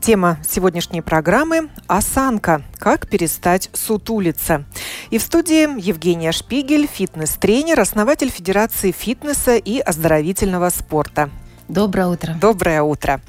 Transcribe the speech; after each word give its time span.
Тема 0.00 0.38
сегодняшней 0.48 1.02
программы– 1.02 1.68
осанка. 1.86 2.62
Как 2.78 3.06
перестать 3.06 3.68
сутулиться. 3.74 4.64
И 5.10 5.18
в 5.18 5.22
студии 5.22 5.78
Евгения 5.78 6.32
Шпигель, 6.32 6.88
фитнес-тренер, 6.90 7.78
основатель 7.80 8.30
Федерации 8.30 8.92
фитнеса 8.92 9.56
и 9.56 9.78
оздоровительного 9.78 10.70
спорта. 10.70 11.28
Доброе 11.68 12.06
утро. 12.06 12.34
Доброе 12.40 12.82
утро. 12.82 13.20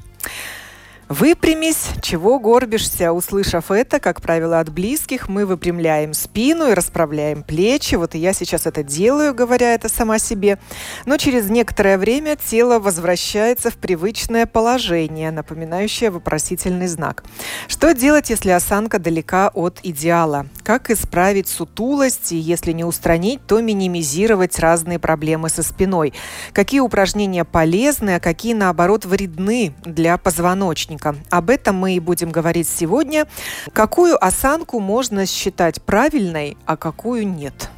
Выпрямись, 1.12 1.88
чего 2.00 2.38
горбишься? 2.38 3.12
Услышав 3.12 3.70
это, 3.70 4.00
как 4.00 4.22
правило, 4.22 4.60
от 4.60 4.70
близких, 4.70 5.28
мы 5.28 5.44
выпрямляем 5.44 6.14
спину 6.14 6.70
и 6.70 6.72
расправляем 6.72 7.42
плечи. 7.42 7.96
Вот 7.96 8.14
и 8.14 8.18
я 8.18 8.32
сейчас 8.32 8.64
это 8.64 8.82
делаю, 8.82 9.34
говоря 9.34 9.74
это 9.74 9.90
сама 9.90 10.18
себе. 10.18 10.58
Но 11.04 11.18
через 11.18 11.50
некоторое 11.50 11.98
время 11.98 12.36
тело 12.36 12.78
возвращается 12.78 13.70
в 13.70 13.76
привычное 13.76 14.46
положение, 14.46 15.30
напоминающее 15.32 16.10
вопросительный 16.10 16.86
знак. 16.86 17.24
Что 17.68 17.92
делать, 17.92 18.30
если 18.30 18.48
осанка 18.48 18.98
далека 18.98 19.50
от 19.52 19.80
идеала? 19.82 20.46
Как 20.62 20.90
исправить 20.90 21.46
сутулость 21.46 22.32
и, 22.32 22.36
если 22.38 22.72
не 22.72 22.84
устранить, 22.84 23.46
то 23.46 23.60
минимизировать 23.60 24.58
разные 24.58 24.98
проблемы 24.98 25.50
со 25.50 25.62
спиной? 25.62 26.14
Какие 26.54 26.80
упражнения 26.80 27.44
полезны, 27.44 28.14
а 28.14 28.20
какие, 28.20 28.54
наоборот, 28.54 29.04
вредны 29.04 29.74
для 29.84 30.16
позвоночника? 30.16 31.01
Осанка. 31.02 31.16
Об 31.30 31.50
этом 31.50 31.76
мы 31.76 31.96
и 31.96 32.00
будем 32.00 32.30
говорить 32.30 32.68
сегодня. 32.68 33.26
Какую 33.72 34.22
осанку 34.22 34.80
можно 34.80 35.26
считать 35.26 35.82
правильной, 35.82 36.56
а 36.66 36.76
какую 36.76 37.28
нет? 37.28 37.70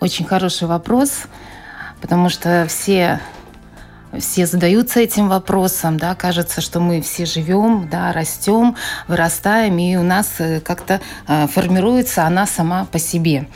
Очень 0.00 0.24
хороший 0.24 0.68
вопрос, 0.68 1.22
потому 2.00 2.28
что 2.28 2.66
все 2.68 3.20
все 4.20 4.46
задаются 4.46 5.00
этим 5.00 5.28
вопросом, 5.28 5.96
да, 5.96 6.14
кажется, 6.14 6.60
что 6.60 6.78
мы 6.78 7.00
все 7.00 7.26
живем, 7.26 7.88
да, 7.90 8.12
растем, 8.12 8.76
вырастаем, 9.08 9.76
и 9.78 9.96
у 9.96 10.04
нас 10.04 10.34
э, 10.38 10.60
как-то 10.60 11.00
э, 11.26 11.48
формируется 11.48 12.24
она 12.24 12.46
сама 12.46 12.84
по 12.84 13.00
себе. 13.00 13.48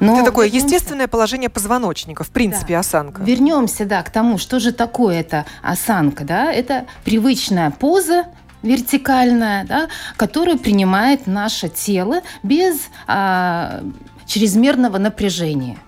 Но 0.00 0.16
это 0.16 0.26
такое 0.26 0.46
вернемся... 0.46 0.74
естественное 0.74 1.08
положение 1.08 1.48
позвоночника, 1.48 2.24
в 2.24 2.30
принципе, 2.30 2.74
да. 2.74 2.80
осанка. 2.80 3.22
Вернемся, 3.22 3.84
да, 3.84 4.02
к 4.02 4.10
тому, 4.10 4.38
что 4.38 4.60
же 4.60 4.72
такое 4.72 5.20
эта 5.20 5.46
осанка, 5.62 6.24
да, 6.24 6.52
это 6.52 6.86
привычная 7.04 7.70
поза, 7.70 8.26
вертикальная, 8.62 9.64
да, 9.64 9.88
которую 10.16 10.58
принимает 10.58 11.26
наше 11.26 11.68
тело 11.68 12.22
без 12.42 12.88
а, 13.06 13.82
чрезмерного 14.26 14.98
напряжения. 14.98 15.78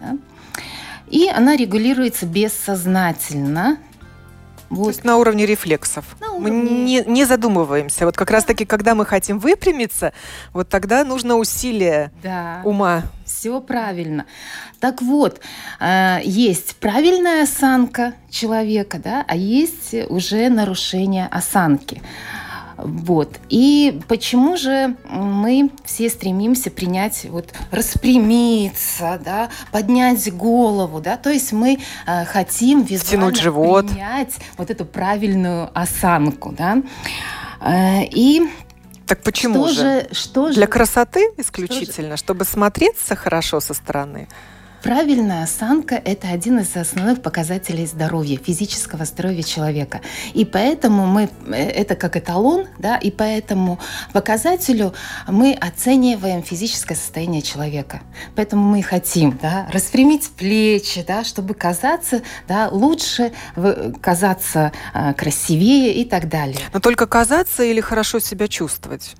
Да? 0.00 0.16
И 1.08 1.28
она 1.28 1.56
регулируется 1.56 2.26
бессознательно 2.26 3.78
вот. 4.68 4.84
То 4.84 4.90
есть 4.90 5.04
на 5.04 5.16
уровне 5.16 5.46
рефлексов. 5.46 6.04
На 6.20 6.32
уровне... 6.32 6.50
Мы 6.50 6.68
не, 6.68 7.04
не 7.06 7.24
задумываемся. 7.24 8.04
Вот 8.04 8.16
как 8.16 8.30
раз-таки, 8.30 8.64
когда 8.64 8.94
мы 8.94 9.06
хотим 9.06 9.38
выпрямиться, 9.38 10.12
вот 10.52 10.68
тогда 10.68 11.04
нужно 11.04 11.36
усилие 11.36 12.10
да. 12.22 12.62
ума. 12.64 13.04
Все 13.46 13.60
правильно. 13.60 14.26
Так 14.80 15.00
вот, 15.00 15.40
э, 15.78 16.18
есть 16.24 16.74
правильная 16.78 17.44
осанка 17.44 18.14
человека, 18.28 18.98
да, 18.98 19.24
а 19.28 19.36
есть 19.36 19.94
уже 20.08 20.48
нарушение 20.48 21.28
осанки. 21.28 22.02
Вот. 22.76 23.38
И 23.48 24.00
почему 24.08 24.56
же 24.56 24.96
мы 25.08 25.70
все 25.84 26.10
стремимся 26.10 26.72
принять, 26.72 27.24
вот, 27.30 27.54
распрямиться, 27.70 29.20
да, 29.24 29.48
поднять 29.70 30.36
голову, 30.36 31.00
да, 31.00 31.16
то 31.16 31.30
есть 31.30 31.52
мы 31.52 31.78
э, 32.08 32.24
хотим 32.24 32.82
визуально 32.82 33.32
живот. 33.32 33.86
принять 33.86 34.34
вот 34.58 34.70
эту 34.70 34.84
правильную 34.84 35.70
осанку, 35.72 36.50
да. 36.50 36.82
Э, 37.60 38.02
и 38.10 38.42
так 39.06 39.22
почему 39.22 39.66
что 39.68 39.74
же? 39.74 39.80
же? 39.80 40.08
Что 40.12 40.52
Для 40.52 40.64
же? 40.64 40.66
красоты 40.66 41.32
исключительно, 41.36 42.16
что 42.16 42.26
чтобы 42.26 42.44
смотреться 42.44 43.14
хорошо 43.14 43.60
со 43.60 43.72
стороны. 43.72 44.26
Правильная 44.86 45.42
осанка– 45.42 46.00
это 46.04 46.28
один 46.28 46.60
из 46.60 46.76
основных 46.76 47.20
показателей 47.20 47.86
здоровья, 47.86 48.38
физического 48.38 49.04
здоровья 49.04 49.42
человека. 49.42 50.00
И 50.32 50.44
поэтому 50.44 51.06
мы, 51.06 51.28
э, 51.48 51.54
это 51.54 51.96
как 51.96 52.16
эталон, 52.16 52.66
да, 52.78 52.96
и 52.96 53.10
поэтому 53.10 53.80
показателю 54.12 54.94
мы 55.26 55.54
оцениваем 55.54 56.44
физическое 56.44 56.94
состояние 56.94 57.42
человека. 57.42 58.02
Поэтому 58.36 58.62
мы 58.62 58.80
хотим 58.80 59.36
да, 59.42 59.68
распрямить 59.72 60.30
плечи, 60.30 61.04
да, 61.04 61.24
чтобы 61.24 61.54
казаться 61.54 62.22
да, 62.46 62.68
лучше, 62.70 63.32
казаться 64.00 64.70
э, 64.94 65.14
красивее 65.14 65.94
и 65.94 66.04
так 66.04 66.28
далее. 66.28 66.60
Но 66.72 66.78
только 66.78 67.08
казаться 67.08 67.64
или 67.64 67.80
хорошо 67.80 68.20
себя 68.20 68.46
чувствовать? 68.46 69.16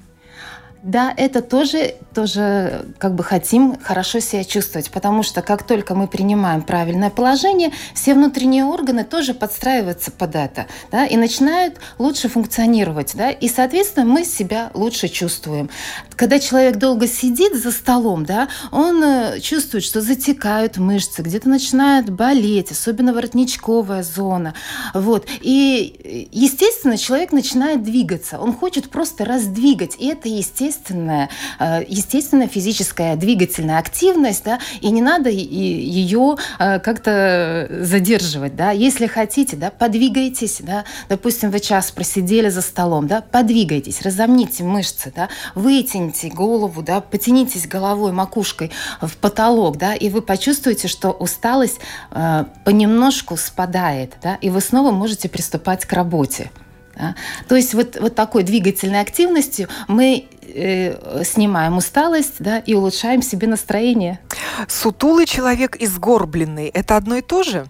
Да, 0.87 1.13
это 1.17 1.43
тоже, 1.43 1.97
тоже 2.15 2.87
как 2.99 3.17
бы 3.17 3.25
хотим 3.25 3.77
хорошо 3.83 4.21
себя 4.21 4.45
чувствовать, 4.45 4.89
потому 4.93 5.25
что 5.25 5.43
как 5.43 5.65
только 5.65 5.97
мы 5.97 6.07
принимаем 6.07 6.63
правильное 6.63 7.11
положение, 7.11 7.73
все 7.93 8.15
внутренние 8.15 8.65
органы 8.65 9.03
тоже 9.03 9.35
подстраиваются 9.35 10.13
под 10.13 10.37
это, 10.37 10.67
да, 10.93 11.05
и 11.05 11.17
начинают 11.17 11.79
лучше 11.99 12.29
функционировать, 12.29 13.17
да, 13.17 13.33
и, 13.33 13.49
соответственно, 13.49 14.07
мы 14.07 14.25
себя 14.25 14.71
лучше 14.75 15.09
чувствуем. 15.09 15.71
Когда 16.15 16.39
человек 16.39 16.77
долго 16.77 17.09
сидит 17.09 17.61
за 17.61 17.73
столом, 17.73 18.25
да, 18.25 18.47
он 18.71 19.03
э, 19.03 19.41
чувствует, 19.41 19.83
что 19.83 20.01
затекают 20.01 20.77
мышцы, 20.77 21.21
где-то 21.21 21.49
начинают 21.49 22.11
болеть, 22.11 22.71
особенно 22.71 23.13
воротничковая 23.13 24.05
зона, 24.05 24.55
вот, 24.95 25.27
и, 25.41 26.29
естественно, 26.31 26.97
человек 26.97 27.33
начинает 27.33 27.83
двигаться, 27.83 28.39
он 28.39 28.55
хочет 28.55 28.89
просто 28.89 29.25
раздвигать, 29.25 29.97
и 29.99 30.07
это 30.07 30.29
естественно 30.29 30.76
естественная, 30.77 31.29
э, 31.59 31.85
естественная 31.89 32.49
физическая 32.49 33.17
двигательная 33.17 33.79
активность, 33.79 34.45
да, 34.45 34.59
и 34.81 34.91
не 34.91 35.03
надо 35.03 35.31
ее 35.31 36.37
э, 36.59 36.79
как-то 36.81 37.69
задерживать, 37.81 38.57
да. 38.57 38.71
Если 38.71 39.07
хотите, 39.07 39.57
да, 39.57 39.71
подвигайтесь, 39.71 40.61
да, 40.61 40.85
допустим, 41.09 41.51
вы 41.51 41.61
час 41.61 41.91
просидели 41.91 42.49
за 42.49 42.63
столом, 42.63 43.07
да, 43.07 43.23
подвигайтесь, 43.23 44.03
разомните 44.03 44.65
мышцы, 44.65 45.13
да, 45.15 45.29
вытяните 45.55 46.29
голову, 46.29 46.83
да, 46.83 47.01
потянитесь 47.01 47.67
головой, 47.67 48.13
макушкой 48.13 48.71
в 49.01 49.17
потолок, 49.17 49.79
да, 49.79 49.95
и 49.95 50.09
вы 50.09 50.23
почувствуете, 50.23 50.89
что 50.89 51.11
усталость 51.11 51.81
э, 52.11 52.45
понемножку 52.65 53.37
спадает, 53.37 54.15
да, 54.23 54.37
и 54.37 54.51
вы 54.51 54.61
снова 54.61 54.91
можете 54.91 55.29
приступать 55.29 55.85
к 55.85 55.93
работе. 55.93 56.51
Да? 56.97 57.15
То 57.49 57.57
есть 57.57 57.75
вот, 57.75 57.99
вот 58.01 58.15
такой 58.15 58.43
двигательной 58.43 59.01
активностью 59.01 59.69
мы 59.89 60.27
э, 60.43 61.25
снимаем 61.25 61.77
усталость 61.77 62.37
да, 62.39 62.59
и 62.59 62.75
улучшаем 62.75 63.23
себе 63.23 63.47
настроение. 63.47 64.21
Сутулый 64.69 65.27
человек 65.27 65.77
и 65.77 65.87
сгорбленный– 65.87 66.67
это 66.75 66.97
одно 66.97 67.17
и 67.17 67.23
то 67.23 67.43
же? 67.43 67.67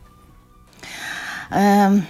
Эм, 1.50 2.06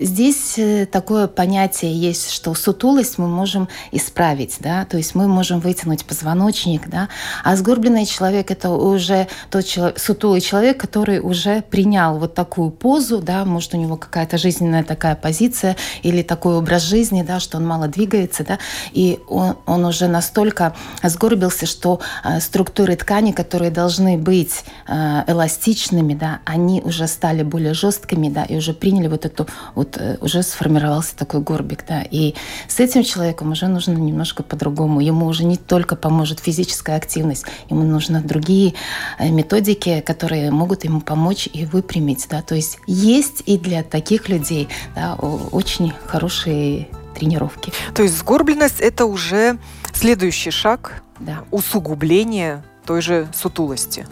Здесь 0.00 0.54
э, 0.58 0.86
такое 0.86 1.26
понятие 1.26 1.92
есть, 1.92 2.30
что 2.30 2.54
сутулость 2.54 3.18
мы 3.18 3.26
можем 3.26 3.68
исправить, 3.90 4.58
да, 4.60 4.84
то 4.84 4.96
есть 4.96 5.16
мы 5.16 5.26
можем 5.26 5.58
вытянуть 5.58 6.04
позвоночник, 6.04 6.88
да, 6.88 7.08
а 7.42 7.56
сгорбленный 7.56 8.06
человек 8.06 8.52
это 8.52 8.70
уже 8.70 9.26
тот 9.50 9.64
человек, 9.64 9.98
сутулый 9.98 10.40
человек, 10.40 10.78
который 10.78 11.18
уже 11.18 11.62
принял 11.62 12.16
вот 12.16 12.34
такую 12.34 12.70
позу, 12.70 13.20
да, 13.20 13.44
может 13.44 13.74
у 13.74 13.76
него 13.76 13.96
какая-то 13.96 14.38
жизненная 14.38 14.84
такая 14.84 15.16
позиция 15.16 15.74
или 16.04 16.22
такой 16.22 16.54
образ 16.54 16.82
жизни, 16.82 17.22
да, 17.22 17.40
что 17.40 17.56
он 17.56 17.66
мало 17.66 17.88
двигается, 17.88 18.44
да, 18.44 18.58
и 18.92 19.18
он, 19.28 19.56
он 19.66 19.84
уже 19.84 20.06
настолько 20.06 20.76
сгорбился, 21.02 21.66
что 21.66 21.98
э, 22.22 22.38
структуры 22.38 22.94
ткани, 22.94 23.32
которые 23.32 23.72
должны 23.72 24.16
быть 24.16 24.62
э, 24.86 25.24
эластичными, 25.26 26.14
да, 26.14 26.38
они 26.44 26.82
уже 26.84 27.08
стали 27.08 27.42
более 27.42 27.74
жесткими, 27.74 28.28
да, 28.28 28.44
и 28.44 28.56
уже 28.56 28.74
приняли 28.74 29.08
вот 29.08 29.26
эту 29.26 29.48
вот 29.74 29.87
вот 29.88 30.00
э, 30.00 30.16
уже 30.20 30.42
сформировался 30.42 31.16
такой 31.16 31.40
горбик, 31.40 31.84
да, 31.86 32.02
и 32.02 32.34
с 32.68 32.80
этим 32.80 33.02
человеком 33.02 33.52
уже 33.52 33.68
нужно 33.68 33.92
немножко 33.92 34.42
по-другому. 34.42 35.00
Ему 35.00 35.26
уже 35.26 35.44
не 35.44 35.56
только 35.56 35.96
поможет 35.96 36.40
физическая 36.40 36.96
активность, 36.96 37.44
ему 37.70 37.82
нужны 37.82 38.20
другие 38.20 38.74
э, 39.18 39.28
методики, 39.30 40.00
которые 40.00 40.50
могут 40.50 40.84
ему 40.84 41.00
помочь 41.00 41.48
и 41.52 41.64
выпрямить, 41.64 42.26
да, 42.30 42.42
то 42.42 42.54
есть 42.54 42.78
есть 42.86 43.42
и 43.46 43.58
для 43.58 43.82
таких 43.82 44.28
людей, 44.28 44.68
да, 44.94 45.14
очень 45.14 45.92
хорошие 46.06 46.88
тренировки. 47.14 47.72
То 47.94 48.02
есть 48.02 48.16
сгорбленность– 48.18 48.80
это 48.80 49.06
уже 49.06 49.58
следующий 49.92 50.50
шаг 50.50 51.02
да. 51.18 51.44
усугубление 51.50 52.62
той 52.84 53.02
же 53.02 53.28
сутулости. 53.34 54.06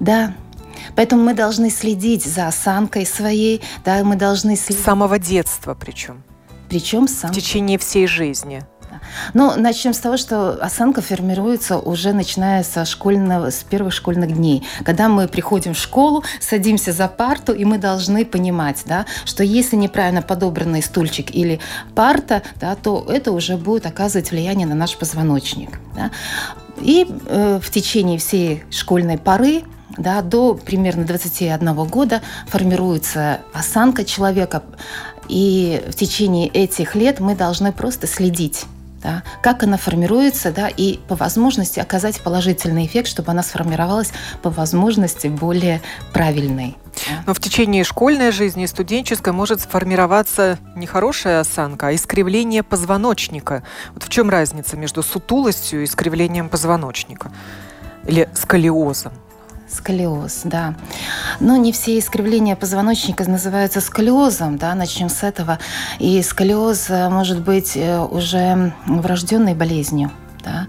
Да, 0.00 0.34
Поэтому 0.98 1.22
мы 1.22 1.34
должны 1.34 1.70
следить 1.70 2.24
за 2.24 2.48
осанкой 2.48 3.06
своей, 3.06 3.62
да, 3.84 4.02
мы 4.02 4.16
должны 4.16 4.56
следить... 4.56 4.82
С 4.82 4.84
самого 4.84 5.20
детства 5.20 5.76
причем. 5.78 6.24
Причем 6.68 7.06
сам... 7.06 7.30
В 7.30 7.36
течение 7.36 7.78
всей 7.78 8.08
жизни. 8.08 8.64
Ну, 9.32 9.54
начнем 9.56 9.94
с 9.94 9.98
того, 10.00 10.16
что 10.16 10.54
осанка 10.60 11.00
формируется 11.00 11.78
уже 11.78 12.12
начиная 12.12 12.64
со 12.64 12.84
школьного, 12.84 13.50
с 13.50 13.62
первых 13.62 13.94
школьных 13.94 14.34
дней. 14.34 14.64
Когда 14.84 15.08
мы 15.08 15.28
приходим 15.28 15.74
в 15.74 15.78
школу, 15.78 16.24
садимся 16.40 16.92
за 16.92 17.06
парту, 17.06 17.52
и 17.52 17.64
мы 17.64 17.78
должны 17.78 18.24
понимать, 18.24 18.82
да, 18.84 19.06
что 19.24 19.44
если 19.44 19.76
неправильно 19.76 20.20
подобранный 20.20 20.82
стульчик 20.82 21.32
или 21.32 21.60
парта, 21.94 22.42
да, 22.56 22.74
то 22.74 23.06
это 23.08 23.30
уже 23.30 23.56
будет 23.56 23.86
оказывать 23.86 24.32
влияние 24.32 24.66
на 24.66 24.74
наш 24.74 24.96
позвоночник. 24.96 25.78
Да. 25.94 26.10
И 26.80 27.06
э, 27.08 27.60
в 27.62 27.70
течение 27.70 28.18
всей 28.18 28.64
школьной 28.72 29.16
поры 29.16 29.62
да, 29.98 30.22
до 30.22 30.54
примерно 30.54 31.04
21 31.04 31.74
года 31.84 32.22
формируется 32.46 33.40
осанка 33.52 34.04
человека, 34.04 34.62
и 35.28 35.82
в 35.88 35.94
течение 35.94 36.48
этих 36.48 36.94
лет 36.94 37.20
мы 37.20 37.34
должны 37.34 37.72
просто 37.72 38.06
следить 38.06 38.66
да, 39.02 39.22
как 39.42 39.62
она 39.62 39.76
формируется, 39.76 40.50
да, 40.50 40.68
и 40.68 40.98
по 41.08 41.14
возможности 41.14 41.78
оказать 41.78 42.20
положительный 42.20 42.86
эффект, 42.86 43.08
чтобы 43.08 43.30
она 43.30 43.42
сформировалась 43.42 44.12
по 44.42 44.50
возможности 44.50 45.28
более 45.28 45.80
правильной. 46.12 46.76
Но 47.26 47.32
в 47.32 47.40
течение 47.40 47.84
школьной 47.84 48.32
жизни 48.32 48.64
и 48.64 48.66
студенческой 48.66 49.32
может 49.32 49.60
сформироваться 49.60 50.58
не 50.74 50.86
хорошая 50.86 51.40
осанка, 51.40 51.88
а 51.88 51.94
искривление 51.94 52.62
позвоночника. 52.62 53.62
Вот 53.94 54.02
в 54.02 54.08
чем 54.08 54.30
разница 54.30 54.76
между 54.76 55.02
сутулостью 55.02 55.82
и 55.82 55.84
искривлением 55.84 56.48
позвоночника? 56.48 57.30
Или 58.04 58.28
сколиозом? 58.34 59.12
Сколиоз, 59.68 60.42
да. 60.44 60.74
Но 61.40 61.56
не 61.56 61.72
все 61.72 61.98
искривления 61.98 62.56
позвоночника 62.56 63.28
называются 63.28 63.80
сколиозом, 63.80 64.56
да, 64.56 64.74
начнем 64.74 65.08
с 65.08 65.22
этого. 65.22 65.58
И 65.98 66.22
сколиоз 66.22 66.88
э, 66.88 67.08
может 67.10 67.42
быть 67.42 67.76
э, 67.76 67.98
уже 67.98 68.72
врожденной 68.86 69.54
болезнью, 69.54 70.10
да. 70.42 70.66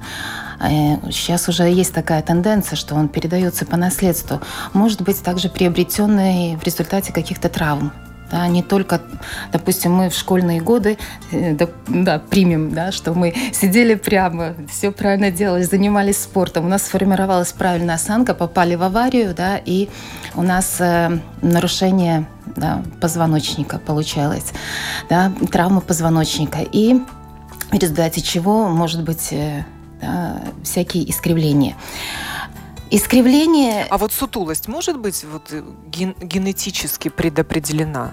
Э, 0.59 0.97
сейчас 1.11 1.47
уже 1.47 1.63
есть 1.63 1.93
такая 1.93 2.21
тенденция, 2.21 2.75
что 2.75 2.95
он 2.95 3.07
передается 3.07 3.65
по 3.65 3.77
наследству. 3.77 4.41
Может 4.73 5.01
быть 5.01 5.21
также 5.23 5.49
приобретенный 5.49 6.57
в 6.57 6.63
результате 6.63 7.13
каких-то 7.13 7.47
травм. 7.49 7.93
Да, 8.31 8.47
не 8.47 8.61
только, 8.61 9.01
допустим, 9.51 9.93
мы 9.93 10.09
в 10.09 10.13
школьные 10.13 10.61
годы, 10.61 10.97
э, 11.31 11.53
да, 11.55 11.67
да, 11.87 12.19
примем, 12.19 12.71
да, 12.73 12.91
что 12.91 13.13
мы 13.13 13.33
сидели 13.51 13.95
прямо, 13.95 14.53
все 14.69 14.91
правильно 14.91 15.31
делали, 15.31 15.63
занимались 15.63 16.17
спортом, 16.17 16.65
у 16.65 16.67
нас 16.67 16.83
сформировалась 16.83 17.51
правильная 17.51 17.95
осанка, 17.95 18.35
попали 18.35 18.75
в 18.75 18.83
аварию, 18.83 19.33
да, 19.33 19.57
и 19.57 19.89
у 20.35 20.43
нас 20.43 20.77
э, 20.79 21.19
нарушение 21.41 22.27
да, 22.55 22.83
позвоночника 23.01 23.79
получалось, 23.79 24.51
да, 25.09 25.31
травма 25.51 25.81
позвоночника, 25.81 26.59
и 26.59 26.99
в 27.71 27.75
результате 27.75 28.21
чего 28.21 28.67
может 28.67 29.03
быть 29.03 29.29
э, 29.31 29.65
да, 30.01 30.41
всякие 30.63 31.09
искривления. 31.09 31.75
Искривление... 32.91 33.85
А 33.89 33.97
вот 33.97 34.11
сутулость 34.11 34.67
может 34.67 34.97
быть 34.97 35.23
вот 35.23 35.51
э, 35.51 35.63
ген 35.87 36.15
генетически 36.19 37.09
предопределена? 37.09 38.11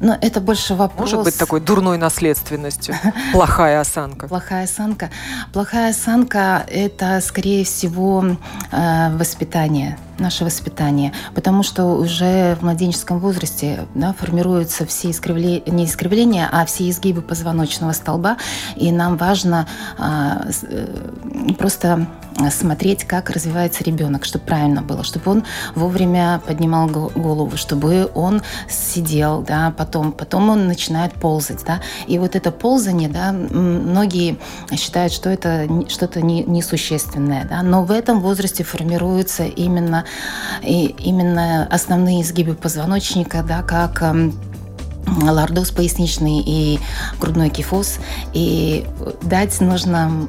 Но 0.00 0.16
это 0.20 0.40
больше 0.40 0.74
вопрос... 0.74 1.12
Может 1.12 1.24
быть 1.24 1.36
такой 1.36 1.60
дурной 1.60 1.98
наследственностью? 1.98 2.94
Плохая 3.32 3.80
осанка? 3.80 4.28
Плохая 4.28 4.64
осанка. 4.64 5.10
Плохая 5.52 5.90
осанка– 5.90 6.64
это, 6.68 7.20
скорее 7.20 7.64
всего, 7.64 8.24
э, 8.70 9.16
воспитание 9.16 9.98
наше 10.18 10.44
воспитание, 10.44 11.12
потому 11.34 11.62
что 11.62 11.84
уже 11.84 12.56
в 12.56 12.62
младенческом 12.62 13.18
возрасте 13.18 13.86
да, 13.94 14.12
формируются 14.12 14.86
все 14.86 15.10
искривления, 15.10 15.62
не 15.66 15.84
искривления, 15.84 16.48
а 16.50 16.64
все 16.64 16.88
изгибы 16.88 17.22
позвоночного 17.22 17.92
столба, 17.92 18.36
и 18.76 18.92
нам 18.92 19.16
важно 19.16 19.66
а, 19.98 20.46
э, 20.62 21.52
просто 21.58 22.06
смотреть, 22.50 23.04
как 23.04 23.30
развивается 23.30 23.84
ребенок, 23.84 24.24
чтобы 24.24 24.44
правильно 24.44 24.82
было, 24.82 25.04
чтобы 25.04 25.30
он 25.30 25.44
вовремя 25.74 26.40
поднимал 26.46 26.88
голову, 26.88 27.56
чтобы 27.56 28.10
он 28.14 28.42
сидел, 28.68 29.42
да, 29.42 29.72
потом, 29.76 30.12
потом 30.12 30.48
он 30.48 30.66
начинает 30.66 31.12
ползать, 31.14 31.64
да, 31.64 31.80
и 32.06 32.18
вот 32.18 32.36
это 32.36 32.50
ползание, 32.50 33.08
да, 33.08 33.32
многие 33.32 34.38
считают, 34.74 35.12
что 35.12 35.30
это 35.30 35.68
что-то 35.88 36.22
несущественное, 36.22 37.44
да, 37.44 37.62
но 37.62 37.84
в 37.84 37.90
этом 37.90 38.20
возрасте 38.20 38.64
формируется 38.64 39.44
именно 39.44 40.01
и 40.62 40.94
именно 40.98 41.66
основные 41.70 42.22
изгибы 42.22 42.54
позвоночника, 42.54 43.42
да, 43.42 43.62
как 43.62 44.02
эм, 44.02 44.34
лордоз 45.06 45.70
поясничный 45.70 46.42
и 46.44 46.80
грудной 47.20 47.50
кифоз. 47.50 47.98
И 48.32 48.86
дать 49.22 49.60
нужно 49.60 50.28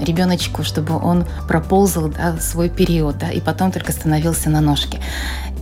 ребеночку, 0.00 0.62
чтобы 0.62 0.96
он 0.96 1.24
проползал 1.48 2.08
да, 2.08 2.36
свой 2.38 2.68
период, 2.68 3.18
да, 3.18 3.30
и 3.30 3.40
потом 3.40 3.72
только 3.72 3.92
становился 3.92 4.50
на 4.50 4.60
ножки. 4.60 5.00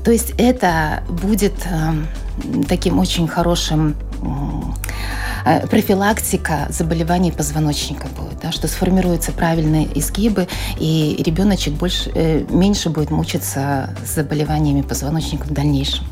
То 0.04 0.10
есть 0.10 0.32
это 0.36 1.04
будет 1.08 1.54
э, 1.64 1.92
таким 2.68 2.98
очень 2.98 3.28
хорошим 3.28 3.94
профилактика 5.70 6.66
заболеваний 6.68 7.32
позвоночника 7.32 8.06
будет, 8.08 8.40
да, 8.40 8.52
что 8.52 8.68
сформируются 8.68 9.32
правильные 9.32 9.86
изгибы, 9.98 10.48
и 10.78 11.20
ребеночек 11.24 11.74
больше, 11.74 12.10
э, 12.14 12.44
меньше 12.48 12.90
будет 12.90 13.10
мучиться 13.10 13.90
с 14.04 14.14
заболеваниями 14.14 14.82
позвоночника 14.82 15.44
в 15.44 15.50
дальнейшем 15.50 16.04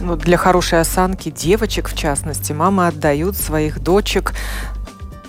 ну, 0.00 0.16
для 0.16 0.36
хорошей 0.36 0.80
осанки 0.80 1.30
девочек, 1.30 1.88
в 1.88 1.96
частности, 1.96 2.52
мамы 2.52 2.86
отдают 2.86 3.36
своих 3.36 3.80
дочек 3.80 4.32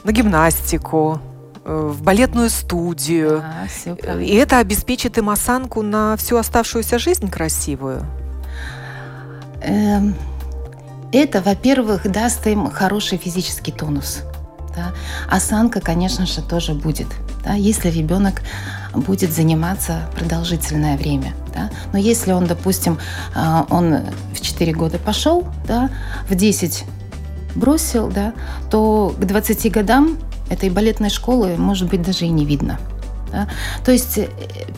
на 0.03 0.11
гимнастику, 0.11 1.19
э, 1.65 1.91
в 1.93 2.01
балетную 2.01 2.49
студию. 2.49 3.43
Да, 3.85 4.21
И 4.21 4.35
это 4.35 4.59
обеспечит 4.59 5.17
им 5.17 5.29
осанку 5.29 5.81
на 5.81 6.15
всю 6.17 6.37
оставшуюся 6.37 6.99
жизнь 6.99 7.29
красивую. 7.29 8.05
Эм, 9.61 10.15
это, 11.11 11.41
во-первых, 11.41 12.11
даст 12.11 12.45
им 12.47 12.69
хороший 12.69 13.17
физический 13.17 13.71
тонус. 13.71 14.23
Да? 14.75 14.93
Осанка, 15.29 15.81
конечно 15.81 16.25
же, 16.25 16.41
тоже 16.41 16.73
будет. 16.73 17.07
Да? 17.43 17.53
Если 17.53 17.89
ребенок 17.89 18.41
будет 18.93 19.31
заниматься 19.33 20.01
продолжительное 20.15 20.97
время. 20.97 21.33
Да? 21.53 21.69
Но 21.93 21.99
если 21.99 22.31
он, 22.31 22.45
допустим, 22.45 22.99
а, 23.35 23.65
он 23.69 23.99
в 24.33 24.41
4 24.41 24.73
года 24.73 24.97
пошел, 24.97 25.45
да, 25.67 25.89
в 26.29 26.35
10 26.35 26.83
бросил, 27.55 28.09
да, 28.09 28.33
то 28.69 29.15
к 29.17 29.25
20 29.25 29.71
годам 29.71 30.17
этой 30.49 30.69
балетной 30.69 31.09
школы, 31.09 31.55
может 31.57 31.89
быть, 31.89 32.01
даже 32.01 32.25
и 32.25 32.29
не 32.29 32.45
видно. 32.45 32.79
Да? 33.37 33.47
То 33.85 33.91
есть 33.91 34.17
э, 34.17 34.29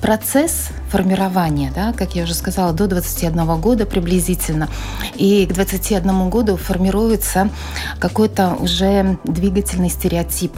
процесс 0.01 0.69
формирования, 0.89 1.71
да, 1.73 1.93
как 1.93 2.15
я 2.15 2.23
уже 2.23 2.33
сказала, 2.33 2.73
до 2.73 2.87
21 2.87 3.61
года 3.61 3.85
приблизительно. 3.85 4.67
И 5.15 5.45
к 5.45 5.53
21 5.53 6.29
году 6.29 6.57
формируется 6.57 7.49
какой-то 7.99 8.55
уже 8.55 9.17
двигательный 9.23 9.89
стереотип 9.89 10.51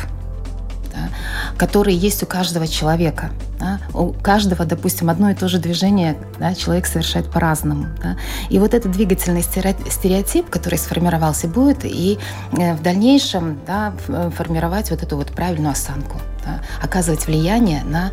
да, 0.91 1.09
который 1.57 1.93
есть 1.93 2.23
у 2.23 2.25
каждого 2.25 2.67
человека. 2.67 3.29
Да? 3.61 3.79
У 3.93 4.11
каждого, 4.11 4.65
допустим, 4.65 5.09
одно 5.09 5.29
и 5.29 5.35
то 5.35 5.47
же 5.47 5.59
движение 5.59 6.17
да, 6.39 6.55
человек 6.55 6.87
совершает 6.87 7.29
по-разному. 7.29 7.87
Да? 8.01 8.17
И 8.49 8.57
вот 8.57 8.73
этот 8.73 8.91
двигательный 8.91 9.43
стереотип, 9.43 10.49
который 10.49 10.79
сформировался, 10.79 11.47
будет 11.47 11.85
и 11.85 12.17
э, 12.53 12.73
в 12.73 12.81
дальнейшем 12.81 13.59
да, 13.67 13.93
формировать 14.35 14.89
вот 14.89 15.03
эту 15.03 15.15
вот 15.15 15.27
правильную 15.27 15.73
осанку 15.73 16.19
да, 16.43 16.61
оказывать 16.81 17.27
влияние 17.27 17.83
на 17.83 18.11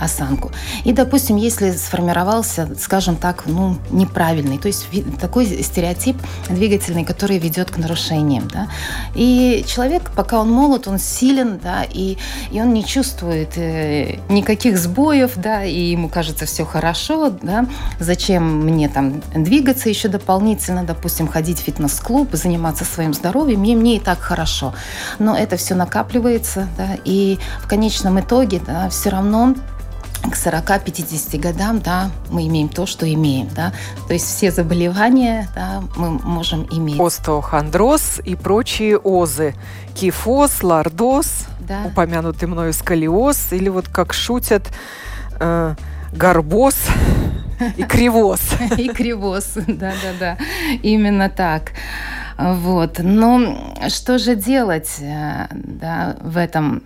осанку. 0.00 0.50
И, 0.84 0.92
допустим, 0.92 1.36
если 1.36 1.72
сформировался, 1.72 2.68
скажем 2.78 3.16
так, 3.16 3.44
ну, 3.46 3.76
неправильный, 3.90 4.58
то 4.58 4.68
есть 4.68 4.86
такой 5.20 5.46
стереотип 5.62 6.16
двигательный, 6.48 7.04
который 7.04 7.38
ведет 7.38 7.70
к 7.70 7.76
нарушениям. 7.76 8.48
Да? 8.48 8.68
И 9.14 9.64
человек, 9.66 10.10
пока 10.16 10.40
он 10.40 10.50
молод, 10.50 10.88
он 10.88 10.98
силен, 10.98 11.60
да, 11.62 11.84
и, 11.84 12.16
и 12.50 12.60
он 12.60 12.72
не 12.72 12.84
чувствует 12.84 13.56
э, 13.56 14.18
никаких 14.28 14.78
сбоев, 14.78 14.89
да, 15.36 15.64
и 15.64 15.78
ему 15.78 16.08
кажется 16.08 16.46
все 16.46 16.64
хорошо, 16.64 17.30
да, 17.30 17.66
зачем 17.98 18.60
мне 18.64 18.88
там 18.88 19.22
двигаться 19.34 19.88
еще 19.88 20.08
дополнительно, 20.08 20.84
допустим, 20.84 21.28
ходить 21.28 21.58
в 21.58 21.62
фитнес-клуб, 21.62 22.28
заниматься 22.32 22.84
своим 22.84 23.14
здоровьем, 23.14 23.60
мне, 23.60 23.74
мне 23.76 23.96
и 23.96 24.00
так 24.00 24.18
хорошо. 24.18 24.74
Но 25.18 25.36
это 25.36 25.56
все 25.56 25.74
накапливается, 25.74 26.68
да, 26.76 26.96
и 27.04 27.38
в 27.62 27.68
конечном 27.68 28.20
итоге 28.20 28.60
да, 28.66 28.88
все 28.88 29.10
равно 29.10 29.54
к 30.22 30.34
40-50 30.34 31.38
годам, 31.38 31.80
да, 31.80 32.10
мы 32.30 32.46
имеем 32.46 32.68
то, 32.68 32.86
что 32.86 33.12
имеем, 33.12 33.48
да, 33.54 33.72
то 34.06 34.12
есть 34.12 34.26
все 34.26 34.50
заболевания, 34.50 35.48
да, 35.54 35.82
мы 35.96 36.10
можем 36.10 36.66
иметь. 36.70 37.00
Остеохондроз 37.00 38.20
и 38.24 38.36
прочие 38.36 38.98
озы, 38.98 39.54
кифоз, 39.94 40.62
лордоз, 40.62 41.46
да. 41.60 41.84
упомянутый 41.86 42.48
мною 42.48 42.72
сколиоз, 42.72 43.52
или 43.52 43.68
вот 43.68 43.88
как 43.88 44.12
шутят, 44.12 44.68
э, 45.40 45.74
горбоз 46.12 46.76
и 47.76 47.82
кривоз. 47.82 48.40
И 48.78 48.88
кривоз, 48.88 49.52
да-да-да, 49.66 50.38
именно 50.82 51.28
так. 51.28 51.72
Вот. 52.38 53.00
Но 53.00 53.76
что 53.88 54.18
же 54.18 54.34
делать 54.34 54.96
э, 55.00 55.46
да, 55.52 56.16
в 56.20 56.38
этом? 56.38 56.82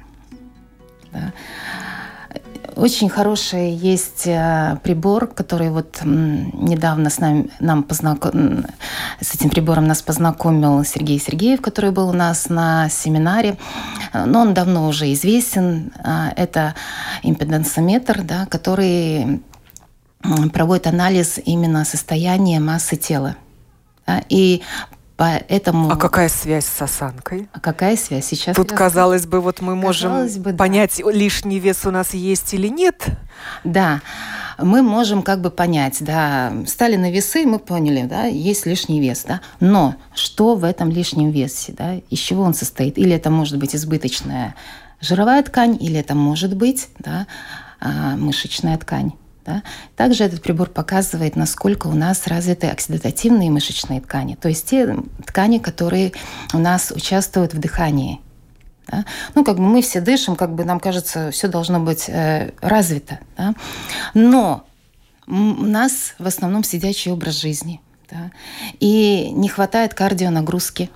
Да? 1.12 1.32
Очень 2.76 3.08
хороший 3.08 3.72
есть 3.72 4.26
э, 4.26 4.78
прибор, 4.82 5.28
который 5.28 5.70
вот 5.70 6.00
недавно 6.04 7.08
с 7.10 7.18
нами, 7.18 7.50
нам 7.60 7.82
познаком... 7.84 8.66
с 9.20 9.34
этим 9.34 9.50
прибором 9.50 9.86
нас 9.86 10.02
познакомил 10.02 10.84
Сергей 10.84 11.20
Сергеев, 11.20 11.60
который 11.60 11.92
был 11.92 12.08
у 12.08 12.12
нас 12.12 12.48
на 12.48 12.88
семинаре. 12.88 13.58
Но 14.12 14.40
он 14.40 14.54
давно 14.54 14.88
уже 14.88 15.12
известен. 15.12 15.92
А, 16.02 16.32
это 16.36 16.74
импедансометр, 17.22 18.22
да, 18.22 18.46
который 18.46 19.40
проводит 20.52 20.86
анализ 20.86 21.38
именно 21.44 21.84
состояния 21.84 22.58
массы 22.58 22.96
тела. 22.96 23.36
И 24.28 24.62
Поэтому... 25.16 25.90
А 25.90 25.96
какая 25.96 26.28
связь 26.28 26.66
с 26.66 26.82
осанкой? 26.82 27.48
А 27.52 27.60
какая 27.60 27.96
связь 27.96 28.26
сейчас? 28.26 28.56
Тут, 28.56 28.72
казалось 28.72 29.26
бы, 29.26 29.40
вот 29.40 29.60
мы 29.60 29.76
можем 29.76 30.26
бы, 30.38 30.52
понять, 30.54 31.00
да. 31.04 31.12
лишний 31.12 31.60
вес 31.60 31.86
у 31.86 31.92
нас 31.92 32.14
есть 32.14 32.52
или 32.52 32.66
нет. 32.66 33.06
Да, 33.62 34.00
мы 34.58 34.82
можем 34.82 35.22
как 35.22 35.40
бы 35.40 35.50
понять, 35.50 35.98
да, 36.00 36.52
стали 36.66 36.96
на 36.96 37.12
весы, 37.12 37.46
мы 37.46 37.58
поняли, 37.58 38.06
да, 38.06 38.24
есть 38.24 38.66
лишний 38.66 39.00
вес, 39.00 39.24
да, 39.26 39.40
но 39.60 39.96
что 40.14 40.56
в 40.56 40.64
этом 40.64 40.90
лишнем 40.90 41.30
весе, 41.30 41.74
да, 41.76 41.94
из 42.10 42.18
чего 42.18 42.42
он 42.42 42.54
состоит? 42.54 42.98
Или 42.98 43.12
это 43.14 43.30
может 43.30 43.58
быть 43.58 43.74
избыточная 43.74 44.54
жировая 45.00 45.42
ткань, 45.42 45.76
или 45.80 45.98
это 45.98 46.14
может 46.14 46.56
быть, 46.56 46.88
да, 46.98 47.26
а, 47.80 48.16
мышечная 48.16 48.78
ткань. 48.78 49.12
Да? 49.44 49.62
Также 49.96 50.24
этот 50.24 50.42
прибор 50.42 50.70
показывает, 50.70 51.36
насколько 51.36 51.86
у 51.86 51.94
нас 51.94 52.26
развиты 52.26 52.68
оксидативные 52.68 53.50
мышечные 53.50 54.00
ткани, 54.00 54.36
то 54.36 54.48
есть 54.48 54.68
те 54.68 54.96
ткани, 55.26 55.58
которые 55.58 56.12
у 56.52 56.58
нас 56.58 56.90
участвуют 56.90 57.52
в 57.52 57.58
дыхании. 57.58 58.20
Да? 58.86 59.04
Ну, 59.34 59.44
как 59.44 59.56
бы 59.56 59.62
мы 59.62 59.82
все 59.82 60.00
дышим, 60.00 60.36
как 60.36 60.54
бы 60.54 60.64
нам 60.64 60.80
кажется, 60.80 61.30
все 61.30 61.48
должно 61.48 61.80
быть 61.80 62.08
э, 62.08 62.52
развито. 62.60 63.18
Да? 63.36 63.54
Но 64.14 64.66
у 65.26 65.32
нас 65.32 66.14
в 66.18 66.26
основном 66.26 66.64
сидячий 66.64 67.12
образ 67.12 67.40
жизни. 67.40 67.80
Да? 68.10 68.30
И 68.80 69.30
не 69.32 69.48
хватает 69.48 69.94
кардионагрузки. 69.94 70.90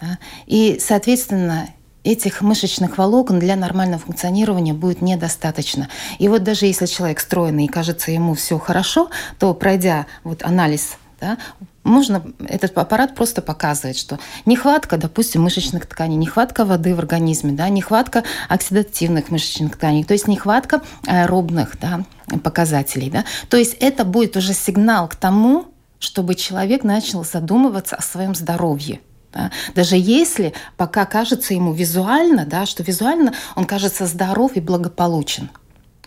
Да? 0.00 0.18
И, 0.46 0.78
соответственно, 0.80 1.68
этих 2.04 2.40
мышечных 2.40 2.98
волокон 2.98 3.38
для 3.38 3.56
нормального 3.56 4.00
функционирования 4.00 4.74
будет 4.74 5.02
недостаточно. 5.02 5.88
И 6.18 6.28
вот 6.28 6.42
даже 6.42 6.66
если 6.66 6.86
человек 6.86 7.20
стройный 7.20 7.66
и 7.66 7.68
кажется 7.68 8.10
ему 8.10 8.34
все 8.34 8.58
хорошо, 8.58 9.10
то 9.38 9.54
пройдя 9.54 10.06
вот 10.24 10.42
анализ, 10.42 10.96
да, 11.20 11.38
можно, 11.84 12.22
этот 12.46 12.76
аппарат 12.78 13.14
просто 13.14 13.42
показывает, 13.42 13.96
что 13.96 14.18
нехватка, 14.46 14.96
допустим, 14.96 15.42
мышечных 15.42 15.86
тканей, 15.86 16.16
нехватка 16.16 16.64
воды 16.64 16.94
в 16.94 16.98
организме, 16.98 17.52
да, 17.52 17.68
нехватка 17.68 18.24
оксидативных 18.48 19.30
мышечных 19.30 19.72
тканей, 19.72 20.04
то 20.04 20.12
есть 20.12 20.28
нехватка 20.28 20.82
аэробных 21.06 21.78
да, 21.80 22.04
показателей. 22.42 23.10
Да. 23.10 23.24
То 23.48 23.56
есть 23.56 23.74
это 23.80 24.04
будет 24.04 24.36
уже 24.36 24.52
сигнал 24.52 25.08
к 25.08 25.16
тому, 25.16 25.66
чтобы 25.98 26.34
человек 26.34 26.84
начал 26.84 27.24
задумываться 27.24 27.96
о 27.96 28.02
своем 28.02 28.34
здоровье. 28.34 29.00
Да? 29.32 29.50
Даже 29.74 29.96
если 29.96 30.52
пока 30.76 31.06
кажется 31.06 31.54
ему 31.54 31.72
визуально, 31.72 32.44
да, 32.46 32.66
что 32.66 32.82
визуально 32.82 33.32
он 33.56 33.64
кажется 33.64 34.06
здоров 34.06 34.52
и 34.56 34.60
благополучен. 34.60 35.50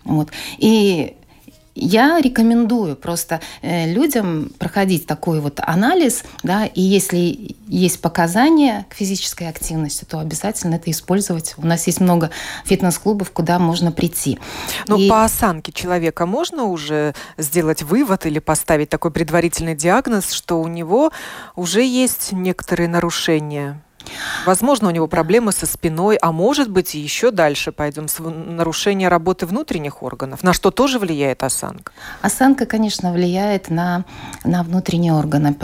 Вот. 0.04 0.30
И 0.58 1.18
я 1.76 2.20
рекомендую 2.22 2.96
просто 2.96 3.42
э, 3.62 3.92
людям 3.92 4.52
проходить 4.58 5.06
такой 5.06 5.42
вот 5.42 5.60
анализ, 5.62 6.24
да, 6.42 6.66
и 6.66 6.82
если 6.82 7.56
есть 7.68 8.02
показания 8.02 8.86
к 8.90 8.94
физической 8.94 9.50
активности, 9.50 10.06
то 10.06 10.20
обязательно 10.20 10.76
это 10.76 10.90
использовать. 10.90 11.56
У 11.58 11.66
нас 11.66 11.86
есть 11.88 12.00
много 12.00 12.32
фитнес-клубов, 12.64 13.32
куда 13.32 13.60
можно 13.60 13.92
прийти. 13.92 14.40
Но 14.88 14.98
и... 14.98 15.10
по 15.10 15.24
осанке 15.26 15.72
человека 15.72 16.26
можно 16.26 16.64
уже 16.64 17.14
сделать 17.38 17.84
вывод 17.84 18.26
или 18.26 18.40
поставить 18.40 18.90
такой 18.90 19.12
предварительный 19.12 19.76
диагноз, 19.76 20.32
что 20.32 20.62
у 20.62 20.68
него 20.68 21.12
уже 21.56 21.84
есть 21.84 22.32
некоторые 22.32 22.88
нарушения? 22.88 23.82
Возможно, 24.46 24.88
у 24.88 24.92
него 24.92 25.08
проблемы 25.08 25.52
со 25.52 25.66
спиной, 25.66 26.18
а 26.18 26.32
может 26.32 26.70
быть, 26.70 26.96
и 26.96 27.00
еще 27.00 27.32
дальше 27.32 27.72
пойдем 27.72 28.08
с 28.08 28.20
нарушение 28.20 29.10
работы 29.10 29.46
внутренних 29.46 30.04
органов, 30.04 30.44
на 30.44 30.54
что 30.54 30.72
тоже 30.72 31.00
влияет 31.00 31.44
осанка. 31.44 31.92
Осанка, 32.22 32.66
конечно, 32.66 33.12
влияет 33.12 33.70
на, 33.70 34.06
на 34.44 34.64
внутренние 34.64 35.14
органы. 35.14 35.56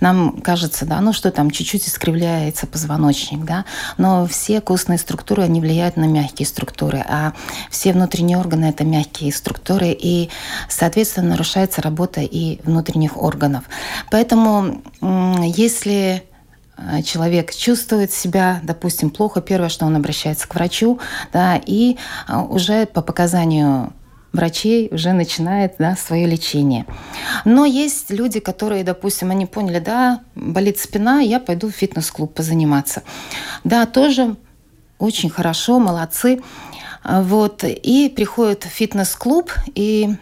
Нам 0.00 0.40
кажется, 0.40 0.86
да, 0.86 1.00
ну 1.00 1.12
что 1.12 1.30
там, 1.30 1.50
чуть-чуть 1.50 1.86
искривляется 1.86 2.66
позвоночник, 2.66 3.44
да, 3.44 3.64
но 3.96 4.26
все 4.26 4.60
костные 4.60 4.98
структуры, 4.98 5.42
они 5.42 5.60
влияют 5.60 5.96
на 5.96 6.04
мягкие 6.04 6.46
структуры, 6.46 7.04
а 7.08 7.32
все 7.70 7.92
внутренние 7.92 8.38
органы– 8.38 8.64
это 8.66 8.84
мягкие 8.84 9.32
структуры, 9.32 9.88
и, 9.90 10.30
соответственно, 10.68 11.30
нарушается 11.30 11.82
работа 11.82 12.20
и 12.20 12.60
внутренних 12.64 13.16
органов. 13.16 13.64
Поэтому, 14.10 14.82
если 15.00 16.27
человек 17.04 17.54
чувствует 17.54 18.12
себя, 18.12 18.60
допустим, 18.62 19.10
плохо, 19.10 19.40
первое, 19.40 19.68
что 19.68 19.86
он 19.86 19.96
обращается 19.96 20.48
к 20.48 20.54
врачу, 20.54 20.98
да, 21.32 21.60
и 21.64 21.96
э, 22.28 22.36
уже 22.36 22.86
по 22.86 23.02
показанию 23.02 23.92
врачей 24.32 24.88
уже 24.92 25.12
начинает 25.12 25.74
да, 25.78 25.96
свое 25.96 26.26
лечение. 26.26 26.86
Но 27.44 27.64
есть 27.64 28.10
люди, 28.10 28.40
которые, 28.40 28.84
допустим, 28.84 29.30
они 29.30 29.46
поняли, 29.46 29.78
да, 29.78 30.20
болит 30.34 30.78
спина, 30.78 31.20
я 31.20 31.40
пойду 31.40 31.68
в 31.68 31.74
фитнес-клуб 31.74 32.34
позаниматься. 32.34 33.02
Да, 33.64 33.86
тоже 33.86 34.36
очень 34.98 35.30
хорошо, 35.30 35.78
молодцы. 35.78 36.40
Вот, 37.04 37.64
и 37.64 38.12
приходят 38.14 38.64
в 38.64 38.68
фитнес-клуб, 38.68 39.50
и 39.74 40.16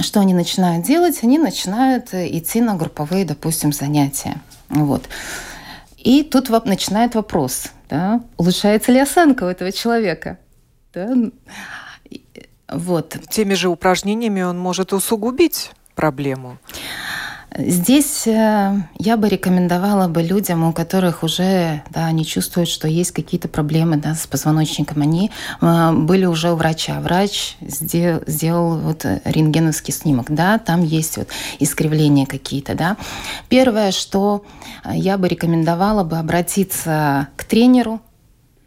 что 0.00 0.20
они 0.20 0.34
начинают 0.34 0.84
делать? 0.84 1.20
Они 1.22 1.38
начинают 1.38 2.12
идти 2.12 2.60
на 2.60 2.74
групповые, 2.74 3.24
допустим, 3.24 3.72
занятия. 3.72 4.40
Вот. 4.72 5.08
И 5.98 6.24
тут 6.24 6.48
начинает 6.66 7.14
вопрос, 7.14 7.68
да, 7.88 8.22
улучшается 8.36 8.90
ли 8.90 8.98
осанка 8.98 9.44
у 9.44 9.46
этого 9.46 9.70
человека? 9.70 10.38
Да? 10.92 11.14
Вот. 12.68 13.16
Теми 13.30 13.54
же 13.54 13.68
упражнениями 13.68 14.42
он 14.42 14.58
может 14.58 14.92
усугубить 14.92 15.70
проблему. 15.94 16.58
Здесь 17.58 18.26
э, 18.26 18.82
я 18.98 19.16
бы 19.16 19.28
рекомендовала 19.28 20.08
бы 20.08 20.22
людям, 20.22 20.64
у 20.64 20.72
которых 20.72 21.22
уже, 21.22 21.82
да, 21.90 22.06
они 22.06 22.24
чувствуют, 22.24 22.68
что 22.68 22.88
есть 22.88 23.12
какие-то 23.12 23.48
проблемы 23.48 23.96
да, 23.98 24.14
с 24.14 24.26
позвоночником, 24.26 25.02
они 25.02 25.30
э, 25.60 25.92
были 25.92 26.24
уже 26.24 26.52
у 26.52 26.56
врача. 26.56 27.00
Врач 27.00 27.56
сделал, 27.60 28.22
сделал 28.26 28.78
вот 28.78 29.04
рентгеновский 29.24 29.92
снимок, 29.92 30.30
да, 30.30 30.58
там 30.58 30.82
есть 30.82 31.18
вот 31.18 31.28
искривления 31.58 32.24
какие-то, 32.26 32.74
да. 32.74 32.96
Первое, 33.48 33.92
что 33.92 34.44
я 34.90 35.18
бы 35.18 35.28
рекомендовала 35.28 36.04
бы 36.04 36.18
обратиться 36.18 37.28
к 37.36 37.44
тренеру, 37.44 38.00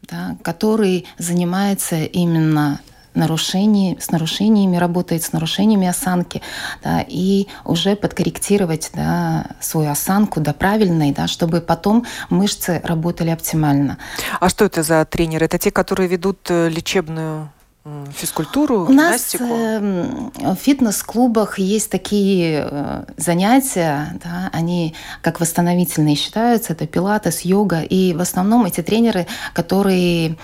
да, 0.03 0.37
который 0.43 1.05
занимается 1.17 2.03
именно 2.03 2.79
нарушений, 3.15 3.97
с 3.99 4.11
нарушениями, 4.11 4.77
работает 4.77 5.23
с 5.23 5.31
нарушениями 5.33 5.87
осанки, 5.87 6.41
да, 6.83 7.03
и 7.07 7.47
уже 7.63 7.95
подкорректировать 7.95 8.91
да, 8.93 9.47
свою 9.59 9.91
осанку 9.91 10.39
до 10.39 10.53
правильной, 10.53 11.11
да, 11.11 11.27
чтобы 11.27 11.61
потом 11.61 12.05
мышцы 12.29 12.81
работали 12.83 13.29
оптимально. 13.29 13.97
А 14.39 14.49
что 14.49 14.65
это 14.65 14.83
за 14.83 15.05
тренеры? 15.05 15.45
Это 15.45 15.57
те, 15.57 15.71
которые 15.71 16.07
ведут 16.07 16.39
э, 16.49 16.69
лечебную 16.69 17.49
физкультуру, 18.15 18.87
У 18.87 18.91
нас 18.91 19.35
э, 19.35 20.05
в 20.37 20.55
фитнес-клубах 20.55 21.59
есть 21.59 21.91
такие 21.91 22.67
э, 22.67 23.03
занятия, 23.17 24.19
да, 24.23 24.49
они 24.53 24.95
как 25.21 25.39
восстановительные 25.39 26.15
считаются, 26.15 26.73
это 26.73 26.87
пилатес, 26.87 27.41
йога, 27.41 27.81
и 27.81 28.13
в 28.13 28.21
основном 28.21 28.65
эти 28.65 28.81
тренеры, 28.81 29.27
которые, 29.53 30.35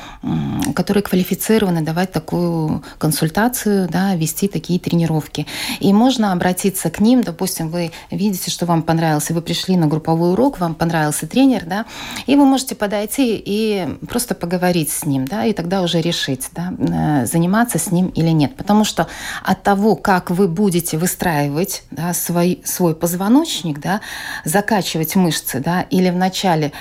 которые 0.75 1.01
квалифицированы 1.01 1.81
давать 1.81 2.11
такую 2.11 2.83
консультацию, 2.99 3.89
да, 3.89 4.13
вести 4.15 4.47
такие 4.47 4.79
тренировки. 4.79 5.47
И 5.79 5.93
можно 5.93 6.33
обратиться 6.33 6.91
к 6.91 6.99
ним, 6.99 7.23
допустим, 7.23 7.69
вы 7.69 7.91
видите, 8.11 8.51
что 8.51 8.67
вам 8.67 8.83
понравился, 8.83 9.33
вы 9.33 9.41
пришли 9.41 9.77
на 9.77 9.87
групповой 9.87 10.33
урок, 10.33 10.59
вам 10.59 10.75
понравился 10.75 11.25
тренер, 11.25 11.63
да, 11.65 11.85
и 12.27 12.35
вы 12.35 12.45
можете 12.45 12.75
подойти 12.75 13.41
и 13.43 13.97
просто 14.07 14.35
поговорить 14.35 14.91
с 14.91 15.05
ним, 15.07 15.25
да, 15.25 15.45
и 15.45 15.53
тогда 15.53 15.81
уже 15.81 16.01
решить, 16.01 16.49
да, 16.53 16.71
э, 16.77 17.25
заниматься 17.31 17.79
с 17.79 17.91
ним 17.91 18.07
или 18.07 18.29
нет. 18.29 18.55
Потому 18.55 18.83
что 18.83 19.07
от 19.43 19.63
того, 19.63 19.95
как 19.95 20.29
вы 20.29 20.47
будете 20.47 20.97
выстраивать 20.97 21.83
да, 21.91 22.13
свой, 22.13 22.61
свой 22.63 22.95
позвоночник, 22.95 23.79
да, 23.79 24.01
закачивать 24.45 25.15
мышцы, 25.15 25.59
да, 25.59 25.81
или 25.83 26.09
вначале 26.09 26.71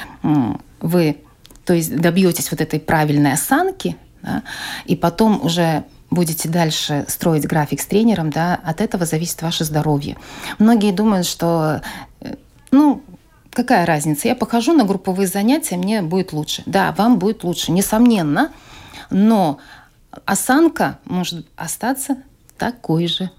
вы 0.81 1.19
то 1.65 1.75
есть 1.75 1.95
добьетесь 1.97 2.51
вот 2.51 2.61
этой 2.61 2.81
правильной 2.81 3.35
осанки, 3.35 3.97
да, 4.23 4.43
и 4.87 4.97
потом 4.97 5.45
уже 5.45 5.85
будете 6.11 6.49
дальше 6.49 7.05
строить 7.09 7.47
график 7.47 7.81
с 7.81 7.87
тренером, 7.87 8.31
да, 8.31 8.59
от 8.65 8.81
этого 8.81 9.07
зависит 9.07 9.43
ваше 9.43 9.65
здоровье. 9.65 10.17
Многие 10.59 10.93
думают, 10.93 11.27
что, 11.27 11.83
э, 12.21 12.35
ну, 12.73 13.03
какая 13.53 13.87
разница, 13.87 14.29
я 14.29 14.35
похожу 14.35 14.73
на 14.73 14.85
групповые 14.85 15.27
занятия, 15.27 15.77
мне 15.77 16.03
будет 16.03 16.33
лучше. 16.33 16.63
Да, 16.67 16.93
вам 16.99 17.19
будет 17.19 17.45
лучше, 17.45 17.73
несомненно, 17.73 18.51
но 19.11 19.59
осанка 20.25 20.99
может 21.05 21.47
остаться 21.57 22.17
такой 22.59 23.07
же. 23.07 23.31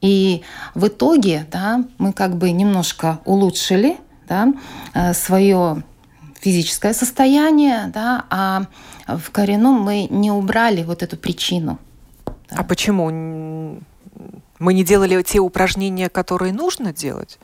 И 0.00 0.42
в 0.74 0.88
итоге 0.88 1.46
да, 1.50 1.84
мы 1.98 2.12
как 2.12 2.36
бы 2.36 2.50
немножко 2.50 3.20
улучшили 3.24 3.98
да, 4.28 4.48
э, 4.94 5.14
свое 5.14 5.84
физическое 6.40 6.92
состояние, 6.92 7.90
да, 7.94 8.24
а 8.28 8.66
в 9.06 9.30
коренном 9.30 9.80
мы 9.80 10.08
не 10.10 10.32
убрали 10.32 10.82
вот 10.82 11.02
эту 11.02 11.16
причину. 11.16 11.78
Да. 12.26 12.56
А 12.58 12.64
почему? 12.64 13.80
Мы 14.58 14.74
не 14.74 14.84
делали 14.84 15.22
те 15.22 15.38
упражнения, 15.38 16.08
которые 16.08 16.52
нужно 16.52 16.92
делать? 16.92 17.38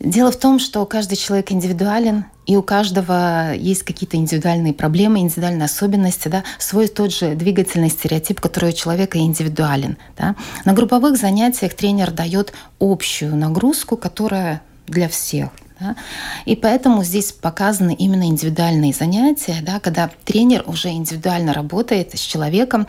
Дело 0.00 0.30
в 0.30 0.36
том, 0.36 0.58
что 0.58 0.84
каждый 0.84 1.16
человек 1.16 1.52
индивидуален, 1.52 2.26
и 2.46 2.56
у 2.56 2.62
каждого 2.62 3.54
есть 3.54 3.82
какие-то 3.82 4.16
индивидуальные 4.16 4.72
проблемы, 4.72 5.20
индивидуальные 5.20 5.66
особенности, 5.66 6.28
да, 6.28 6.44
свой 6.58 6.88
тот 6.88 7.12
же 7.12 7.34
двигательный 7.34 7.90
стереотип, 7.90 8.40
который 8.40 8.70
у 8.70 8.72
человека 8.72 9.18
индивидуален. 9.18 9.96
Да. 10.16 10.36
На 10.64 10.72
групповых 10.72 11.16
занятиях 11.16 11.74
тренер 11.74 12.10
дает 12.10 12.52
общую 12.78 13.36
нагрузку, 13.36 13.96
которая 13.96 14.62
для 14.86 15.08
всех– 15.08 15.50
да? 15.78 15.94
И 16.46 16.56
поэтому 16.56 17.04
здесь 17.04 17.32
показаны 17.32 17.94
именно 17.94 18.24
индивидуальные 18.24 18.94
занятия, 18.94 19.58
да, 19.60 19.78
когда 19.78 20.10
тренер 20.24 20.64
уже 20.66 20.88
индивидуально 20.88 21.52
работает 21.52 22.18
с 22.18 22.20
человеком, 22.20 22.86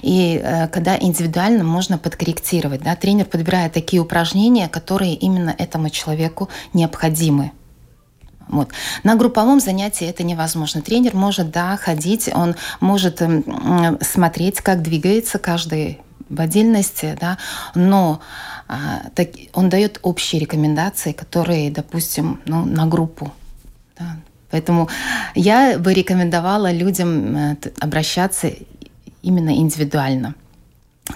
и 0.00 0.40
э, 0.42 0.68
когда 0.68 0.98
индивидуально 0.98 1.64
можно 1.64 1.98
подкорректировать. 1.98 2.82
Да? 2.82 2.96
Тренер 2.96 3.26
подбирает 3.26 3.74
такие 3.74 4.00
упражнения, 4.00 4.68
которые 4.68 5.14
именно 5.14 5.54
этому 5.58 5.90
человеку 5.90 6.48
необходимы. 6.72 7.52
Вот. 8.50 8.70
На 9.04 9.14
групповом 9.14 9.60
занятии 9.60 10.06
это 10.06 10.24
невозможно. 10.24 10.82
Тренер 10.82 11.14
может, 11.14 11.50
да, 11.50 11.76
ходить, 11.76 12.28
он 12.34 12.56
может 12.80 13.22
э, 13.22 13.42
смотреть, 14.00 14.60
как 14.60 14.82
двигается 14.82 15.38
каждый 15.38 16.00
в 16.28 16.40
отдельности, 16.40 17.16
да, 17.20 17.38
но 17.74 18.20
а, 18.68 19.02
так, 19.14 19.30
он 19.52 19.68
дает 19.68 19.98
общие 20.02 20.40
рекомендации, 20.40 21.12
которые, 21.12 21.70
допустим, 21.70 22.40
ну, 22.46 22.64
на 22.64 22.86
группу. 22.86 23.32
Да. 23.98 24.16
Поэтому 24.50 24.88
я 25.34 25.78
бы 25.78 25.92
рекомендовала 25.92 26.72
людям 26.72 27.36
э, 27.36 27.56
обращаться 27.80 28.50
именно 29.22 29.50
индивидуально. 29.50 30.34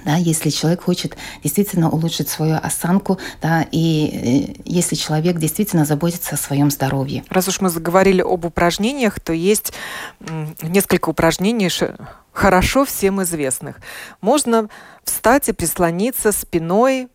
Да, 0.04 0.16
если 0.16 0.50
человек 0.50 0.82
хочет 0.82 1.16
действительно 1.42 1.90
улучшить 1.90 2.28
свою 2.28 2.56
осанку, 2.56 3.18
да, 3.42 3.66
и 3.70 4.54
э, 4.56 4.62
если 4.64 4.94
человек 4.94 5.38
действительно 5.38 5.84
заботится 5.84 6.34
о 6.34 6.38
своем 6.38 6.70
здоровье. 6.70 7.24
Раз 7.28 7.48
уж 7.48 7.60
мы 7.60 7.68
заговорили 7.68 8.22
об 8.22 8.44
упражнениях, 8.44 9.20
то 9.20 9.32
есть 9.32 9.72
несколько 10.62 11.08
упражнений 11.10 11.70
хорошо 12.32 12.84
всем 12.84 13.22
известных. 13.22 13.76
Можно 14.20 14.68
встать 15.04 15.48
и 15.48 15.52
прислониться 15.52 16.32
спиной 16.32 17.08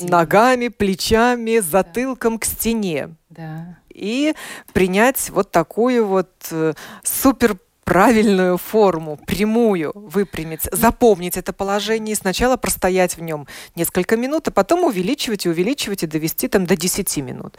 ногами, 0.00 0.68
плечами, 0.68 1.60
затылком 1.60 2.34
да. 2.34 2.38
к 2.38 2.44
стене. 2.44 3.14
Да. 3.30 3.78
И 3.88 4.34
принять 4.72 5.30
вот 5.30 5.50
такую 5.50 6.06
вот 6.06 6.30
э, 6.50 6.74
супер 7.02 7.56
правильную 7.84 8.58
форму, 8.58 9.18
прямую 9.26 9.92
выпрямить, 9.94 10.68
запомнить 10.72 11.36
это 11.36 11.52
положение 11.52 12.12
и 12.12 12.18
сначала 12.18 12.56
простоять 12.56 13.16
в 13.16 13.22
нем 13.22 13.46
несколько 13.74 14.16
минут, 14.16 14.48
а 14.48 14.50
потом 14.50 14.84
увеличивать 14.84 15.46
и 15.46 15.48
увеличивать 15.48 16.02
и 16.02 16.06
довести 16.06 16.48
там 16.48 16.66
до 16.66 16.76
10 16.76 17.16
минут. 17.18 17.56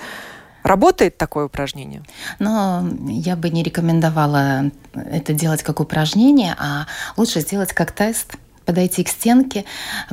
Работает 0.63 1.17
такое 1.17 1.45
упражнение? 1.45 2.03
Но 2.39 2.87
я 3.09 3.35
бы 3.35 3.49
не 3.49 3.63
рекомендовала 3.63 4.71
это 4.93 5.33
делать 5.33 5.61
как 5.61 5.81
упражнение, 5.81 6.55
а 6.57 6.87
лучше 7.17 7.41
сделать 7.41 7.73
как 7.73 7.91
тест– 7.91 8.35
подойти 8.65 9.03
к 9.03 9.09
стенке, 9.09 9.65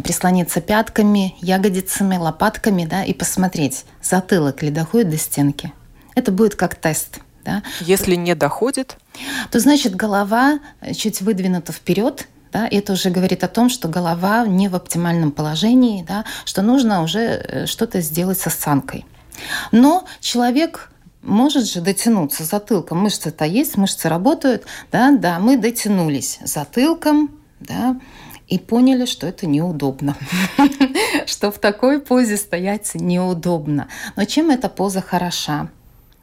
прислониться 0.03 0.61
пятками, 0.61 1.35
ягодицами, 1.40 2.16
лопатками, 2.16 2.85
да, 2.85 3.05
и 3.05 3.14
посмотреть, 3.14 3.85
затылок 4.03 4.62
ли 4.62 4.70
доходит 4.70 5.11
до 5.11 5.18
стенки. 5.18 5.73
Это 6.14 6.33
будет 6.33 6.57
как 6.57 6.75
тест. 6.75 7.20
Да. 7.44 7.62
Если 7.81 8.16
не 8.16 8.35
доходит? 8.35 8.99
То 9.51 9.61
значит 9.61 9.95
голова 9.95 10.61
чуть 10.95 11.21
выдвинута 11.21 11.73
вперед, 11.73 12.29
да, 12.53 12.67
это 12.69 12.95
уже 12.95 13.11
говорит 13.11 13.45
о 13.45 13.49
том, 13.49 13.69
что 13.69 13.89
голова 13.89 14.47
не 14.47 14.69
в 14.69 14.75
оптимальном 14.75 15.31
положении, 15.31 16.05
да, 16.07 16.25
что 16.45 16.63
нужно 16.63 17.03
уже 17.03 17.21
э, 17.21 17.67
что-то 17.67 18.01
сделать 18.01 18.41
с 18.41 18.47
осанкой. 18.47 19.07
Но 19.73 20.05
человек 20.21 20.91
может 21.23 21.67
же 21.67 21.81
дотянуться 21.81 22.45
затылком. 22.45 22.99
Мышцы-то 22.99 23.45
есть, 23.45 23.77
мышцы 23.77 24.09
работают. 24.09 24.65
Да, 24.91 25.13
да, 25.13 25.39
мы 25.39 25.57
дотянулись 25.57 26.39
затылком, 26.43 27.31
да, 27.61 28.01
и 28.49 28.59
поняли, 28.59 29.05
что 29.05 29.27
это 29.27 29.47
неудобно, 29.47 30.17
что 31.27 31.53
в 31.53 31.59
такой 31.59 32.01
позе 32.01 32.37
стоять 32.37 32.95
неудобно. 32.95 33.89
Но 34.17 34.25
чем 34.25 34.51
эта 34.51 34.69
поза 34.69 35.01
хороша? 35.01 35.69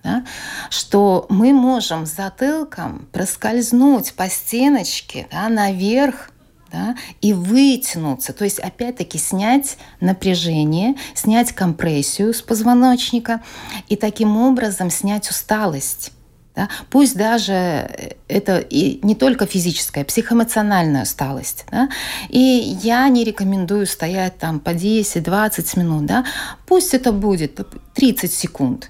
Да? 0.08 0.24
Что 0.70 1.26
мы 1.28 1.52
можем 1.52 2.06
затылком 2.06 3.10
проскользнуть 3.12 4.14
по 4.14 4.30
стеночке 4.30 5.28
да, 5.30 5.50
наверх 5.50 6.32
да, 6.72 6.96
и 7.20 7.34
вытянуться, 7.34 8.32
то 8.32 8.46
есть 8.46 8.60
опять-таки 8.60 9.18
снять 9.18 9.78
напряжение, 10.00 10.96
снять 11.14 11.52
компрессию 11.52 12.34
с 12.34 12.42
позвоночника 12.42 13.42
и 13.90 13.98
таким 13.98 14.38
образом 14.38 14.90
снять 14.90 15.30
усталость. 15.30 16.14
Да? 16.56 16.70
Пусть 16.90 17.18
даже 17.18 17.54
э, 17.54 18.14
это 18.30 18.60
и 18.60 19.06
не 19.06 19.14
только 19.14 19.46
физическая, 19.46 20.06
психоэмоциональная 20.06 21.04
усталость. 21.04 21.66
Да? 21.70 21.90
И 22.30 22.40
я 22.82 23.10
не 23.10 23.26
рекомендую 23.26 23.86
стоять 23.86 24.38
там 24.38 24.62
по 24.62 24.70
10-20 24.70 25.80
минут. 25.80 26.06
Да? 26.06 26.26
Пусть 26.66 26.94
это 26.94 27.12
будет 27.12 27.60
30 27.94 28.32
секунд. 28.32 28.90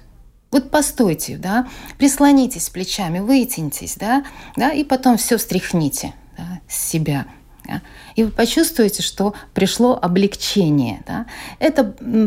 Вот 0.50 0.70
постойте, 0.70 1.36
да, 1.36 1.68
прислонитесь 1.98 2.70
плечами, 2.70 3.18
вытянитесь, 3.18 3.96
да, 3.96 4.24
да, 4.56 4.70
и 4.70 4.82
потом 4.82 5.18
все 5.18 5.36
встряхните 5.36 6.14
да, 6.38 6.60
с 6.66 6.88
себя. 6.88 7.26
Да, 7.66 7.82
и 8.16 8.24
вы 8.24 8.30
почувствуете, 8.30 9.02
что 9.02 9.34
пришло 9.52 9.98
облегчение. 10.00 11.02
Да. 11.06 11.26
Это 11.58 11.84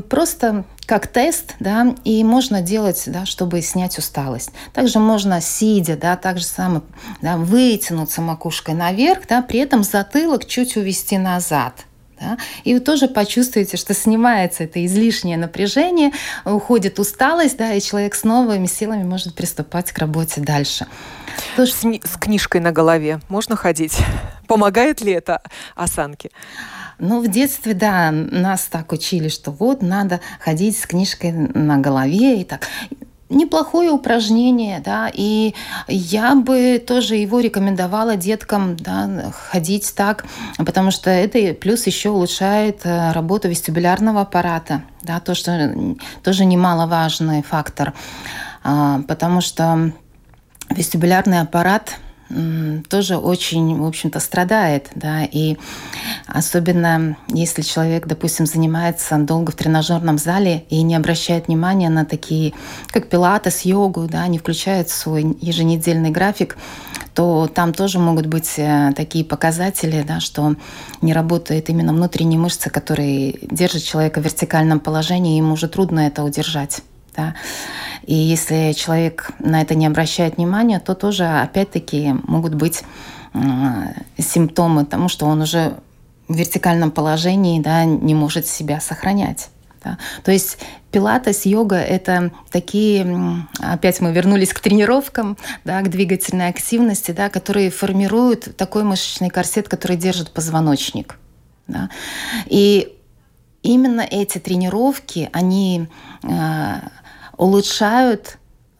просто 0.07 0.65
как 0.86 1.07
тест, 1.07 1.55
да, 1.60 1.95
и 2.03 2.23
можно 2.23 2.62
делать, 2.62 3.03
да, 3.07 3.25
чтобы 3.25 3.62
снять 3.62 3.97
усталость. 3.97 4.51
Также 4.71 4.99
можно 4.99 5.41
сидя, 5.41 5.97
да, 5.97 6.15
так 6.15 6.38
же 6.38 6.45
самое, 6.45 6.84
да, 7.21 7.38
вытянуться 7.38 8.21
макушкой 8.21 8.75
наверх, 8.75 9.27
да, 9.27 9.41
при 9.41 9.60
этом 9.62 9.84
затылок 9.84 10.45
чуть 10.45 10.77
увести 10.77 11.17
назад. 11.17 11.86
Да? 12.21 12.38
И 12.63 12.75
вы 12.75 12.79
тоже 12.79 13.07
почувствуете, 13.07 13.77
что 13.77 13.95
снимается 13.95 14.63
это 14.63 14.86
излишнее 14.86 15.38
напряжение, 15.38 16.12
уходит 16.45 16.99
усталость, 16.99 17.57
да, 17.57 17.73
и 17.73 17.81
человек 17.81 18.13
с 18.13 18.23
новыми 18.23 18.67
силами 18.67 19.03
может 19.03 19.34
приступать 19.34 19.91
к 19.91 19.97
работе 19.97 20.39
дальше. 20.39 20.86
Тоже... 21.55 21.71
С, 21.71 21.81
с 21.81 22.17
книжкой 22.17 22.62
на 22.62 22.71
голове 22.71 23.19
можно 23.27 23.55
ходить? 23.55 23.97
Помогает 24.47 25.01
ли 25.01 25.12
это 25.13 25.41
осанке? 25.75 26.29
Ну, 26.99 27.23
в 27.23 27.27
детстве, 27.27 27.73
да, 27.73 28.12
нас 28.12 28.65
так 28.65 28.91
учили, 28.91 29.27
что 29.27 29.49
вот 29.49 29.81
надо 29.81 30.21
ходить 30.39 30.77
с 30.77 30.86
книжкой 30.86 31.31
на 31.31 31.79
голове 31.79 32.41
и 32.41 32.43
так 32.43 32.67
неплохое 33.32 33.89
упражнение, 33.91 34.80
да, 34.80 35.10
и 35.12 35.56
я 35.88 36.36
бы 36.36 36.84
тоже 36.86 37.15
его 37.15 37.39
рекомендовала 37.39 38.15
деткам, 38.15 38.76
да, 38.76 39.32
ходить 39.32 39.94
так, 39.96 40.26
потому 40.58 40.91
что 40.91 41.10
это 41.10 41.54
плюс 41.54 41.88
еще 41.88 42.10
улучшает 42.10 42.82
э, 42.84 43.12
работу 43.12 43.48
вестибулярного 43.48 44.22
аппарата, 44.22 44.84
да, 45.02 45.20
то, 45.20 45.34
что 45.34 45.96
тоже 46.24 46.46
немаловажный 46.46 47.41
фактор, 47.41 47.94
а, 48.63 49.02
потому 49.08 49.41
что 49.41 49.91
вестибулярный 50.70 51.39
аппарат– 51.39 51.96
тоже 52.89 53.17
очень, 53.17 53.78
в 53.80 53.86
общем-то, 53.86 54.20
страдает, 54.20 54.89
да, 54.96 55.24
и 55.24 55.58
особенно 56.28 57.17
если 57.28 57.62
человек, 57.62 58.08
допустим, 58.08 58.46
занимается 58.46 59.17
долго 59.17 59.52
в 59.52 59.56
тренажерном 59.56 60.17
зале 60.17 60.65
и 60.70 60.82
не 60.82 60.96
обращает 60.96 61.48
внимания 61.48 61.89
на 61.89 62.06
такие, 62.06 62.54
как 62.88 63.10
пилатес, 63.10 63.62
йогу, 63.62 64.08
да, 64.08 64.28
не 64.28 64.38
включает 64.38 64.89
свой 64.89 65.38
еженедельный 65.41 66.12
график, 66.12 66.58
то 67.13 67.50
там 67.54 67.74
тоже 67.74 68.00
могут 68.00 68.28
быть 68.28 68.54
э, 68.58 68.94
такие 68.96 69.26
показатели, 69.26 70.04
да, 70.08 70.20
что 70.20 70.56
не 71.02 71.13
работает 71.13 71.70
именно 71.70 71.94
внутренние 71.94 72.39
мышцы, 72.39 72.70
которые 72.70 73.38
держат 73.41 73.84
человека 73.84 74.22
в 74.22 74.24
вертикальном 74.24 74.80
положении, 74.80 75.38
ему 75.38 75.54
уже 75.54 75.67
трудно 75.67 76.02
это 76.02 76.24
удержать. 76.24 76.82
Да. 77.15 77.36
И 78.04 78.15
если 78.15 78.74
человек 78.74 79.32
на 79.39 79.62
это 79.62 79.76
не 79.76 79.86
обращает 79.86 80.38
внимания, 80.38 80.80
то 80.80 80.95
тоже, 80.95 81.26
опять-таки, 81.26 82.15
могут 82.24 82.56
быть 82.56 82.84
э, 83.34 83.39
симптомы 84.17 84.86
тому, 84.86 85.10
что 85.10 85.26
он 85.26 85.41
уже 85.41 85.76
в 86.28 86.36
вертикальном 86.36 86.91
положении 86.91 87.60
да, 87.60 87.84
не 87.86 88.15
может 88.15 88.47
себя 88.47 88.80
сохранять. 88.80 89.50
Да. 89.84 89.97
То 90.24 90.32
есть 90.32 90.60
пилатес, 90.91 91.45
йога– 91.45 91.76
это 91.78 92.32
такие, 92.52 93.45
опять 93.60 94.00
мы 94.00 94.13
вернулись 94.13 94.54
к 94.54 94.60
тренировкам, 94.60 95.38
да, 95.65 95.82
к 95.82 95.89
двигательной 95.89 96.50
активности, 96.50 97.12
да, 97.12 97.30
которые 97.30 97.71
формируют 97.71 98.56
такой 98.58 98.84
мышечный 98.84 99.30
корсет, 99.30 99.67
который 99.67 99.97
держит 99.97 100.32
позвоночник. 100.32 101.17
Да. 101.67 101.89
И 102.45 102.95
именно 103.63 104.02
эти 104.02 104.38
тренировки, 104.38 105.30
они 105.34 105.88
э, 106.24 106.74
улучшают 107.41 108.38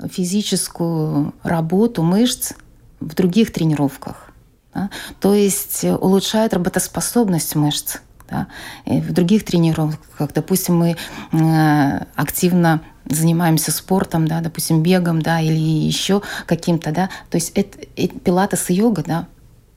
физическую 0.08 1.34
работу 1.42 2.04
мышц 2.04 2.54
в 3.00 3.16
других 3.16 3.52
тренировках. 3.52 4.30
Да? 4.72 4.92
То 5.20 5.34
есть 5.34 5.84
улучшают 5.84 6.54
работоспособность 6.54 7.56
мышц. 7.56 7.98
Да? 8.30 8.48
В 8.86 9.12
других 9.14 9.46
тренировках, 9.46 10.32
допустим, 10.34 10.78
мы 10.78 10.96
э, 11.32 12.06
активно 12.16 12.82
занимаемся 13.06 13.72
спортом, 13.72 14.28
да, 14.28 14.42
допустим, 14.42 14.84
бегом, 14.84 15.24
да, 15.24 15.42
или 15.42 15.58
еще 15.58 16.22
каким-то, 16.46 16.92
да, 16.92 17.10
то 17.32 17.38
есть 17.38 17.52
это, 17.56 17.80
это 17.98 18.20
пилатес 18.20 18.70
и 18.70 18.76
йога, 18.76 19.04
да, 19.04 19.28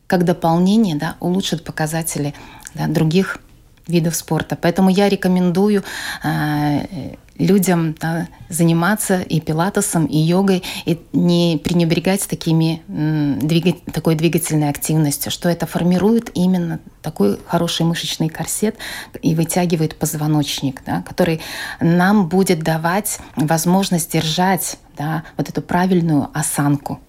как 0.06 0.24
дополнение, 0.24 0.94
да, 0.94 1.16
улучшат 1.20 1.64
показатели 1.64 2.34
да, 2.74 2.86
других 2.86 3.40
видов 3.86 4.14
спорта. 4.16 4.56
Поэтому 4.60 4.90
я 4.90 5.08
рекомендую 5.08 5.84
э, 6.22 7.14
людям 7.38 7.94
да, 8.00 8.28
заниматься 8.48 9.20
и 9.20 9.40
пилатесом, 9.40 10.06
и 10.06 10.16
йогой, 10.16 10.62
и 10.84 11.00
не 11.12 11.60
пренебрегать 11.62 12.26
такими, 12.28 12.82
двигать, 12.86 13.84
такой 13.86 14.14
двигательной 14.14 14.68
активностью, 14.68 15.32
что 15.32 15.48
это 15.48 15.66
формирует 15.66 16.30
именно 16.34 16.80
такой 17.02 17.38
хороший 17.46 17.86
мышечный 17.86 18.28
корсет 18.28 18.76
и 19.20 19.34
вытягивает 19.34 19.96
позвоночник, 19.96 20.82
да, 20.86 21.02
который 21.02 21.40
нам 21.80 22.28
будет 22.28 22.62
давать 22.62 23.18
возможность 23.36 24.12
держать 24.12 24.78
да, 24.96 25.24
вот 25.36 25.48
эту 25.48 25.60
правильную 25.60 26.28
осанку. 26.32 27.00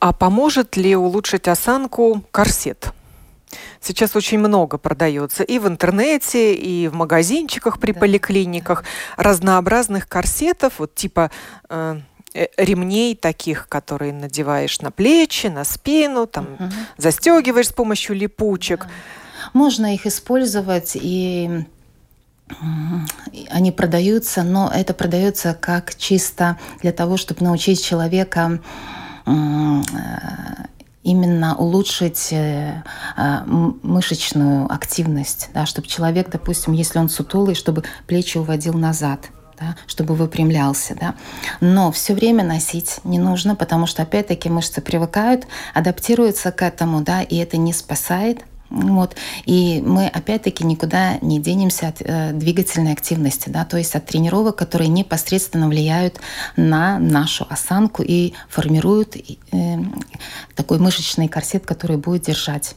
А 0.00 0.12
поможет 0.12 0.76
ли 0.76 0.94
улучшить 0.94 1.48
осанку 1.48 2.22
корсет? 2.30 2.92
Сейчас 3.80 4.16
очень 4.16 4.38
много 4.38 4.78
продается 4.78 5.42
и 5.44 5.58
в 5.58 5.68
интернете, 5.68 6.54
и 6.54 6.88
в 6.88 6.94
магазинчиках 6.94 7.78
при 7.78 7.92
да, 7.92 8.00
поликлиниках 8.00 8.84
разнообразных 9.16 10.08
корсетов, 10.08 10.74
вот 10.78 10.94
типа 10.94 11.30
э, 11.68 12.00
э, 12.34 12.46
ремней 12.56 13.14
таких, 13.14 13.68
которые 13.68 14.12
надеваешь 14.12 14.80
на 14.80 14.90
плечи, 14.90 15.46
на 15.46 15.64
спину, 15.64 16.26
там 16.26 16.46
угу. 16.58 16.70
застегиваешь 16.96 17.68
с 17.68 17.72
помощью 17.72 18.16
липучек. 18.16 18.80
Да. 18.80 18.90
Можно 19.52 19.94
их 19.94 20.06
использовать 20.06 20.92
и 20.94 21.64
они 23.50 23.72
продаются, 23.72 24.42
но 24.42 24.70
это 24.74 24.94
продается 24.94 25.54
как 25.54 25.94
чисто 25.96 26.58
для 26.80 26.92
того, 26.92 27.16
чтобы 27.16 27.44
научить 27.44 27.84
человека 27.84 28.60
э, 29.26 29.30
именно 31.08 31.56
улучшить 31.56 32.28
э, 32.32 32.82
а, 33.16 33.44
мышечную 33.46 34.70
активность, 34.70 35.48
да, 35.54 35.64
чтобы 35.64 35.88
человек, 35.88 36.28
допустим, 36.30 36.74
если 36.74 36.98
он 36.98 37.08
сутулый, 37.08 37.54
чтобы 37.54 37.84
плечи 38.06 38.36
уводил 38.36 38.74
назад, 38.74 39.30
да, 39.58 39.76
чтобы 39.86 40.14
выпрямлялся. 40.14 40.94
Да. 41.00 41.14
Но 41.60 41.90
все 41.92 42.14
время 42.14 42.44
носить 42.44 43.00
не 43.04 43.18
нужно, 43.18 43.56
потому 43.56 43.86
что, 43.86 44.02
опять-таки, 44.02 44.50
мышцы 44.50 44.82
привыкают, 44.82 45.46
адаптируются 45.72 46.52
к 46.52 46.62
этому, 46.62 47.00
да, 47.00 47.22
и 47.22 47.36
это 47.36 47.56
не 47.56 47.72
спасает 47.72 48.44
вот. 48.70 49.16
И 49.46 49.82
мы 49.84 50.06
опять-таки 50.06 50.64
никуда 50.64 51.18
не 51.20 51.40
денемся 51.40 51.88
от 51.88 52.00
э, 52.00 52.32
двигательной 52.32 52.92
активности, 52.92 53.48
да, 53.48 53.64
то 53.64 53.78
есть 53.78 53.94
от 53.94 54.06
тренировок, 54.06 54.56
которые 54.56 54.88
непосредственно 54.88 55.68
влияют 55.68 56.20
на 56.56 56.98
нашу 56.98 57.46
осанку 57.48 58.02
и 58.02 58.34
формируют 58.48 59.16
э, 59.16 59.76
такой 60.54 60.78
мышечный 60.78 61.28
корсет, 61.28 61.64
который 61.64 61.96
будет 61.96 62.22
держать 62.22 62.74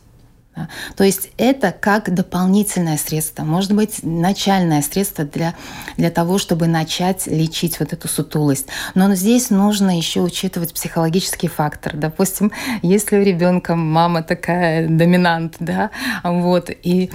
да. 0.55 0.67
То 0.97 1.03
есть 1.03 1.29
это 1.37 1.71
как 1.71 2.13
дополнительное 2.13 2.97
средство, 2.97 3.43
может 3.43 3.71
быть, 3.73 3.99
начальное 4.03 4.81
средство 4.81 5.23
для, 5.23 5.55
для 5.95 6.11
того, 6.11 6.37
чтобы 6.37 6.67
начать 6.67 7.27
лечить 7.27 7.79
вот 7.79 7.93
эту 7.93 8.07
сутулость. 8.07 8.67
Но 8.93 9.13
здесь 9.15 9.49
нужно 9.49 9.95
еще 9.95 10.21
учитывать 10.21 10.73
психологический 10.73 11.47
фактор. 11.47 11.95
Допустим, 11.95 12.51
если 12.81 13.17
у 13.17 13.23
ребенка 13.23 13.75
мама 13.75 14.23
такая 14.23 14.87
доминант, 14.87 15.55
да, 15.59 15.89
вот, 16.23 16.69
и 16.69 17.09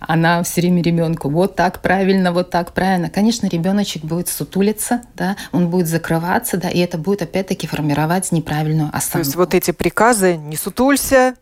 она 0.00 0.42
все 0.42 0.60
время 0.60 0.82
ребенку 0.82 1.30
вот 1.30 1.54
так 1.54 1.82
правильно, 1.82 2.32
вот 2.32 2.50
так 2.50 2.72
правильно, 2.72 3.08
конечно, 3.08 3.46
ребеночек 3.46 4.04
будет 4.04 4.28
сутулиться, 4.28 5.02
да, 5.14 5.36
он 5.52 5.68
будет 5.68 5.86
закрываться, 5.86 6.56
да, 6.56 6.68
и 6.68 6.78
это 6.80 6.98
будет 6.98 7.22
опять-таки 7.22 7.66
формировать 7.66 8.32
неправильную 8.32 8.90
осанку. 8.92 9.12
То 9.12 9.18
есть 9.18 9.36
вот 9.36 9.54
эти 9.54 9.70
приказы 9.70 10.36
«не 10.36 10.56
сутулься», 10.56 11.36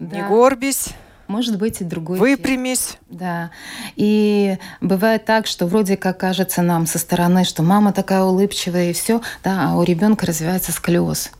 да. 0.00 0.16
Не 0.16 0.28
горбись. 0.28 0.88
Может 1.28 1.58
быть 1.58 1.80
и 1.80 1.84
другой. 1.84 2.18
Выпрямись. 2.18 2.88
Тип. 2.88 2.98
Да. 3.10 3.50
И 3.94 4.58
бывает 4.80 5.24
так, 5.26 5.46
что 5.46 5.66
вроде 5.66 5.96
как 5.96 6.18
кажется 6.18 6.60
нам 6.60 6.86
со 6.86 6.98
стороны, 6.98 7.44
что 7.44 7.62
мама 7.62 7.92
такая 7.92 8.24
улыбчивая 8.24 8.90
и 8.90 8.92
все, 8.92 9.20
да, 9.44 9.68
а 9.70 9.76
у 9.76 9.84
ребенка 9.84 10.26
развивается 10.26 10.72
сколиоз. 10.72 11.30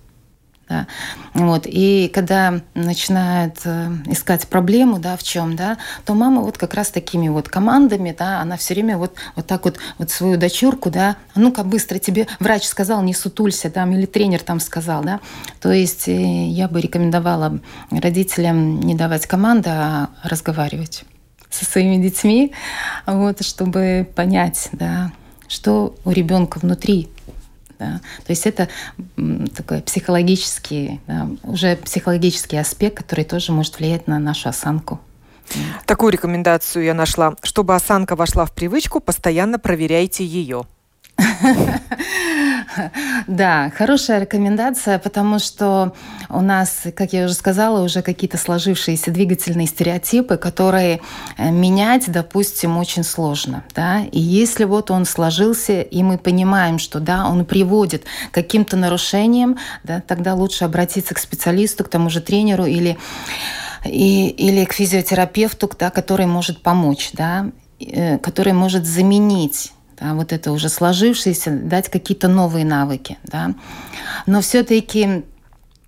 Да. 0.70 0.86
Вот. 1.34 1.64
И 1.66 2.08
когда 2.14 2.60
начинают 2.74 3.56
э, 3.64 3.88
искать 4.06 4.46
проблему, 4.46 5.00
да, 5.00 5.16
в 5.16 5.22
чем, 5.24 5.56
да, 5.56 5.78
то 6.04 6.14
мама 6.14 6.42
вот 6.42 6.58
как 6.58 6.74
раз 6.74 6.90
такими 6.90 7.28
вот 7.28 7.48
командами, 7.48 8.14
да, 8.16 8.40
она 8.40 8.56
все 8.56 8.74
время 8.74 8.96
вот, 8.96 9.16
вот 9.34 9.48
так 9.48 9.64
вот, 9.64 9.78
вот 9.98 10.12
свою 10.12 10.36
дочурку, 10.36 10.88
да, 10.88 11.16
«А 11.34 11.40
ну-ка 11.40 11.64
быстро 11.64 11.98
тебе 11.98 12.28
врач 12.38 12.62
сказал, 12.66 13.02
не 13.02 13.14
сутулься, 13.14 13.68
там, 13.68 13.90
или 13.90 14.06
тренер 14.06 14.42
там 14.42 14.60
сказал, 14.60 15.02
да. 15.02 15.18
То 15.60 15.72
есть 15.72 16.06
э, 16.06 16.46
я 16.46 16.68
бы 16.68 16.80
рекомендовала 16.80 17.58
родителям 17.90 18.78
не 18.78 18.94
давать 18.94 19.26
команды, 19.26 19.70
а 19.70 20.10
разговаривать 20.22 21.02
со 21.50 21.64
своими 21.64 22.00
детьми, 22.00 22.52
вот, 23.06 23.44
чтобы 23.44 24.08
понять, 24.14 24.68
да, 24.70 25.10
что 25.48 25.96
у 26.04 26.12
ребенка 26.12 26.60
внутри, 26.60 27.08
да. 27.80 28.00
То 28.24 28.30
есть 28.30 28.46
это 28.46 28.68
такой 29.56 29.80
психологический, 29.80 31.00
да, 31.06 31.28
уже 31.42 31.76
психологический 31.76 32.58
аспект, 32.58 32.98
который 32.98 33.24
тоже 33.24 33.52
может 33.52 33.78
влиять 33.78 34.06
на 34.06 34.18
нашу 34.18 34.50
осанку. 34.50 35.00
Такую 35.86 36.12
рекомендацию 36.12 36.84
я 36.84 36.94
нашла. 36.94 37.34
Чтобы 37.42 37.74
осанка 37.74 38.14
вошла 38.14 38.44
в 38.44 38.52
привычку, 38.52 39.00
постоянно 39.00 39.58
проверяйте 39.58 40.24
ее. 40.24 40.64
Да, 43.26 43.70
хорошая 43.76 44.20
рекомендация, 44.20 44.98
потому 44.98 45.38
что 45.38 45.94
у 46.28 46.40
нас, 46.40 46.82
как 46.94 47.12
я 47.12 47.24
уже 47.24 47.34
сказала, 47.34 47.82
уже 47.82 48.02
какие-то 48.02 48.38
сложившиеся 48.38 49.10
двигательные 49.10 49.66
стереотипы, 49.66 50.36
которые 50.36 51.00
э, 51.36 51.50
менять, 51.50 52.10
допустим, 52.10 52.76
очень 52.78 53.04
сложно. 53.04 53.64
Да? 53.74 54.02
И 54.12 54.18
если 54.20 54.64
вот 54.64 54.90
он 54.90 55.04
сложился, 55.04 55.80
и 55.80 56.02
мы 56.02 56.18
понимаем, 56.18 56.78
что 56.78 57.00
да, 57.00 57.26
он 57.26 57.44
приводит 57.44 58.04
к 58.30 58.34
каким-то 58.34 58.76
нарушениям, 58.76 59.58
да, 59.84 60.00
тогда 60.00 60.34
лучше 60.34 60.64
обратиться 60.64 61.14
к 61.14 61.18
специалисту, 61.18 61.84
к 61.84 61.88
тому 61.88 62.10
же 62.10 62.20
тренеру 62.20 62.64
или 62.64 62.98
и, 63.84 64.28
или 64.28 64.64
к 64.64 64.72
физиотерапевту, 64.72 65.70
да, 65.78 65.90
который 65.90 66.26
может 66.26 66.62
помочь, 66.62 67.10
да, 67.12 67.50
э, 67.78 68.18
который 68.18 68.52
может 68.52 68.86
заменить 68.86 69.72
да, 70.00 70.14
вот 70.14 70.32
это 70.32 70.52
уже 70.52 70.68
сложившееся, 70.68 71.50
дать 71.50 71.88
какие-то 71.88 72.28
новые 72.28 72.64
навыки. 72.64 73.18
Да. 73.24 73.54
Но 74.26 74.40
все-таки 74.40 75.24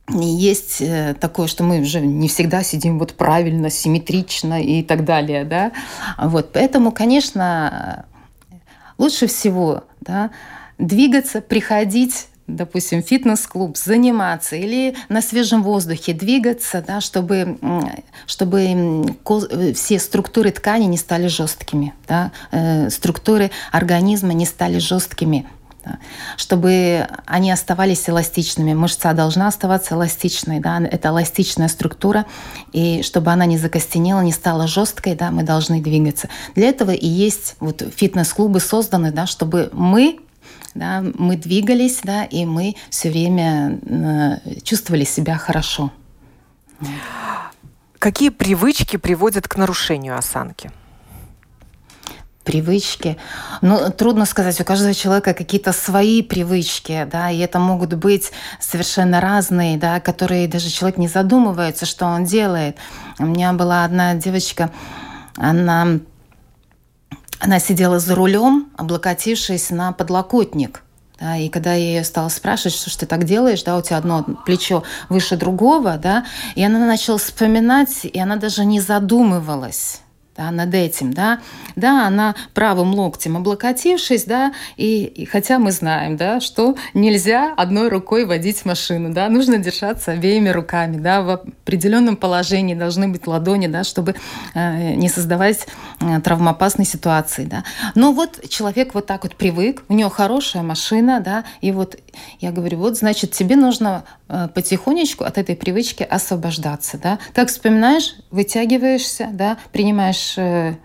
есть 0.09 0.81
э, 0.81 1.15
такое, 1.19 1.47
что 1.47 1.65
мы 1.65 1.81
уже 1.81 2.01
не 2.01 2.29
всегда 2.29 2.63
сидим 2.63 2.99
вот 2.99 3.15
правильно, 3.15 3.71
симметрично 3.71 4.63
и 4.63 4.83
так 4.83 5.05
далее. 5.05 5.45
Да. 5.45 5.73
Вот, 6.19 6.53
поэтому, 6.53 6.93
конечно, 6.93 8.05
лучше 8.99 9.27
всего 9.27 9.85
да, 10.01 10.31
двигаться, 10.79 11.41
приходить 11.41 12.27
допустим, 12.47 13.03
фитнес-клуб, 13.03 13.77
заниматься 13.77 14.57
или 14.57 14.95
на 15.09 15.23
свежем 15.23 15.63
воздухе 15.63 16.13
двигаться, 16.13 16.85
да, 16.87 17.01
чтобы, 17.01 17.59
чтобы 18.27 19.17
все 19.75 19.99
структуры 19.99 20.51
ткани 20.51 20.85
не 20.85 20.97
стали 20.97 21.27
жесткими, 21.27 21.95
да, 22.07 22.33
э, 22.51 22.91
структуры 22.91 23.51
организма 23.71 24.33
не 24.33 24.47
стали 24.47 24.79
жесткими. 24.79 25.47
да, 25.85 25.99
чтобы 26.37 27.09
они 27.27 27.51
оставались 27.51 28.09
эластичными. 28.09 28.73
Мышца 28.73 29.13
должна 29.15 29.49
оставаться 29.49 29.95
эластичной, 29.95 30.61
да, 30.61 30.81
это 30.81 31.09
эластичная 31.09 31.69
структура, 31.69 32.27
и 32.73 33.03
чтобы 33.03 33.33
она 33.33 33.47
не 33.47 33.59
закостенела, 33.59 34.21
не 34.21 34.33
стала 34.33 34.67
жесткой, 34.67 35.17
да, 35.17 35.31
мы 35.31 35.43
должны 35.43 35.81
двигаться. 35.81 36.29
Для 36.55 36.69
этого 36.69 36.93
и 36.93 37.09
есть 37.09 37.57
вот 37.61 37.83
фитнес-клубы 37.97 38.61
созданы, 38.61 39.11
да, 39.11 39.27
чтобы 39.27 39.71
мы 39.73 40.21
да, 40.75 41.03
мы 41.19 41.37
двигались, 41.37 42.01
да, 42.03 42.25
и 42.25 42.45
мы 42.45 42.77
все 42.91 43.11
время 43.11 43.79
э, 43.83 44.61
чувствовали 44.63 45.05
себя 45.05 45.37
хорошо. 45.39 45.93
Какие 47.99 48.31
привычки 48.31 48.97
приводят 48.97 49.47
к 49.47 49.57
нарушению 49.57 50.19
осанки? 50.19 50.71
привычки. 52.45 53.17
Ну, 53.61 53.91
трудно 53.91 54.27
сказать, 54.27 54.61
у 54.61 54.65
каждого 54.65 54.95
человека 54.95 55.35
какие-то 55.35 55.73
свои 55.73 56.23
привычки, 56.23 57.07
да, 57.11 57.31
и 57.31 57.39
это 57.39 57.59
могут 57.59 57.95
быть 57.95 58.33
совершенно 58.61 59.21
разные, 59.21 59.79
да, 59.79 60.01
которые 60.01 60.49
даже 60.49 60.69
человек 60.69 60.99
не 60.99 61.09
задумывается, 61.09 61.87
что 61.87 62.07
он 62.07 62.25
делает. 62.25 62.77
У 63.19 63.27
меня 63.27 63.53
была 63.53 63.85
одна 63.85 64.15
девочка, 64.15 64.71
она, 65.37 66.01
она 67.43 67.59
сидела 67.59 67.99
за 67.99 68.15
рулем, 68.15 68.69
облокотившись 68.77 69.71
на 69.71 69.93
подлокотник. 69.93 70.85
Да, 71.19 71.37
и 71.37 71.49
когда 71.49 71.75
я 71.75 71.99
ее 71.99 72.05
стала 72.05 72.29
спрашивать, 72.29 72.75
что 72.75 72.89
ж 72.89 72.97
ты 72.97 73.07
так 73.07 73.25
делаешь, 73.25 73.63
да, 73.65 73.77
у 73.77 73.83
тебя 73.83 73.97
одно 73.97 74.25
плечо 74.47 74.85
выше 75.09 75.37
другого, 75.37 75.99
да, 75.99 76.25
и 76.55 76.65
она 76.65 76.79
начала 76.79 77.19
вспоминать, 77.19 78.05
и 78.05 78.19
она 78.19 78.37
даже 78.37 78.65
не 78.65 78.81
задумывалась 78.81 80.01
да, 80.37 80.51
над 80.51 80.75
этим, 80.75 81.13
да, 81.13 81.41
да, 81.77 82.07
она 82.07 82.35
правым 82.55 82.95
локтем 82.95 83.37
облокотившись, 83.37 84.25
да, 84.25 84.53
и, 84.77 85.05
и 85.05 85.27
хотя 85.27 85.59
мы 85.59 85.73
знаем, 85.73 86.17
да, 86.17 86.41
что 86.41 86.77
нельзя 86.95 87.53
одной 87.55 87.89
рукой 87.89 88.25
водить 88.25 88.65
машину, 88.65 89.13
да, 89.13 89.29
нужно 89.29 89.59
держаться 89.59 90.13
обеими 90.13 90.49
руками, 90.49 90.97
да, 90.97 91.23
в 91.23 91.31
определенном 91.31 92.17
положении 92.17 92.75
должны 92.75 93.09
быть 93.09 93.27
ладони, 93.27 93.67
да, 93.67 93.85
чтобы 93.85 94.15
э, 94.55 94.95
не 94.95 95.09
создавать 95.09 95.67
э, 96.01 96.21
травмоопасной 96.21 96.87
ситуации, 96.87 97.45
да. 97.45 97.65
Но 97.95 98.13
вот 98.13 98.41
человек 98.49 98.95
вот 98.95 99.07
так 99.07 99.25
вот 99.25 99.37
привык, 99.37 99.85
у 99.89 99.95
него 99.95 100.09
хорошая 100.09 100.63
машина, 100.63 101.21
да, 101.21 101.45
и 101.61 101.73
вот 101.73 101.99
я 102.41 102.53
говорю, 102.53 102.79
вот, 102.79 102.97
значит, 102.97 103.33
тебе 103.33 103.57
нужно 103.57 104.05
э, 104.29 104.49
потихонечку 104.55 105.25
от 105.25 105.37
этой 105.37 105.57
привычки 105.57 106.03
освобождаться, 106.03 106.97
да. 106.97 107.19
Как 107.35 107.49
вспоминаешь, 107.49 108.15
вытягиваешься, 108.31 109.29
да, 109.33 109.59
принимаешь 109.73 110.22
занимаешь 110.23 110.39
э, 110.39 110.77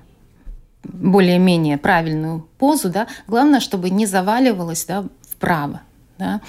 более-менее 0.83 1.77
правильную 1.77 2.47
позу, 2.57 2.89
да, 2.89 3.07
главное, 3.27 3.59
чтобы 3.59 3.89
не 3.89 4.05
заваливалось 4.05 4.85
да, 4.85 5.05
вправо. 5.29 5.81
Да. 6.17 6.41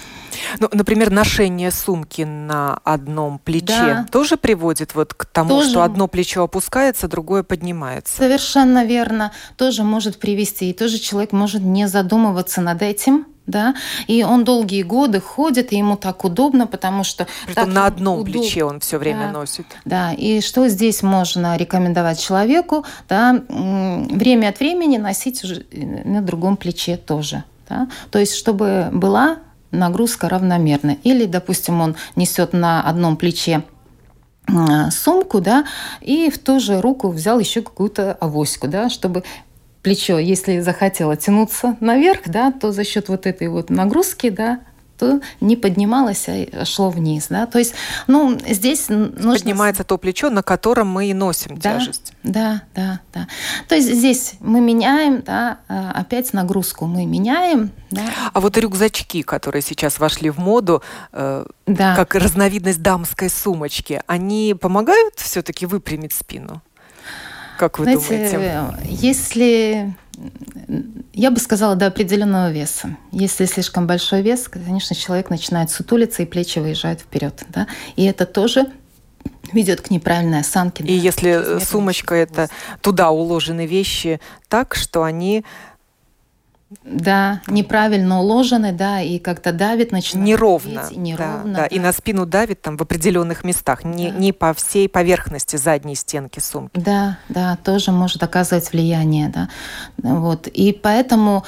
Ну, 0.61 0.69
например, 0.73 1.11
ношение 1.11 1.71
сумки 1.71 2.23
на 2.23 2.79
одном 2.85 3.39
плече 3.39 3.67
да. 3.67 4.07
тоже 4.11 4.39
приводит 4.39 4.95
вот 4.95 5.13
к 5.13 5.27
тому, 5.27 5.51
тоже... 5.51 5.69
что 5.69 5.83
одно 5.83 6.09
плечо 6.09 6.43
опускается, 6.45 7.07
другое 7.07 7.43
поднимается. 7.43 8.17
Совершенно 8.17 8.87
верно. 8.87 9.33
Тоже 9.59 9.83
может 9.83 10.19
привести. 10.19 10.71
И 10.71 10.73
тоже 10.73 10.97
человек 10.99 11.33
может 11.33 11.61
не 11.61 11.87
задумываться 11.87 12.63
над 12.63 12.81
этим, 12.81 13.27
да, 13.49 13.75
и 14.07 14.23
он 14.23 14.45
долгие 14.45 14.83
годы 14.83 15.21
ходит, 15.21 15.73
и 15.73 15.77
ему 15.77 15.97
так 15.97 16.25
удобно, 16.25 16.69
потому 16.69 17.03
что... 17.03 17.27
Притом 17.47 17.73
на 17.73 17.87
одном 17.87 18.21
удоб... 18.21 18.33
плече 18.33 18.65
он 18.65 18.79
все 18.79 18.99
время 18.99 19.27
да, 19.27 19.33
носит. 19.33 19.67
Да, 19.85 20.13
и 20.13 20.41
что 20.41 20.69
здесь 20.69 21.03
можно 21.03 21.57
рекомендовать 21.57 22.21
человеку, 22.21 22.85
да, 23.09 23.43
время 23.49 24.49
от 24.51 24.61
времени 24.61 24.99
носить 24.99 25.43
уже 25.43 25.67
на 25.73 26.23
другом 26.23 26.57
плече 26.57 26.97
тоже, 26.97 27.43
да, 27.69 27.89
то 28.11 28.19
есть 28.19 28.35
чтобы 28.35 28.91
была 28.93 29.39
нагрузка 29.71 30.29
равномерная. 30.29 30.99
Или, 31.03 31.27
допустим, 31.27 31.81
он 31.81 31.97
несет 32.17 32.53
на 32.53 32.83
одном 32.83 33.17
плече 33.17 33.63
сумку, 34.91 35.41
да, 35.41 35.67
и 36.01 36.31
в 36.31 36.39
ту 36.39 36.59
же 36.59 36.81
руку 36.81 37.11
взял 37.11 37.39
еще 37.39 37.61
какую-то 37.61 38.15
авоську, 38.15 38.67
да, 38.67 38.89
чтобы 38.89 39.25
плечо, 39.83 40.19
если 40.19 40.61
захотело 40.61 41.17
тянуться 41.17 41.77
наверх, 41.81 42.23
да, 42.27 42.53
то 42.53 42.73
за 42.73 42.85
счет 42.85 43.09
вот 43.09 43.27
этой 43.27 43.49
вот 43.49 43.71
нагрузки, 43.71 44.31
да, 44.31 44.61
то 44.99 45.21
не 45.41 45.57
поднималось, 45.57 46.29
а 46.29 46.65
шло 46.65 46.91
вниз. 46.91 47.29
Да? 47.31 47.47
То 47.47 47.59
есть, 47.59 47.75
ну, 48.07 48.37
здесь 48.47 48.89
нужно... 48.89 49.35
Поднимается 49.35 49.85
то 49.85 49.97
плечо, 49.97 50.29
на 50.29 50.43
котором 50.43 50.89
мы 50.89 51.07
и 51.07 51.15
носим 51.15 51.57
да, 51.57 51.79
тяжесть. 51.79 52.13
Да, 52.25 52.63
да, 52.75 53.01
да. 53.15 53.29
То 53.69 53.77
есть 53.77 53.93
здесь 53.93 54.35
мы 54.41 54.61
меняем, 54.61 55.23
да, 55.23 55.59
а, 55.69 55.93
опять 55.93 56.33
нагрузку 56.33 56.87
мы 56.87 57.07
меняем. 57.07 57.71
Да. 57.91 58.03
А 58.33 58.41
вот 58.41 58.59
рюкзачки, 58.59 59.23
которые 59.23 59.63
сейчас 59.63 59.99
вошли 59.99 60.31
в 60.31 60.39
моду, 60.39 60.83
э, 61.13 61.47
да. 61.67 61.97
как 61.97 62.15
разновидность 62.15 62.83
дамской 62.83 63.31
сумочки, 63.31 64.03
они 64.07 64.55
помогают 64.61 65.15
все-таки 65.17 65.65
выпрямить 65.65 66.13
спину? 66.13 66.61
Как 67.59 67.79
вы 67.79 67.85
Знаете, 67.85 68.33
думаете? 68.33 68.79
Если 68.89 69.95
я 71.13 71.31
бы 71.31 71.41
сказала 71.41 71.75
до 71.75 71.87
определенного 71.87 72.51
веса. 72.51 72.97
Если 73.13 73.45
слишком 73.45 73.87
большой 73.87 74.23
вес, 74.23 74.49
конечно, 74.49 74.95
человек 74.95 75.31
начинает 75.31 75.71
сутулиться 75.71 76.23
и 76.23 76.27
плечи 76.27 76.61
выезжают 76.61 77.01
вперед, 77.01 77.45
да, 77.49 77.67
и 77.97 78.05
это 78.05 78.27
тоже 78.27 78.67
ведет 79.53 79.81
к 79.81 79.91
неправильной 79.91 80.41
осанке. 80.41 80.85
И 80.85 80.87
да, 80.87 80.93
если 80.93 81.59
сумочка 81.65 82.15
это 82.15 82.49
туда 82.81 83.11
уложены 83.11 83.67
вещи 83.67 84.21
так, 84.49 84.75
что 84.75 85.03
они 85.03 85.45
да, 86.85 87.41
неправильно 87.47 88.21
уложены, 88.21 88.73
да, 88.73 89.01
и 89.01 89.19
как-то 89.19 89.53
давит, 89.53 89.91
начинает 89.91 90.29
неровно, 90.29 90.87
бить, 90.89 90.99
неровно, 90.99 91.55
да, 91.55 91.61
да, 91.61 91.67
и 91.67 91.79
на 91.79 91.93
спину 91.93 92.27
давит 92.27 92.61
там 92.61 92.77
в 92.77 92.83
определенных 92.83 93.43
местах, 93.43 93.85
не 93.85 94.11
да. 94.11 94.19
не 94.19 94.33
по 94.33 94.53
всей 94.53 94.89
поверхности 94.89 95.57
задней 95.57 95.95
стенки 95.95 96.41
сумки. 96.41 96.79
Да, 96.79 97.19
да, 97.29 97.57
тоже 97.65 97.91
может 97.91 98.23
оказывать 98.23 98.71
влияние, 98.73 99.29
да, 99.29 99.49
вот, 99.97 100.47
и 100.47 100.73
поэтому 100.73 101.45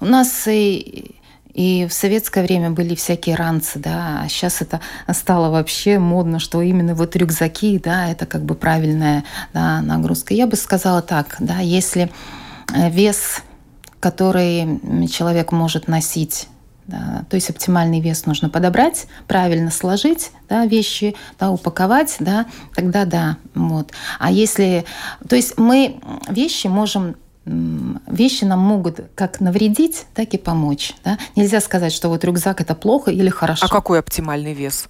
у 0.00 0.06
нас 0.06 0.46
и 0.48 1.14
и 1.54 1.88
в 1.88 1.92
советское 1.92 2.44
время 2.44 2.70
были 2.70 2.94
всякие 2.94 3.34
ранцы, 3.34 3.80
да, 3.80 4.20
а 4.22 4.28
сейчас 4.28 4.62
это 4.62 4.80
стало 5.12 5.50
вообще 5.50 5.98
модно, 5.98 6.38
что 6.38 6.62
именно 6.62 6.94
вот 6.94 7.16
рюкзаки, 7.16 7.80
да, 7.80 8.08
это 8.12 8.26
как 8.26 8.44
бы 8.44 8.54
правильная 8.54 9.24
да, 9.52 9.80
нагрузка. 9.80 10.34
Я 10.34 10.46
бы 10.46 10.54
сказала 10.54 11.02
так, 11.02 11.34
да, 11.40 11.58
если 11.58 12.12
э, 12.72 12.90
вес 12.90 13.42
который 14.00 14.80
человек 15.08 15.52
может 15.52 15.88
носить 15.88 16.48
да, 16.88 17.26
то 17.28 17.34
есть 17.34 17.50
оптимальный 17.50 18.00
вес 18.00 18.24
нужно 18.24 18.48
подобрать, 18.48 19.08
правильно 19.26 19.70
сложить 19.70 20.30
да, 20.48 20.64
вещи, 20.64 21.14
да, 21.38 21.50
упаковать, 21.50 22.16
да, 22.18 22.46
тогда 22.74 23.04
да. 23.04 23.36
Вот. 23.54 23.92
А 24.18 24.32
если... 24.32 24.86
То 25.28 25.36
есть 25.36 25.58
мы 25.58 26.00
вещи 26.30 26.66
можем 26.66 27.16
вещи 27.44 28.44
нам 28.44 28.58
могут 28.58 29.00
как 29.14 29.40
навредить, 29.40 30.06
так 30.14 30.34
и 30.34 30.38
помочь. 30.38 30.94
Да? 31.04 31.18
Нельзя 31.36 31.60
сказать, 31.60 31.92
что 31.92 32.08
вот 32.08 32.24
рюкзак 32.24 32.60
это 32.60 32.74
плохо 32.74 33.10
или 33.10 33.30
хорошо. 33.30 33.64
А 33.64 33.68
какой 33.68 34.00
оптимальный 34.00 34.52
вес? 34.52 34.88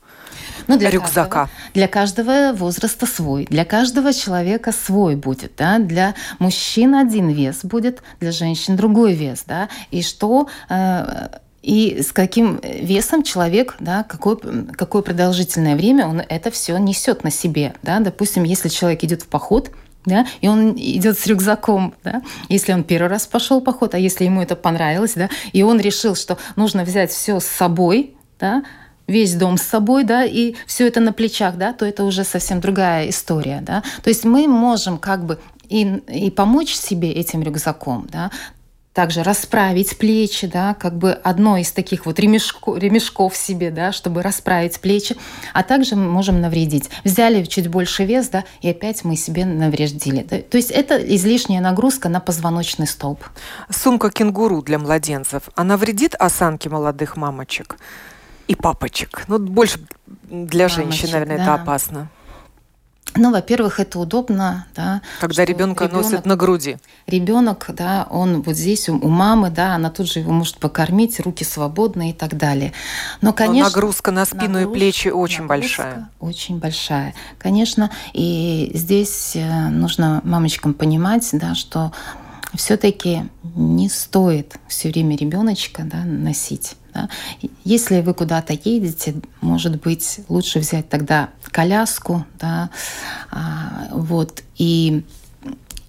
Ну, 0.66 0.78
для 0.78 0.90
рюкзака. 0.90 1.48
Каждого, 1.48 1.50
для 1.74 1.88
каждого 1.88 2.52
возраста 2.52 3.06
свой, 3.06 3.46
для 3.46 3.64
каждого 3.64 4.12
человека 4.12 4.72
свой 4.72 5.16
будет, 5.16 5.52
да, 5.56 5.78
для 5.78 6.14
мужчин 6.38 6.94
один 6.94 7.30
вес 7.30 7.60
будет, 7.62 8.02
для 8.20 8.32
женщин 8.32 8.76
другой 8.76 9.14
вес, 9.14 9.44
да, 9.46 9.68
и 9.90 10.02
что 10.02 10.48
э, 10.68 11.28
и 11.62 12.02
с 12.02 12.12
каким 12.12 12.60
весом 12.62 13.22
человек, 13.22 13.76
да, 13.80 14.02
какое, 14.04 14.36
какое 14.76 15.02
продолжительное 15.02 15.76
время 15.76 16.06
он 16.06 16.20
это 16.20 16.50
все 16.50 16.78
несет 16.78 17.24
на 17.24 17.30
себе. 17.30 17.74
Да? 17.82 18.00
Допустим, 18.00 18.44
если 18.44 18.68
человек 18.68 19.04
идет 19.04 19.22
в 19.22 19.28
поход, 19.28 19.70
да, 20.06 20.26
и 20.40 20.48
он 20.48 20.72
идет 20.76 21.18
с 21.18 21.26
рюкзаком, 21.26 21.94
да, 22.02 22.22
если 22.48 22.72
он 22.72 22.84
первый 22.84 23.08
раз 23.08 23.26
пошел 23.26 23.60
поход, 23.60 23.94
а 23.94 23.98
если 23.98 24.24
ему 24.24 24.40
это 24.40 24.56
понравилось, 24.56 25.12
да, 25.14 25.28
и 25.52 25.62
он 25.62 25.80
решил, 25.80 26.14
что 26.14 26.38
нужно 26.56 26.84
взять 26.84 27.10
все 27.10 27.40
с 27.40 27.44
собой, 27.44 28.14
да, 28.40 28.62
весь 29.08 29.34
дом 29.34 29.56
с 29.56 29.62
собой, 29.62 30.04
да, 30.04 30.24
и 30.24 30.54
все 30.66 30.86
это 30.86 31.00
на 31.00 31.12
плечах, 31.12 31.56
да, 31.56 31.72
то 31.72 31.84
это 31.84 32.04
уже 32.04 32.22
совсем 32.22 32.60
другая 32.60 33.08
история, 33.08 33.60
да. 33.62 33.82
То 34.02 34.10
есть 34.10 34.24
мы 34.24 34.46
можем 34.46 34.98
как 34.98 35.24
бы 35.24 35.40
и, 35.68 35.84
и 36.06 36.30
помочь 36.30 36.74
себе 36.74 37.10
этим 37.10 37.42
рюкзаком, 37.42 38.06
да, 38.10 38.30
также 38.98 39.22
расправить 39.22 39.96
плечи, 39.96 40.48
да, 40.48 40.74
как 40.74 40.98
бы 40.98 41.12
одно 41.12 41.56
из 41.56 41.70
таких 41.70 42.04
вот 42.04 42.18
ремешко, 42.18 42.74
ремешков 42.74 43.36
себе, 43.36 43.70
да, 43.70 43.92
чтобы 43.92 44.22
расправить 44.22 44.80
плечи, 44.80 45.16
а 45.52 45.62
также 45.62 45.94
мы 45.94 46.10
можем 46.10 46.40
навредить. 46.40 46.90
Взяли 47.04 47.44
чуть 47.44 47.68
больше 47.68 48.04
вес, 48.04 48.28
да, 48.28 48.44
и 48.60 48.68
опять 48.68 49.04
мы 49.04 49.14
себе 49.14 49.44
навредили. 49.44 50.22
То 50.22 50.56
есть 50.56 50.72
это 50.72 50.96
излишняя 50.96 51.60
нагрузка 51.60 52.08
на 52.08 52.18
позвоночный 52.18 52.88
столб. 52.88 53.22
Сумка 53.70 54.10
кенгуру 54.10 54.62
для 54.62 54.80
младенцев, 54.80 55.44
она 55.54 55.76
вредит 55.76 56.16
осанке 56.18 56.68
молодых 56.68 57.16
мамочек? 57.16 57.76
И 58.48 58.54
папочек. 58.54 59.24
Ну, 59.28 59.38
больше 59.38 59.78
для 60.28 60.68
Мамочек, 60.68 60.84
женщин, 60.84 61.10
наверное, 61.12 61.36
да. 61.36 61.42
это 61.42 61.54
опасно. 61.54 62.08
ну, 63.14 63.30
во-первых, 63.30 63.78
это 63.78 63.98
удобно, 63.98 64.66
да. 64.74 65.02
Когда 65.20 65.44
ребенка 65.44 65.84
ребенок, 65.84 66.04
носят 66.04 66.26
на 66.26 66.36
груди. 66.36 66.78
Ребенок, 67.06 67.66
да, 67.74 68.06
он 68.10 68.42
вот 68.42 68.56
здесь 68.56 68.88
у, 68.88 68.96
у 68.96 69.08
мамы, 69.08 69.50
да, 69.50 69.74
она 69.74 69.90
тут 69.90 70.10
же 70.10 70.20
его 70.20 70.32
может 70.32 70.58
покормить, 70.58 71.20
руки 71.20 71.44
свободны 71.44 72.10
и 72.10 72.12
так 72.12 72.36
далее. 72.36 72.72
Но, 73.20 73.32
конечно, 73.32 73.68
Но 73.68 73.74
нагрузка 73.74 74.10
на 74.12 74.24
спину 74.24 74.54
нагрузка, 74.54 74.70
и 74.70 74.74
плечи 74.74 75.08
очень 75.08 75.46
большая. 75.46 76.08
Очень 76.18 76.58
большая, 76.58 77.14
конечно. 77.38 77.90
И 78.14 78.70
здесь 78.74 79.32
э, 79.36 79.68
нужно 79.68 80.20
мамочкам 80.24 80.72
понимать, 80.72 81.28
да, 81.32 81.54
что 81.54 81.92
все-таки 82.54 83.24
не 83.54 83.88
стоит 83.88 84.56
все 84.68 84.88
время 84.90 85.16
ребеночка 85.16 85.82
да, 85.84 86.04
носить. 86.04 86.76
Да. 86.94 87.08
Если 87.64 88.00
вы 88.00 88.14
куда-то 88.14 88.52
едете, 88.52 89.16
может 89.40 89.80
быть, 89.80 90.20
лучше 90.28 90.58
взять 90.58 90.88
тогда 90.88 91.30
коляску, 91.50 92.24
да, 92.38 92.70
а, 93.30 93.88
вот, 93.92 94.42
и, 94.56 95.04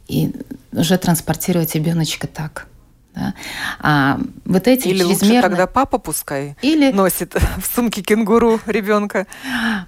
и 0.07 0.33
уже 0.71 0.97
транспортировать 0.97 1.75
ребеночка 1.75 2.27
так. 2.27 2.67
Да. 3.15 3.33
А 3.79 4.19
вот 4.45 4.67
эти 4.67 4.87
Или 4.87 4.99
чрезмерно... 4.99 5.27
лучше 5.27 5.41
тогда 5.41 5.67
папа 5.67 5.97
пускай 5.97 6.55
Или... 6.61 6.91
носит 6.91 7.33
в 7.57 7.75
сумке 7.75 8.01
кенгуру 8.01 8.59
ребенка. 8.65 9.27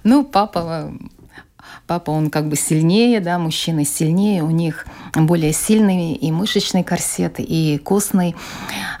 Ну, 0.02 0.24
папа 0.24 0.92
папа, 1.86 2.10
он 2.10 2.30
как 2.30 2.48
бы 2.48 2.56
сильнее, 2.56 3.20
да, 3.20 3.38
мужчины 3.38 3.84
сильнее, 3.84 4.42
у 4.42 4.50
них 4.50 4.86
более 5.14 5.52
сильный 5.52 6.12
и 6.12 6.32
мышечный 6.32 6.84
корсет, 6.84 7.34
и 7.38 7.78
костный, 7.82 8.34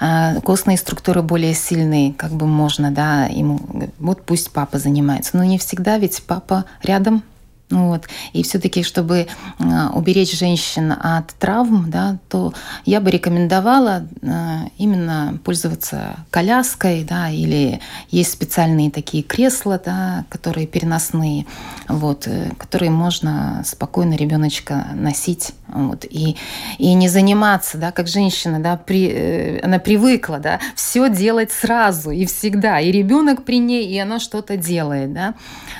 э, 0.00 0.40
костные 0.40 0.76
структуры 0.76 1.22
более 1.22 1.54
сильные, 1.54 2.12
как 2.12 2.32
бы 2.32 2.46
можно, 2.46 2.90
да, 2.90 3.26
ему, 3.26 3.60
вот 3.98 4.22
пусть 4.22 4.50
папа 4.50 4.78
занимается. 4.78 5.36
Но 5.36 5.44
не 5.44 5.58
всегда, 5.58 5.98
ведь 5.98 6.22
папа 6.26 6.64
рядом, 6.82 7.22
вот. 7.72 8.04
И 8.32 8.42
все-таки, 8.42 8.82
чтобы 8.82 9.26
а, 9.58 9.90
уберечь 9.94 10.38
женщин 10.38 10.92
от 10.92 11.28
травм, 11.38 11.90
да, 11.90 12.18
то 12.28 12.52
я 12.84 13.00
бы 13.00 13.10
рекомендовала 13.10 14.06
а, 14.22 14.66
именно 14.76 15.38
пользоваться 15.42 16.16
коляской, 16.30 17.04
да, 17.04 17.30
или 17.30 17.80
есть 18.10 18.32
специальные 18.32 18.90
такие 18.90 19.22
кресла, 19.22 19.80
да, 19.84 20.24
которые 20.28 20.66
переносные, 20.66 21.46
вот, 21.88 22.26
э, 22.26 22.50
которые 22.58 22.90
можно 22.90 23.62
спокойно 23.64 24.14
ребеночка 24.14 24.88
носить, 24.94 25.52
вот, 25.68 26.04
и, 26.04 26.36
и 26.78 26.94
не 26.94 27.08
заниматься, 27.08 27.78
да, 27.78 27.90
как 27.92 28.06
женщина, 28.06 28.60
да, 28.60 28.76
при, 28.76 29.08
э, 29.08 29.60
она 29.60 29.78
привыкла, 29.78 30.38
да, 30.38 30.60
все 30.74 31.08
делать 31.08 31.52
сразу 31.52 32.10
и 32.10 32.26
всегда, 32.26 32.80
и 32.80 32.92
ребенок 32.92 33.44
при 33.44 33.58
ней, 33.58 33.86
и 33.86 33.98
она 33.98 34.20
что-то 34.20 34.56
делает, 34.56 35.12
да, 35.14 35.34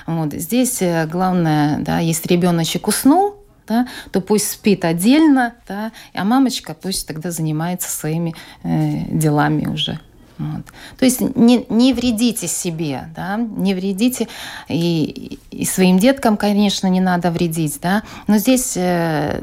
вот. 0.06 0.32
Здесь 0.32 0.80
э, 0.80 1.06
главное 1.06 1.81
да, 1.82 1.98
если 1.98 2.28
ребеночек 2.28 2.88
уснул, 2.88 3.36
да, 3.66 3.86
то 4.10 4.20
пусть 4.20 4.50
спит 4.50 4.84
отдельно, 4.84 5.54
да, 5.68 5.92
а 6.14 6.24
мамочка 6.24 6.74
пусть 6.74 7.06
тогда 7.06 7.30
занимается 7.30 7.90
своими 7.90 8.34
э, 8.62 9.04
делами 9.10 9.66
уже. 9.66 10.00
Вот. 10.38 10.64
То 10.98 11.04
есть 11.04 11.20
не, 11.20 11.66
не 11.68 11.92
вредите 11.92 12.48
себе, 12.48 13.08
да, 13.14 13.36
не 13.36 13.74
вредите 13.74 14.28
и, 14.68 15.38
и 15.50 15.64
своим 15.64 15.98
деткам, 15.98 16.36
конечно, 16.36 16.88
не 16.88 17.00
надо 17.00 17.30
вредить, 17.30 17.78
да, 17.80 18.02
но 18.26 18.38
здесь 18.38 18.76
э, 18.76 19.40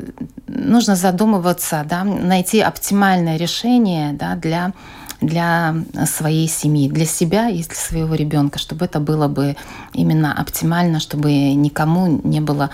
нужно 0.47 0.95
задумываться, 0.95 1.85
да, 1.87 2.03
найти 2.03 2.59
оптимальное 2.59 3.37
решение, 3.37 4.13
да, 4.13 4.35
для 4.35 4.73
для 5.21 5.75
своей 6.05 6.47
семьи, 6.47 6.89
для 6.89 7.05
себя 7.05 7.49
и 7.49 7.63
для 7.63 7.75
своего 7.75 8.15
ребенка, 8.15 8.59
чтобы 8.59 8.85
это 8.85 8.99
было 8.99 9.27
бы 9.27 9.55
именно 9.93 10.33
оптимально, 10.33 10.99
чтобы 10.99 11.31
никому 11.53 12.21
не 12.23 12.39
было 12.39 12.69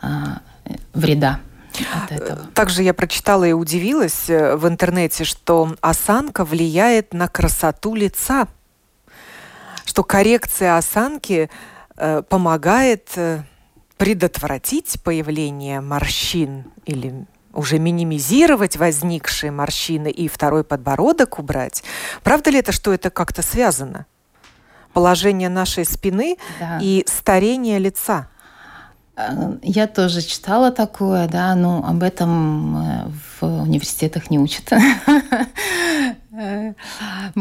а, 0.00 0.40
вреда. 0.94 1.40
От 1.94 2.12
этого. 2.12 2.46
Также 2.52 2.82
я 2.82 2.92
прочитала 2.92 3.44
и 3.44 3.52
удивилась 3.52 4.28
э, 4.28 4.56
в 4.56 4.66
интернете, 4.66 5.24
что 5.24 5.76
осанка 5.80 6.44
влияет 6.44 7.14
на 7.14 7.28
красоту 7.28 7.94
лица, 7.94 8.48
что 9.84 10.02
коррекция 10.02 10.76
осанки 10.76 11.48
э, 11.96 12.22
помогает 12.28 13.10
э, 13.14 13.44
предотвратить 13.96 15.00
появление 15.02 15.80
морщин 15.80 16.64
или 16.86 17.26
уже 17.52 17.78
минимизировать 17.78 18.76
возникшие 18.76 19.50
морщины 19.50 20.10
и 20.10 20.28
второй 20.28 20.64
подбородок 20.64 21.38
убрать. 21.38 21.82
Правда 22.22 22.50
ли 22.50 22.58
это, 22.58 22.72
что 22.72 22.92
это 22.92 23.10
как-то 23.10 23.42
связано? 23.42 24.06
Положение 24.92 25.48
нашей 25.48 25.84
спины 25.84 26.36
да. 26.58 26.78
и 26.80 27.04
старение 27.06 27.78
лица. 27.78 28.28
Э, 29.16 29.58
я 29.62 29.86
тоже 29.86 30.22
читала 30.22 30.70
такое, 30.70 31.28
да, 31.28 31.54
но 31.54 31.84
об 31.86 32.02
этом 32.02 32.76
э, 32.76 33.10
в 33.40 33.62
университетах 33.62 34.30
не 34.30 34.38
учат. 34.38 34.70
Э, 36.32 36.74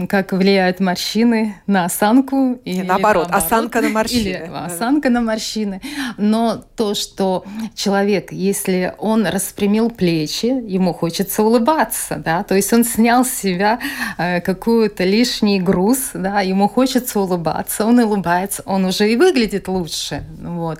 как 0.08 0.32
влияют 0.32 0.80
морщины 0.80 1.56
на 1.68 1.86
осанку. 1.86 2.60
Или 2.66 2.82
наоборот, 2.82 3.28
наоборот, 3.30 3.46
осанка 3.46 3.82
на 3.82 3.90
морщины. 3.90 4.20
Или 4.20 4.52
осанка 4.52 5.10
на 5.10 5.22
морщины. 5.22 5.82
Но 6.18 6.64
то, 6.76 6.96
что 6.96 7.46
человек, 7.76 8.32
если 8.32 8.96
он 8.98 9.28
распрямил 9.28 9.92
плечи, 9.92 10.48
ему 10.48 10.94
хочется 10.94 11.44
улыбаться, 11.44 12.16
да, 12.16 12.44
то 12.44 12.56
есть 12.56 12.74
он 12.74 12.84
снял 12.84 13.24
с 13.26 13.30
себя 13.30 13.80
какой-то 14.18 15.04
лишний 15.04 15.60
груз, 15.60 16.12
да, 16.16 16.42
ему 16.42 16.68
хочется 16.68 17.20
улыбаться, 17.20 17.86
он 17.86 18.00
улыбается, 18.00 18.64
он 18.66 18.86
уже 18.86 19.12
и 19.12 19.16
выглядит 19.16 19.68
лучше, 19.68 20.24
вот. 20.42 20.80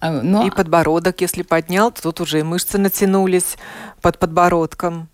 А, 0.00 0.10
Но... 0.10 0.44
И 0.44 0.50
подбородок, 0.50 1.20
если 1.20 1.42
поднял, 1.42 1.92
то 1.92 2.02
тут 2.02 2.20
уже 2.20 2.40
и 2.40 2.42
мышцы 2.42 2.78
натянулись 2.78 3.56
под 4.00 4.18
подбородком. 4.18 5.08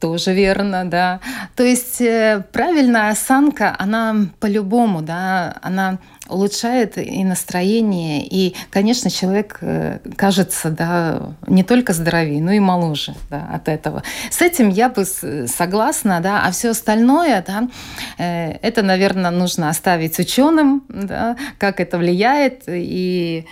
Тоже 0.00 0.32
верно, 0.32 0.86
да. 0.86 1.20
То 1.54 1.62
есть 1.62 2.00
э, 2.00 2.42
правильная 2.52 3.10
осанка, 3.10 3.76
она 3.78 4.16
по-любому, 4.40 5.02
да, 5.02 5.58
она 5.60 5.98
улучшает 6.26 6.96
и 6.96 7.22
настроение, 7.22 8.26
и, 8.26 8.56
конечно, 8.70 9.10
человек 9.10 9.58
э, 9.60 9.98
кажется, 10.16 10.70
да, 10.70 11.34
не 11.46 11.64
только 11.64 11.92
здоровее, 11.92 12.40
но 12.40 12.52
и 12.52 12.60
моложе, 12.60 13.14
да, 13.28 13.46
от 13.52 13.68
этого. 13.68 14.02
С 14.30 14.40
этим 14.40 14.70
я 14.70 14.88
бы 14.88 15.04
согласна, 15.04 16.20
да, 16.20 16.46
а 16.46 16.50
все 16.50 16.70
остальное, 16.70 17.44
да, 17.46 17.68
э, 18.16 18.52
это, 18.62 18.82
наверное, 18.82 19.30
нужно 19.30 19.68
оставить 19.68 20.18
ученым, 20.18 20.82
да, 20.88 21.36
как 21.58 21.78
это 21.78 21.98
влияет, 21.98 22.62
и 22.68 23.44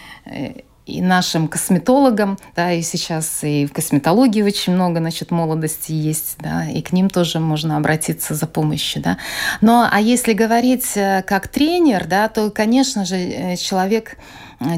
и 0.88 1.02
нашим 1.02 1.48
косметологам, 1.48 2.38
да, 2.56 2.72
и 2.72 2.82
сейчас 2.82 3.44
и 3.44 3.66
в 3.66 3.72
косметологии 3.72 4.42
очень 4.42 4.72
много, 4.72 5.00
значит, 5.00 5.30
молодости 5.30 5.92
есть, 5.92 6.36
да, 6.38 6.64
и 6.64 6.80
к 6.80 6.92
ним 6.92 7.10
тоже 7.10 7.40
можно 7.40 7.76
обратиться 7.76 8.34
за 8.34 8.46
помощью, 8.46 9.02
да. 9.02 9.18
Но, 9.60 9.86
а 9.90 10.00
если 10.00 10.32
говорить 10.32 10.96
э, 10.96 11.22
как 11.26 11.48
тренер, 11.48 12.06
да, 12.06 12.28
то, 12.28 12.50
конечно 12.50 13.04
же, 13.04 13.16
э, 13.16 13.56
человек 13.56 14.16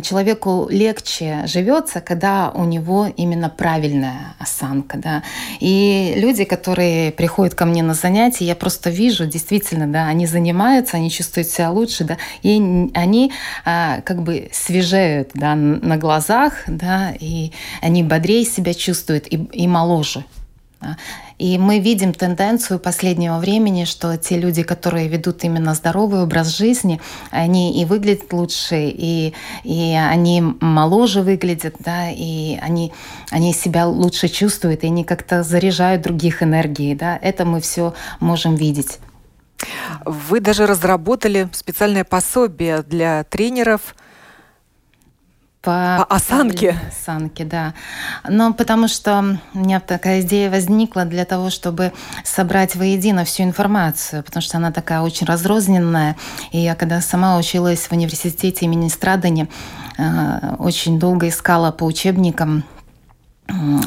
человеку 0.03 0.69
легче 0.71 1.43
живется, 1.47 2.01
когда 2.01 2.51
у 2.51 2.65
него 2.65 3.07
именно 3.17 3.49
правильная 3.49 4.35
осанка. 4.39 4.99
Да. 4.99 5.23
И 5.59 6.15
люди, 6.17 6.45
которые 6.45 7.13
приходят 7.13 7.55
ко 7.55 7.65
мне 7.65 7.83
на 7.83 7.95
занятия, 7.95 8.45
я 8.45 8.55
просто 8.55 8.91
вижу, 8.91 9.27
действительно, 9.27 9.87
да, 9.87 10.07
они 10.07 10.27
занимаются, 10.27 10.97
они 10.97 11.11
чувствуют 11.11 11.49
себя 11.49 11.71
лучше, 11.71 12.05
да, 12.05 12.19
и 12.43 12.91
они 12.95 13.33
а, 13.65 14.01
как 14.03 14.23
бы 14.23 14.51
свежеют 14.53 15.31
да, 15.35 15.55
на 15.55 15.97
глазах, 15.97 16.65
да, 16.67 17.13
и 17.19 17.53
они 17.81 18.03
бодрее 18.03 18.45
себя 18.45 18.75
чувствуют 18.75 19.27
и, 19.29 19.37
и 19.37 19.67
моложе. 19.67 20.25
И 21.39 21.59
мы 21.59 21.79
видим 21.79 22.13
тенденцию 22.13 22.79
последнего 22.79 23.39
времени, 23.39 23.85
что 23.85 24.17
те 24.17 24.39
люди, 24.39 24.63
которые 24.63 25.09
ведут 25.09 25.45
именно 25.45 25.75
здоровый 25.75 26.23
образ 26.23 26.57
жизни, 26.57 27.01
они 27.31 27.81
и 27.81 27.85
выглядят 27.85 28.33
лучше, 28.33 28.89
и, 28.89 29.35
и 29.65 29.95
они 29.95 30.43
моложе 30.61 31.23
выглядят, 31.23 31.77
да, 31.79 32.11
и 32.11 32.57
они, 32.61 32.93
они 33.31 33.53
себя 33.53 33.87
лучше 33.87 34.29
чувствуют, 34.29 34.85
и 34.85 34.87
они 34.87 35.05
как-то 35.05 35.43
заряжают 35.43 36.03
других 36.03 36.43
энергией. 36.43 36.95
Да. 36.95 37.19
Это 37.21 37.45
мы 37.45 37.61
все 37.61 37.95
можем 38.21 38.55
видеть. 38.55 38.99
Вы 40.07 40.41
даже 40.41 40.67
разработали 40.67 41.49
специальное 41.53 42.05
пособие 42.05 42.83
для 42.83 43.25
тренеров– 43.25 43.95
по, 45.63 46.07
по 46.09 46.17
осанке. 46.17 46.77
Осанке, 46.89 47.45
да. 47.45 47.75
Но 48.29 48.55
потому 48.55 48.89
что 48.89 49.39
у 49.55 49.59
меня 49.59 49.81
такая 49.81 50.23
идея 50.23 50.51
возникла 50.51 51.05
для 51.05 51.25
того, 51.25 51.51
чтобы 51.51 51.93
собрать 52.25 52.77
воедино 52.77 53.25
всю 53.25 53.43
информацию, 53.43 54.23
потому 54.23 54.43
что 54.43 54.57
она 54.57 54.73
такая 54.73 55.03
очень 55.03 55.27
разрозненная. 55.27 56.17
И 56.53 56.59
я 56.59 56.75
когда 56.75 57.01
сама 57.01 57.37
училась 57.37 57.81
в 57.81 57.93
университете 57.93 58.65
имени 58.65 58.89
Страдани, 58.89 59.49
э, 59.99 60.55
очень 60.59 60.99
долго 60.99 61.29
искала 61.29 61.71
по 61.73 61.85
учебникам 61.85 62.65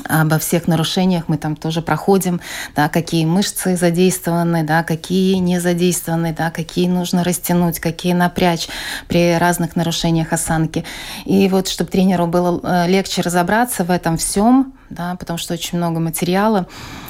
обо 0.09 0.39
всех 0.39 0.68
нарушениях 0.68 1.26
мы 1.28 1.38
там 1.38 1.55
тоже 1.55 1.82
проходим, 1.82 2.41
да, 2.76 2.89
какие 2.89 3.26
мышцы 3.26 3.76
задействованы, 3.76 4.64
да, 4.64 4.84
какие 4.84 5.36
не 5.36 5.59
задействованы, 5.59 6.34
да, 6.38 6.51
какие 6.51 6.88
нужно 6.88 7.24
растянуть, 7.24 7.80
какие 7.80 8.14
напрячь 8.14 8.68
при 9.07 9.38
разных 9.38 9.76
нарушениях 9.76 10.34
осанки. 10.34 10.84
И 11.26 11.47
вот, 11.49 11.68
чтобы 11.68 11.89
тренеру 11.89 12.28
было 12.28 12.59
э, 12.64 12.88
легче 12.88 13.22
разобраться 13.22 13.84
в 13.84 13.91
этом 13.91 14.18
всем, 14.18 14.74
да, 14.89 15.16
потому 15.16 15.38
что 15.38 15.53
очень 15.53 15.78
много 15.78 15.99
материала, 15.99 16.68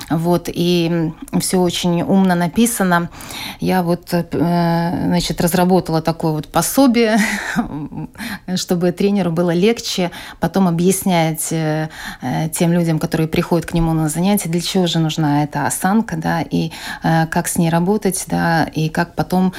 вот, 0.10 0.50
и 0.52 1.14
все 1.40 1.58
очень 1.58 2.02
умно 2.02 2.36
написано. 2.36 3.10
Я 3.60 3.84
вот, 3.84 4.14
э, 4.14 4.26
значит, 4.32 5.42
разработала 5.42 6.02
такое 6.02 6.34
вот 6.34 6.48
пособие, 6.48 7.18
чтобы 8.56 8.92
тренеру 8.92 9.32
было 9.32 9.52
легче 9.52 10.12
потом 10.40 10.68
объяснять 10.68 11.52
э, 11.52 11.90
тем 12.54 12.74
людям, 12.74 13.00
которые 13.00 13.28
приходят 13.28 13.66
к 13.66 13.74
нему 13.74 13.94
на 13.94 14.10
занятия, 14.10 14.50
для 14.50 14.62
чего 14.62 14.88
же 14.88 15.00
нужна 15.00 15.44
эта 15.44 15.66
осанка, 15.66 16.18
да, 16.18 16.42
и 16.42 16.72
э, 17.04 17.28
как 17.28 17.48
с 17.48 17.58
ней 17.58 17.70
работать, 17.70 18.26
да, 18.28 18.66
и 18.66 18.90
как 18.90 19.16
потом 19.16 19.54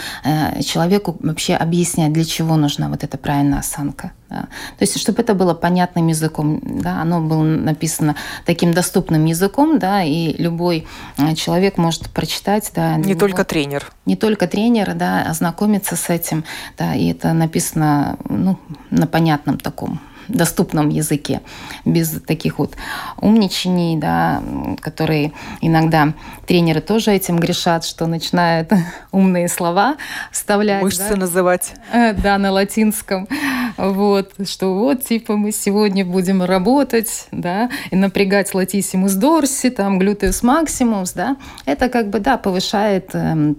человеку 0.64 1.16
вообще 1.20 1.54
объяснять, 1.54 2.12
для 2.12 2.24
чего 2.24 2.56
нужна 2.56 2.88
вот 2.88 3.04
эта 3.04 3.18
правильная 3.18 3.60
осанка. 3.60 4.12
Да. 4.34 4.40
То 4.78 4.82
есть, 4.82 4.98
чтобы 4.98 5.22
это 5.22 5.34
было 5.34 5.54
понятным 5.54 6.08
языком, 6.08 6.60
да, 6.64 7.00
оно 7.00 7.20
было 7.20 7.42
написано 7.42 8.16
таким 8.44 8.74
доступным 8.74 9.24
языком, 9.26 9.78
да, 9.78 10.02
и 10.02 10.34
любой 10.42 10.86
э, 11.18 11.34
человек 11.34 11.78
может 11.78 12.10
прочитать, 12.10 12.72
да. 12.74 12.96
Не 12.96 13.14
только 13.14 13.44
тренер. 13.44 13.92
Не 14.06 14.16
только 14.16 14.48
тренер, 14.48 14.94
да, 14.94 15.22
ознакомиться 15.22 15.94
с 15.94 16.10
этим, 16.10 16.44
да, 16.76 16.94
и 16.96 17.12
это 17.12 17.32
написано, 17.32 18.18
ну, 18.28 18.58
на 18.90 19.06
понятном 19.06 19.58
таком 19.58 20.00
доступном 20.28 20.88
языке, 20.88 21.40
без 21.84 22.10
таких 22.26 22.58
вот 22.58 22.74
умничаний, 23.20 23.96
да, 23.96 24.42
которые 24.80 25.32
иногда 25.60 26.14
тренеры 26.46 26.80
тоже 26.80 27.12
этим 27.12 27.38
грешат, 27.38 27.84
что 27.84 28.06
начинают 28.06 28.72
умные 29.12 29.48
слова 29.48 29.96
вставлять. 30.30 30.82
Мышцы 30.82 31.10
да? 31.10 31.16
называть. 31.16 31.72
Э, 31.92 32.12
да, 32.12 32.38
на 32.38 32.52
латинском. 32.52 33.28
Вот, 33.76 34.32
что 34.46 34.74
вот, 34.74 35.04
типа, 35.04 35.36
мы 35.36 35.52
сегодня 35.52 36.04
будем 36.04 36.42
работать, 36.42 37.26
да, 37.32 37.70
и 37.90 37.96
напрягать 37.96 38.54
латиссимус 38.54 39.14
дорси, 39.14 39.70
там, 39.70 39.98
глютеус 39.98 40.42
максимус, 40.42 41.12
да. 41.12 41.36
Это 41.66 41.88
как 41.88 42.10
бы, 42.10 42.20
да, 42.20 42.38
повышает 42.38 43.10
эм, 43.14 43.56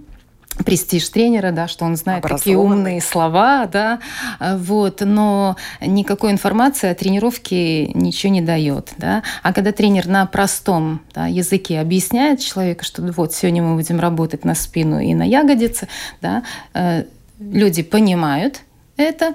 престиж 0.64 1.08
тренера, 1.08 1.52
да, 1.52 1.68
что 1.68 1.84
он 1.84 1.96
знает 1.96 2.22
такие 2.22 2.56
умные 2.56 3.00
слова, 3.00 3.66
да, 3.66 4.00
вот, 4.40 5.02
но 5.04 5.56
никакой 5.80 6.32
информации 6.32 6.90
о 6.90 6.94
тренировке 6.94 7.88
ничего 7.88 8.32
не 8.32 8.40
дает, 8.40 8.92
да. 8.96 9.22
А 9.42 9.52
когда 9.52 9.72
тренер 9.72 10.06
на 10.06 10.26
простом 10.26 11.00
да, 11.14 11.26
языке 11.26 11.80
объясняет 11.80 12.40
человеку, 12.40 12.84
что 12.84 13.02
вот 13.02 13.34
сегодня 13.34 13.62
мы 13.62 13.74
будем 13.74 14.00
работать 14.00 14.44
на 14.44 14.54
спину 14.54 15.00
и 15.00 15.14
на 15.14 15.24
ягодицы, 15.24 15.88
да, 16.20 16.42
э, 16.74 17.04
люди 17.38 17.82
понимают 17.82 18.60
это, 18.96 19.34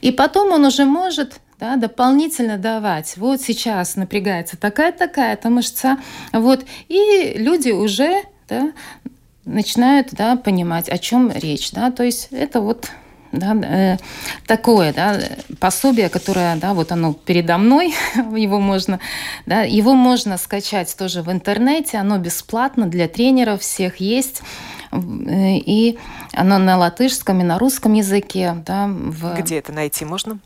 и 0.00 0.12
потом 0.12 0.52
он 0.52 0.64
уже 0.64 0.84
может 0.84 1.40
да, 1.60 1.76
дополнительно 1.76 2.58
давать. 2.58 3.14
Вот 3.16 3.40
сейчас 3.40 3.96
напрягается 3.96 4.56
такая-такая-то 4.56 5.50
мышца, 5.50 5.98
вот, 6.32 6.64
и 6.88 7.34
люди 7.36 7.70
уже 7.70 8.22
да, 8.48 8.72
начинают 9.44 10.08
да, 10.12 10.36
понимать, 10.36 10.88
о 10.88 10.98
чем 10.98 11.30
речь. 11.30 11.70
Да? 11.72 11.90
То 11.90 12.02
есть 12.02 12.28
это 12.30 12.60
вот 12.60 12.90
да, 13.38 13.54
э, 13.54 13.96
такое 14.46 14.92
да, 14.92 15.18
пособие, 15.60 16.08
которое, 16.08 16.56
да, 16.56 16.74
вот 16.74 16.92
оно 16.92 17.12
передо 17.12 17.58
мной, 17.58 17.94
его 18.36 18.60
можно, 18.60 19.00
да, 19.46 19.62
его 19.62 19.94
можно 19.94 20.38
скачать 20.38 20.94
тоже 20.96 21.22
в 21.22 21.30
интернете, 21.30 21.98
оно 21.98 22.18
бесплатно 22.18 22.86
для 22.86 23.08
тренеров 23.08 23.60
всех 23.60 23.96
есть. 23.96 24.42
Э, 24.94 25.56
и 25.56 25.98
оно 26.32 26.58
на 26.58 26.76
латышском 26.76 27.40
и 27.40 27.44
на 27.44 27.58
русском 27.58 27.94
языке. 27.94 28.54
Да, 28.64 28.86
в... 28.88 29.34
Где 29.38 29.58
это 29.58 29.72
найти 29.72 30.04
можно? 30.04 30.38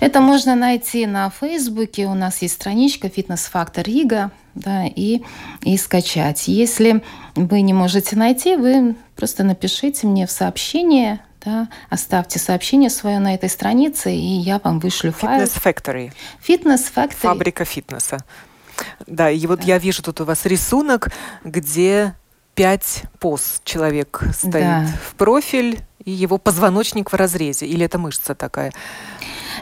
Это 0.00 0.20
можно 0.20 0.54
найти 0.54 1.06
на 1.06 1.30
Фейсбуке. 1.30 2.06
У 2.06 2.14
нас 2.14 2.42
есть 2.42 2.54
страничка 2.54 3.08
«Фитнес-фактор 3.08 3.84
Рига» 3.84 4.30
да, 4.54 4.84
и, 4.86 5.22
и 5.62 5.76
скачать. 5.76 6.48
Если 6.48 7.02
вы 7.34 7.60
не 7.62 7.72
можете 7.72 8.16
найти, 8.16 8.56
вы 8.56 8.94
просто 9.16 9.44
напишите 9.44 10.06
мне 10.06 10.26
в 10.26 10.30
сообщение, 10.30 11.20
да, 11.48 11.68
оставьте 11.88 12.38
сообщение 12.38 12.90
свое 12.90 13.18
на 13.18 13.34
этой 13.34 13.48
странице, 13.48 14.12
и 14.12 14.38
я 14.38 14.60
вам 14.62 14.78
вышлю 14.80 15.12
файл. 15.12 15.42
Fitness 15.42 15.62
Factory. 15.62 16.12
Fitness 16.46 16.92
Factory. 16.94 17.16
Фабрика 17.16 17.64
фитнеса. 17.64 18.18
Да, 19.06 19.30
и 19.30 19.46
вот 19.46 19.60
да. 19.60 19.66
я 19.66 19.78
вижу 19.78 20.02
тут 20.02 20.20
у 20.20 20.24
вас 20.24 20.44
рисунок, 20.44 21.08
где 21.44 22.14
пять 22.54 23.04
поз 23.18 23.60
человек 23.64 24.22
стоит 24.32 24.64
да. 24.64 24.86
в 25.08 25.14
профиль, 25.14 25.80
и 26.04 26.10
его 26.10 26.38
позвоночник 26.38 27.12
в 27.12 27.14
разрезе. 27.14 27.66
Или 27.66 27.86
это 27.86 27.98
мышца 27.98 28.34
такая? 28.34 28.72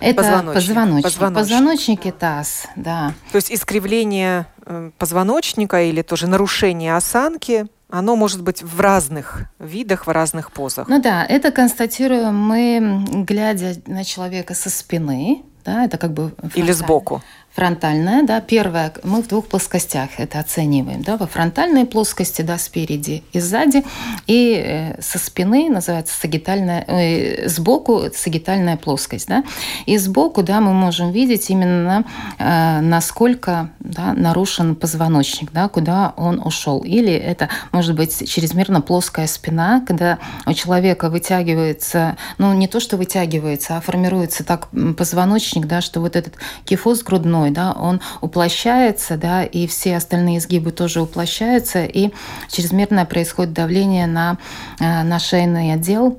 Это 0.00 0.22
позвоночник. 0.22 0.54
Позвоночник, 0.54 1.04
позвоночник. 1.04 1.56
позвоночник 1.56 2.06
и 2.06 2.10
таз, 2.10 2.66
да. 2.76 3.14
То 3.32 3.36
есть 3.36 3.52
искривление 3.52 4.46
э, 4.64 4.90
позвоночника 4.98 5.82
или 5.82 6.02
тоже 6.02 6.26
нарушение 6.26 6.94
осанки 6.94 7.66
оно 7.88 8.16
может 8.16 8.42
быть 8.42 8.62
в 8.62 8.80
разных 8.80 9.44
видах, 9.58 10.06
в 10.06 10.10
разных 10.10 10.50
позах. 10.50 10.88
Ну 10.88 11.00
да, 11.00 11.24
это 11.24 11.50
констатируем 11.52 12.34
мы, 12.36 13.04
глядя 13.24 13.74
на 13.86 14.04
человека 14.04 14.54
со 14.54 14.70
спины, 14.70 15.42
да, 15.64 15.84
это 15.84 15.98
как 15.98 16.12
бы 16.12 16.32
или 16.54 16.72
сбоку 16.72 17.22
фронтальная, 17.56 18.22
да, 18.22 18.42
первая, 18.42 18.92
мы 19.02 19.22
в 19.22 19.28
двух 19.28 19.46
плоскостях 19.46 20.10
это 20.18 20.40
оцениваем, 20.40 21.02
да, 21.02 21.16
во 21.16 21.26
фронтальной 21.26 21.86
плоскости, 21.86 22.42
да, 22.42 22.58
спереди 22.58 23.22
и 23.32 23.40
сзади, 23.40 23.82
и 24.26 24.62
э, 24.62 25.00
со 25.00 25.18
спины 25.18 25.70
называется 25.70 26.14
сагитальная, 26.20 26.84
э, 26.86 27.48
сбоку 27.48 28.10
сагитальная 28.14 28.76
плоскость, 28.76 29.28
да, 29.28 29.42
и 29.86 29.96
сбоку, 29.96 30.42
да, 30.42 30.60
мы 30.60 30.74
можем 30.74 31.12
видеть 31.12 31.48
именно 31.48 32.04
э, 32.38 32.80
насколько, 32.82 33.70
да, 33.80 34.12
нарушен 34.12 34.76
позвоночник, 34.76 35.50
да, 35.50 35.68
куда 35.68 36.12
он 36.18 36.42
ушел, 36.44 36.80
или 36.80 37.12
это 37.12 37.48
может 37.72 37.96
быть 37.96 38.28
чрезмерно 38.28 38.82
плоская 38.82 39.26
спина, 39.26 39.82
когда 39.86 40.18
у 40.44 40.52
человека 40.52 41.08
вытягивается, 41.08 42.18
ну, 42.36 42.52
не 42.52 42.68
то, 42.68 42.80
что 42.80 42.98
вытягивается, 42.98 43.78
а 43.78 43.80
формируется 43.80 44.44
так 44.44 44.68
позвоночник, 44.98 45.64
да, 45.66 45.80
что 45.80 46.00
вот 46.00 46.16
этот 46.16 46.34
кифоз 46.66 47.02
грудной, 47.02 47.45
спиной, 47.46 47.50
да, 47.50 47.72
он 47.72 48.00
уплощается, 48.20 49.16
да, 49.16 49.44
и 49.44 49.66
все 49.66 49.96
остальные 49.96 50.38
изгибы 50.38 50.72
тоже 50.72 51.00
уплощаются, 51.00 51.84
и 51.84 52.10
чрезмерное 52.48 53.04
происходит 53.04 53.52
давление 53.52 54.06
на, 54.06 54.38
э, 54.80 55.02
на 55.02 55.18
шейный 55.18 55.72
отдел, 55.72 56.18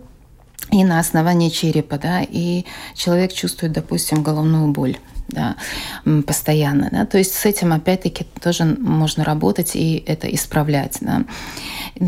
и 0.72 0.84
на 0.84 1.00
основании 1.00 1.50
черепа, 1.50 1.98
да, 1.98 2.22
и 2.22 2.66
человек 2.94 3.34
чувствует, 3.34 3.74
допустим, 3.74 4.24
головную 4.24 4.72
боль 4.72 4.98
да, 5.28 5.56
постоянно. 6.26 6.90
Да? 6.92 7.06
То 7.06 7.18
есть 7.18 7.34
с 7.34 7.46
этим 7.46 7.74
опять-таки 7.74 8.26
тоже 8.42 8.64
можно 8.66 9.24
работать 9.24 9.76
и 9.76 10.04
это 10.06 10.34
исправлять. 10.34 10.98
Да? 11.02 11.24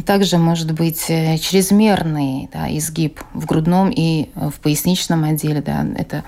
Также 0.06 0.38
может 0.38 0.72
быть 0.72 1.06
э, 1.10 1.38
чрезмерный 1.38 2.50
да, 2.54 2.68
изгиб 2.78 3.22
в 3.34 3.46
грудном 3.46 3.90
и 3.90 4.30
в 4.36 4.60
поясничном 4.62 5.24
отделе. 5.26 5.62
Да? 5.62 5.86
Это 5.98 6.24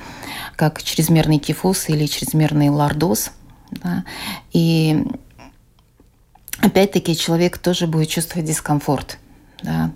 как 0.56 0.84
чрезмерный 0.84 1.40
кифоз 1.40 1.90
или 1.90 2.06
чрезмерный 2.06 2.70
лордоз. 2.70 3.32
Да? 3.72 4.04
И 4.52 5.06
опять-таки 6.60 7.16
человек 7.16 7.58
тоже 7.58 7.88
будет 7.88 8.10
чувствовать 8.10 8.48
дискомфорт. 8.48 9.18
Да. 9.64 9.92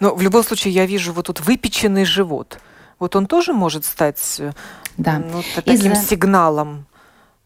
Но 0.00 0.14
в 0.14 0.22
любом 0.22 0.42
случае 0.42 0.72
я 0.74 0.86
вижу 0.86 1.12
вот 1.12 1.26
тут 1.26 1.40
выпеченный 1.40 2.04
живот. 2.04 2.58
Вот 2.98 3.14
он 3.16 3.26
тоже 3.26 3.52
может 3.52 3.84
стать 3.84 4.36
э, 4.38 4.52
да. 4.98 5.18
ну, 5.18 5.42
таким 5.54 5.74
Из-за... 5.74 5.94
сигналом 5.94 6.86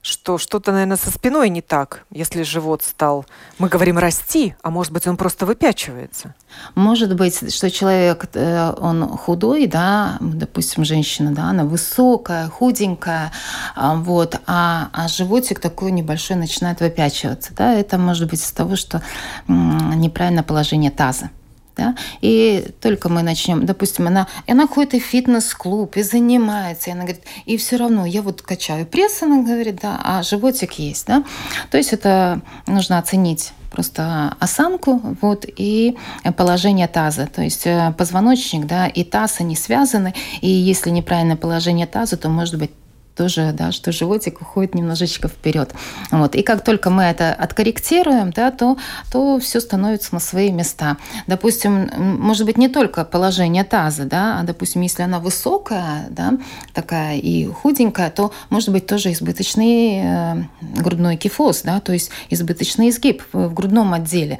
что 0.02 0.36
что-то, 0.36 0.72
наверное, 0.72 0.96
со 0.96 1.10
спиной 1.10 1.48
не 1.48 1.62
так, 1.62 2.04
если 2.10 2.42
живот 2.42 2.82
стал, 2.82 3.24
мы 3.58 3.68
говорим, 3.68 3.98
расти, 3.98 4.56
а 4.62 4.70
может 4.70 4.92
быть, 4.92 5.06
он 5.06 5.16
просто 5.16 5.46
выпячивается. 5.46 6.34
Может 6.74 7.14
быть, 7.14 7.54
что 7.54 7.70
человек, 7.70 8.28
э, 8.34 8.74
он 8.78 9.06
худой, 9.16 9.66
да, 9.66 10.18
допустим, 10.20 10.84
женщина, 10.84 11.32
да, 11.32 11.44
она 11.44 11.64
высокая, 11.64 12.48
худенькая, 12.48 13.30
а, 13.76 13.94
вот, 13.94 14.40
а, 14.46 14.90
а 14.92 15.06
животик 15.06 15.60
такой 15.60 15.92
небольшой 15.92 16.36
начинает 16.36 16.80
выпячиваться, 16.80 17.54
да, 17.54 17.72
это 17.72 17.96
может 17.96 18.28
быть 18.28 18.40
из 18.40 18.50
того, 18.50 18.74
что 18.74 19.02
неправильное 19.46 20.42
положение 20.42 20.90
таза. 20.90 21.30
Да? 21.76 21.96
И 22.20 22.66
только 22.80 23.08
мы 23.08 23.22
начнем, 23.22 23.64
допустим, 23.64 24.06
она, 24.06 24.26
она 24.46 24.66
ходит 24.66 24.94
и 24.94 25.00
в 25.00 25.04
фитнес-клуб, 25.04 25.96
и 25.96 26.02
занимается, 26.02 26.90
и 26.90 26.92
она 26.92 27.02
говорит, 27.02 27.22
и 27.46 27.56
все 27.56 27.76
равно 27.76 28.04
я 28.06 28.22
вот 28.22 28.42
качаю 28.42 28.86
пресс, 28.86 29.22
она 29.22 29.42
говорит, 29.42 29.80
да, 29.82 30.00
а 30.02 30.22
животик 30.22 30.72
есть, 30.74 31.06
да. 31.06 31.24
То 31.70 31.78
есть 31.78 31.92
это 31.92 32.40
нужно 32.66 32.98
оценить 32.98 33.52
просто 33.70 34.36
осанку 34.38 35.00
вот, 35.20 35.46
и 35.46 35.96
положение 36.36 36.88
таза. 36.88 37.26
То 37.26 37.42
есть 37.42 37.66
э, 37.66 37.94
позвоночник 37.96 38.66
да, 38.66 38.86
и 38.86 39.02
таз, 39.02 39.40
они 39.40 39.56
связаны, 39.56 40.14
и 40.40 40.48
если 40.48 40.90
неправильное 40.90 41.36
положение 41.36 41.86
таза, 41.86 42.16
то 42.16 42.28
может 42.28 42.58
быть 42.58 42.70
тоже, 43.14 43.52
да, 43.52 43.72
что 43.72 43.92
животик 43.92 44.40
уходит 44.40 44.74
немножечко 44.74 45.28
вперед. 45.28 45.72
Вот. 46.10 46.34
И 46.34 46.42
как 46.42 46.64
только 46.64 46.90
мы 46.90 47.04
это 47.04 47.32
откорректируем, 47.32 48.32
да, 48.32 48.50
то, 48.50 48.78
то 49.10 49.38
все 49.38 49.60
становится 49.60 50.14
на 50.14 50.20
свои 50.20 50.50
места. 50.50 50.96
Допустим, 51.26 51.90
может 51.98 52.46
быть, 52.46 52.58
не 52.58 52.68
только 52.68 53.04
положение 53.04 53.64
таза, 53.64 54.04
да, 54.04 54.40
а, 54.40 54.42
допустим, 54.44 54.82
если 54.82 55.02
она 55.02 55.18
высокая, 55.18 56.06
да, 56.10 56.34
такая 56.72 57.16
и 57.16 57.46
худенькая, 57.46 58.10
то 58.10 58.32
может 58.50 58.70
быть 58.70 58.86
тоже 58.86 59.12
избыточный 59.12 60.00
э, 60.02 60.44
грудной 60.60 61.16
кифоз, 61.16 61.62
да, 61.62 61.80
то 61.80 61.92
есть 61.92 62.10
избыточный 62.30 62.88
изгиб 62.88 63.22
в, 63.32 63.52
грудном 63.52 63.92
отделе. 63.94 64.38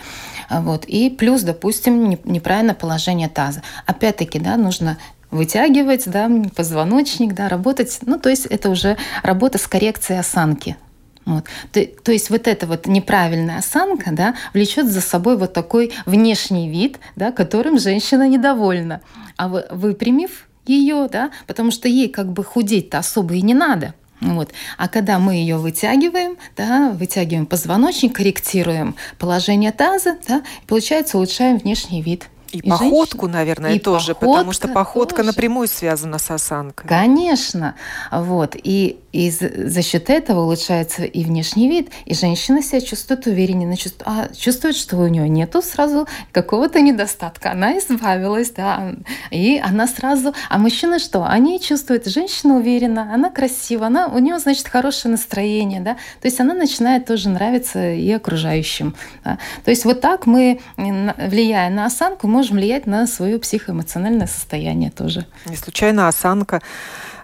Вот. 0.51 0.85
И 0.87 1.11
плюс, 1.11 1.43
допустим, 1.43 2.19
неправильное 2.25 2.75
положение 2.75 3.29
таза. 3.29 3.63
Опять-таки, 3.87 4.39
да, 4.39 4.57
нужно 4.57 4.99
вытягивать, 5.33 6.09
да, 6.09 6.31
позвоночник, 6.55 7.35
да, 7.35 7.49
работать. 7.49 7.99
Ну, 8.03 8.19
то 8.19 8.29
есть 8.29 8.47
это 8.47 8.71
уже 8.71 8.97
работа 9.25 9.59
с 9.59 9.67
коррекцией 9.67 10.21
осанки. 10.21 10.77
Вот. 11.25 11.45
То, 11.73 11.85
то 11.87 12.13
есть 12.13 12.31
вот 12.31 12.47
эта 12.49 12.67
вот 12.67 12.87
неправильная 12.87 13.59
осанка 13.59 14.11
да, 14.13 14.35
влечет 14.55 14.87
за 14.87 15.01
собой 15.01 15.37
вот 15.37 15.53
такой 15.53 15.93
внешний 16.07 16.69
вид, 16.69 16.99
да, 17.17 17.33
которым 17.33 17.79
женщина 17.79 18.29
недовольна. 18.29 19.01
А 19.37 19.49
вы, 19.49 19.65
выпрямив 19.71 20.49
ее, 20.67 21.09
да, 21.11 21.31
потому 21.47 21.71
что 21.71 21.89
ей 21.89 22.09
как 22.09 22.33
бы 22.33 22.45
худеть-то 22.45 22.99
особо 22.99 23.35
и 23.35 23.43
не 23.43 23.55
надо. 23.55 23.95
Вот. 24.21 24.51
А 24.79 24.89
когда 24.89 25.19
мы 25.19 25.35
ее 25.35 25.57
вытягиваем, 25.57 26.37
да, 26.57 26.91
вытягиваем 26.91 27.47
позвоночник, 27.47 28.15
корректируем 28.15 28.95
положение 29.19 29.73
таза, 29.73 30.17
да, 30.29 30.43
получается 30.69 31.17
улучшаем 31.17 31.59
внешний 31.59 32.03
вид. 32.03 32.29
И, 32.53 32.59
и 32.59 32.71
походку, 32.71 33.27
женщина. 33.27 33.33
наверное, 33.33 33.75
и 33.75 33.79
тоже, 33.79 34.15
потому 34.15 34.53
что 34.53 34.69
походка 34.69 35.17
тоже. 35.17 35.29
напрямую 35.29 35.69
связана 35.69 36.19
с 36.19 36.31
осанкой. 36.31 36.89
Конечно. 36.89 37.75
Вот. 38.11 38.57
И, 38.63 39.01
и 39.13 39.31
за 39.31 39.83
счет 39.83 40.11
этого 40.11 40.43
улучшается 40.43 41.05
и 41.05 41.25
внешний 41.25 41.69
вид, 41.69 41.91
и 42.05 42.15
женщина 42.15 42.63
себя 42.63 42.81
чувствует 42.81 43.27
увереннее, 43.27 43.77
чувствует, 43.77 44.09
а, 44.09 44.35
чувствует, 44.35 44.77
что 44.77 44.97
у 44.99 45.09
нее 45.09 45.29
нету 45.29 45.63
сразу 45.63 46.07
какого-то 46.33 46.81
недостатка. 46.81 47.53
Она 47.53 47.79
избавилась, 47.79 48.51
да, 48.51 48.95
и 49.31 49.61
она 49.63 49.87
сразу... 49.87 50.35
А 50.49 50.59
мужчина 50.59 50.99
что? 50.99 51.25
Они 51.25 51.61
чувствуют, 51.61 52.07
женщина 52.07 52.57
уверена, 52.57 53.13
она 53.13 53.31
красива, 53.31 53.87
она, 53.87 54.07
у 54.07 54.19
нее, 54.19 54.39
значит, 54.39 54.69
хорошее 54.69 55.13
настроение, 55.13 55.81
да, 55.81 55.95
то 56.21 56.27
есть 56.27 56.41
она 56.41 56.55
начинает 56.55 57.07
тоже 57.07 57.29
нравиться 57.29 57.93
и 57.93 58.11
окружающим. 58.13 58.95
Да? 59.25 59.39
То 59.65 59.71
есть 59.71 59.85
вот 59.85 60.01
так 60.01 60.27
мы, 60.27 60.61
влияя 60.77 61.71
на 61.71 61.87
осанку, 61.87 62.29
можем 62.29 62.43
можем 62.43 62.57
влиять 62.57 62.87
на 62.87 63.07
свое 63.07 63.39
психоэмоциональное 63.39 64.27
состояние 64.27 64.91
тоже. 64.91 65.27
Не 65.47 65.57
случайно 65.57 66.09
осанка, 66.09 66.61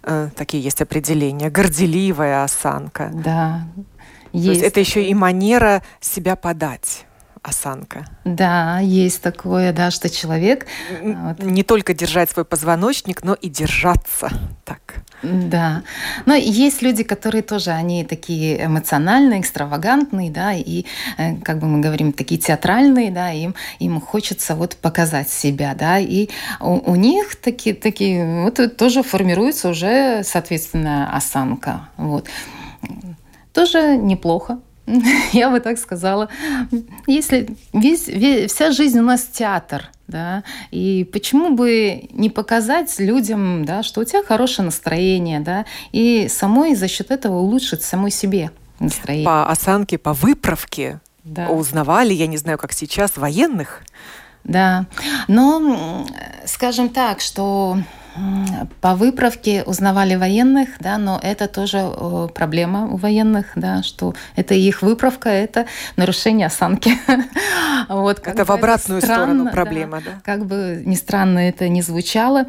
э, 0.08 0.30
такие 0.34 0.62
есть 0.62 0.80
определения, 0.82 1.50
горделивая 1.50 2.42
осанка. 2.44 3.10
Да. 3.12 3.62
Есть. 4.32 4.46
То 4.46 4.50
есть 4.52 4.62
это 4.62 4.80
еще 4.80 5.04
и 5.04 5.14
манера 5.14 5.82
себя 6.00 6.36
подать 6.36 7.06
осанка. 7.42 8.06
Да, 8.24 8.80
есть 8.80 9.22
такое, 9.22 9.72
да, 9.72 9.90
что 9.90 10.10
человек... 10.10 10.66
Вот. 11.02 11.42
Не 11.42 11.62
только 11.62 11.94
держать 11.94 12.30
свой 12.30 12.44
позвоночник, 12.44 13.22
но 13.22 13.34
и 13.34 13.48
держаться 13.48 14.30
так. 14.64 14.96
Да. 15.22 15.82
Но 16.26 16.34
есть 16.34 16.82
люди, 16.82 17.02
которые 17.02 17.42
тоже, 17.42 17.70
они 17.70 18.04
такие 18.04 18.64
эмоциональные, 18.64 19.40
экстравагантные, 19.40 20.30
да, 20.30 20.52
и, 20.52 20.84
э, 21.16 21.36
как 21.36 21.58
бы 21.58 21.66
мы 21.66 21.80
говорим, 21.80 22.12
такие 22.12 22.40
театральные, 22.40 23.10
да, 23.10 23.32
им, 23.32 23.54
им 23.80 24.00
хочется 24.00 24.54
вот 24.54 24.76
показать 24.76 25.28
себя, 25.28 25.74
да, 25.74 25.98
и 25.98 26.28
у, 26.60 26.92
у 26.92 26.96
них 26.96 27.36
такие, 27.36 27.74
такие, 27.74 28.42
вот 28.42 28.76
тоже 28.76 29.02
формируется 29.02 29.70
уже, 29.70 30.22
соответственно, 30.24 31.14
осанка, 31.14 31.88
вот. 31.96 32.26
Тоже 33.52 33.96
неплохо, 33.96 34.60
я 35.32 35.50
бы 35.50 35.60
так 35.60 35.78
сказала. 35.78 36.28
Если 37.06 37.48
весь, 37.72 38.08
весь, 38.08 38.52
вся 38.52 38.70
жизнь 38.70 38.98
у 38.98 39.02
нас 39.02 39.24
театр, 39.24 39.90
да, 40.06 40.42
и 40.70 41.08
почему 41.12 41.54
бы 41.54 42.08
не 42.12 42.30
показать 42.30 42.98
людям, 42.98 43.64
да, 43.64 43.82
что 43.82 44.00
у 44.00 44.04
тебя 44.04 44.22
хорошее 44.22 44.66
настроение, 44.66 45.40
да, 45.40 45.66
и 45.92 46.28
самой 46.28 46.74
за 46.74 46.88
счет 46.88 47.10
этого 47.10 47.38
улучшить 47.38 47.82
самой 47.82 48.10
себе 48.10 48.50
настроение. 48.78 49.26
По 49.26 49.50
осанке, 49.50 49.98
по 49.98 50.14
выправке 50.14 51.00
да. 51.24 51.48
узнавали, 51.48 52.14
я 52.14 52.26
не 52.26 52.38
знаю, 52.38 52.58
как 52.58 52.72
сейчас, 52.72 53.16
военных? 53.16 53.82
Да, 54.44 54.86
но, 55.26 56.06
скажем 56.46 56.88
так, 56.88 57.20
что 57.20 57.78
по 58.80 58.94
выправке 58.94 59.62
узнавали 59.64 60.14
военных, 60.14 60.68
да, 60.80 60.98
но 60.98 61.18
это 61.22 61.48
тоже 61.48 61.78
э, 61.78 62.28
проблема 62.34 62.86
у 62.86 62.96
военных, 62.96 63.46
да, 63.56 63.82
что 63.82 64.14
это 64.36 64.54
их 64.54 64.82
выправка, 64.82 65.28
это 65.28 65.66
нарушение 65.96 66.46
осанки. 66.46 66.92
вот, 67.88 68.20
это 68.26 68.44
в 68.44 68.50
обратную 68.50 69.00
странно, 69.00 69.24
сторону 69.24 69.50
проблема, 69.50 69.98
да, 69.98 70.12
да? 70.12 70.20
Как 70.24 70.46
бы 70.46 70.82
ни 70.84 70.94
странно 70.94 71.38
это 71.40 71.68
не 71.68 71.82
звучало. 71.82 72.46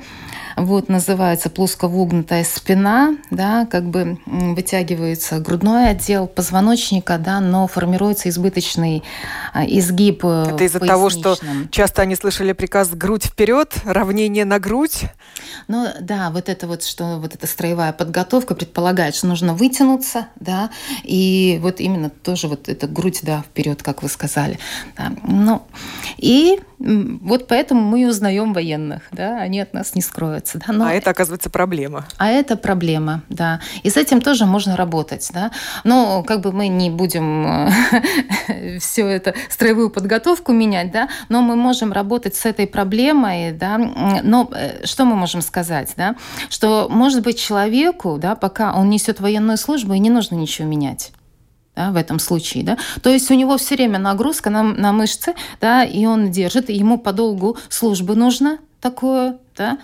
Вот 0.56 0.90
называется 0.90 1.50
плосковогнутая 1.50 2.44
спина, 2.44 3.16
да, 3.32 3.66
как 3.66 3.86
бы 3.86 4.20
вытягивается 4.26 5.40
грудной 5.40 5.90
отдел 5.90 6.28
позвоночника, 6.28 7.18
да, 7.18 7.40
но 7.40 7.68
формируется 7.68 8.30
избыточный 8.30 9.04
а, 9.54 9.66
изгиб. 9.66 10.26
Э, 10.26 10.52
это 10.54 10.64
из-за 10.66 10.80
того, 10.80 11.10
что 11.10 11.38
часто 11.72 12.02
они 12.02 12.16
слышали 12.16 12.54
приказ 12.54 12.90
грудь 12.90 13.26
вперед, 13.26 13.74
равнение 13.86 14.46
на 14.46 14.60
грудь. 14.60 15.04
Ну 15.68 15.88
да, 16.00 16.30
вот 16.30 16.50
это 16.50 16.68
вот, 16.68 16.84
что 16.84 17.20
вот 17.20 17.36
эта 17.36 17.48
строевая 17.48 17.94
подготовка 17.94 18.56
предполагает, 18.56 19.16
что 19.16 19.28
нужно 19.28 19.54
вытянуться, 19.54 20.28
да, 20.40 20.70
и 21.04 21.60
вот 21.62 21.80
именно 21.80 22.10
тоже 22.10 22.48
вот 22.48 22.70
эта 22.70 22.88
грудь, 22.88 23.20
да, 23.24 23.42
вперед, 23.42 23.84
как 23.84 24.04
вы 24.04 24.10
сказали. 24.10 24.60
Да. 24.98 25.12
Ну, 25.24 25.64
и 26.18 26.60
вот 26.80 27.48
поэтому 27.48 27.82
мы 27.82 28.04
и 28.04 28.06
узнаем 28.06 28.54
военных, 28.54 29.04
да, 29.12 29.38
они 29.38 29.60
от 29.60 29.74
нас 29.74 29.96
не 29.96 30.02
скроются. 30.02 30.60
Да? 30.66 30.74
Но... 30.74 30.86
А 30.86 30.94
это, 30.94 31.10
оказывается, 31.10 31.50
проблема. 31.50 32.06
А 32.18 32.30
это 32.30 32.56
проблема, 32.56 33.24
да. 33.28 33.60
И 33.84 33.90
с 33.90 33.98
этим 33.98 34.22
тоже 34.22 34.46
можно 34.46 34.78
работать, 34.78 35.30
да. 35.34 35.52
Но 35.84 36.24
как 36.24 36.40
бы 36.40 36.54
мы 36.54 36.70
не 36.70 36.90
будем 36.90 37.70
э, 38.48 38.80
все 38.80 39.08
это, 39.08 39.34
строевую 39.50 39.90
подготовку 39.90 40.54
менять, 40.54 40.92
да, 40.92 41.10
но 41.28 41.42
мы 41.42 41.58
можем 41.58 41.92
работать 41.92 42.36
с 42.36 42.46
этой 42.46 42.66
проблемой, 42.66 43.52
да. 43.52 43.78
Но 43.78 44.50
э, 44.54 44.86
что 44.86 45.04
мы 45.04 45.16
можем 45.16 45.42
сказать, 45.42 45.94
да? 45.98 46.16
Что, 46.50 46.88
может 46.90 47.24
быть, 47.24 47.38
человеку, 47.38 48.18
да, 48.18 48.36
пока 48.36 48.74
он 48.74 48.90
несет 48.90 49.20
военную 49.20 49.58
службу, 49.58 49.94
и 49.94 50.00
не 50.00 50.10
нужно 50.10 50.36
ничего 50.36 50.68
менять 50.68 51.12
да, 51.76 51.92
в 51.92 51.96
этом 51.96 52.20
случае. 52.20 52.64
Да? 52.64 52.78
То 53.02 53.10
есть 53.10 53.30
у 53.32 53.34
него 53.34 53.58
все 53.58 53.76
время 53.76 54.00
нагрузка 54.00 54.50
на, 54.50 54.64
на 54.64 54.92
мышцы, 54.92 55.34
да, 55.62 55.84
и 55.84 56.06
он 56.06 56.32
держит, 56.32 56.70
и 56.70 56.74
ему 56.74 56.98
по 56.98 57.14
долгу 57.14 57.58
службы 57.70 58.16
нужно 58.16 58.60
такое, 58.82 59.38
да, 59.56 59.78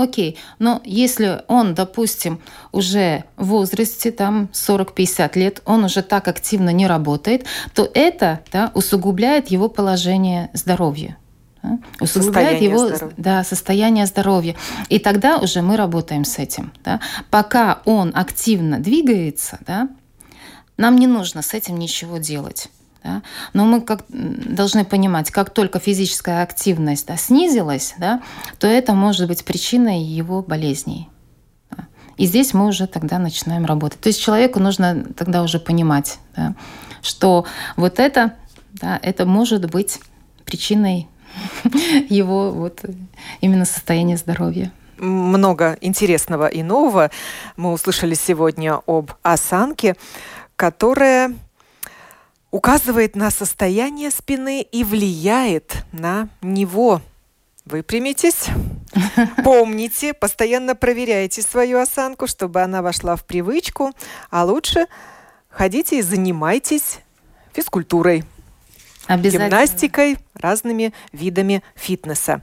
Окей, 0.00 0.38
но 0.58 0.80
если 0.86 1.42
он, 1.46 1.74
допустим, 1.74 2.40
уже 2.72 3.24
в 3.36 3.48
возрасте 3.48 4.10
там 4.10 4.48
40-50 4.54 5.38
лет, 5.38 5.60
он 5.66 5.84
уже 5.84 6.02
так 6.02 6.26
активно 6.26 6.70
не 6.70 6.86
работает, 6.86 7.44
то 7.74 7.86
это 7.92 8.40
да, 8.50 8.70
усугубляет 8.72 9.50
его 9.50 9.68
положение 9.68 10.48
здоровья. 10.54 11.18
Да, 11.62 11.78
усугубляет 12.00 12.62
его 12.62 12.88
здоровья. 12.88 13.14
Да, 13.18 13.44
состояние 13.44 14.06
здоровья. 14.06 14.56
И 14.88 14.98
тогда 14.98 15.36
уже 15.36 15.60
мы 15.60 15.76
работаем 15.76 16.24
с 16.24 16.38
этим. 16.38 16.72
Да. 16.82 17.00
Пока 17.30 17.82
он 17.84 18.12
активно 18.14 18.78
двигается, 18.78 19.58
да, 19.66 19.90
нам 20.80 20.96
не 20.96 21.06
нужно 21.06 21.42
с 21.42 21.54
этим 21.54 21.78
ничего 21.78 22.18
делать. 22.18 22.68
Да? 23.04 23.22
Но 23.52 23.66
мы 23.66 23.82
как, 23.82 24.04
должны 24.08 24.84
понимать, 24.84 25.30
как 25.30 25.50
только 25.50 25.78
физическая 25.78 26.42
активность 26.42 27.06
да, 27.06 27.16
снизилась, 27.16 27.94
да, 27.98 28.22
то 28.58 28.66
это 28.66 28.94
может 28.94 29.28
быть 29.28 29.44
причиной 29.44 30.02
его 30.02 30.42
болезней. 30.42 31.08
Да? 31.70 31.86
И 32.16 32.26
здесь 32.26 32.54
мы 32.54 32.66
уже 32.66 32.86
тогда 32.86 33.18
начинаем 33.18 33.66
работать. 33.66 34.00
То 34.00 34.08
есть 34.08 34.20
человеку 34.20 34.58
нужно 34.58 35.04
тогда 35.16 35.42
уже 35.42 35.60
понимать, 35.60 36.18
да, 36.34 36.54
что 37.02 37.44
вот 37.76 37.98
это, 37.98 38.34
да, 38.72 38.98
это 39.02 39.26
может 39.26 39.70
быть 39.70 40.00
причиной 40.44 41.08
его 42.08 42.52
вот 42.52 42.80
именно 43.40 43.66
состояния 43.66 44.16
здоровья 44.16 44.72
много 45.00 45.78
интересного 45.80 46.46
и 46.46 46.62
нового 46.62 47.10
мы 47.56 47.72
услышали 47.72 48.14
сегодня 48.14 48.80
об 48.86 49.12
осанке 49.22 49.96
которая 50.60 51.34
указывает 52.50 53.16
на 53.16 53.30
состояние 53.30 54.10
спины 54.10 54.60
и 54.60 54.84
влияет 54.84 55.86
на 55.90 56.28
него. 56.42 57.00
Выпрямитесь, 57.64 58.48
помните, 59.42 60.12
постоянно 60.12 60.74
проверяйте 60.74 61.40
свою 61.40 61.78
осанку, 61.78 62.26
чтобы 62.26 62.60
она 62.60 62.82
вошла 62.82 63.16
в 63.16 63.24
привычку, 63.24 63.92
а 64.28 64.44
лучше 64.44 64.86
ходите 65.48 65.98
и 65.98 66.02
занимайтесь 66.02 66.98
физкультурой. 67.54 68.24
гимнастикой, 69.08 70.18
разными 70.34 70.92
видами 71.12 71.62
фитнеса. 71.74 72.42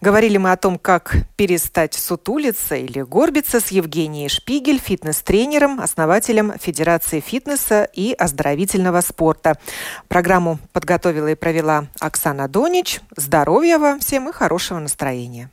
Говорили 0.00 0.36
мы 0.36 0.52
о 0.52 0.56
том, 0.56 0.78
как 0.78 1.14
перестать 1.36 1.94
сутулиться 1.94 2.74
или 2.74 3.02
горбиться 3.02 3.60
с 3.60 3.68
Евгенией 3.68 4.28
Шпигель, 4.28 4.80
фитнес-тренером, 4.80 5.80
основателем 5.80 6.52
Федерации 6.58 7.20
фитнеса 7.20 7.84
и 7.84 8.12
оздоровительного 8.12 9.00
спорта. 9.00 9.58
Программу 10.08 10.58
подготовила 10.72 11.28
и 11.28 11.34
провела 11.34 11.86
Оксана 12.00 12.48
Донич. 12.48 13.00
Здоровья 13.16 13.78
вам 13.78 14.00
всем 14.00 14.28
и 14.28 14.32
хорошего 14.32 14.78
настроения. 14.78 15.50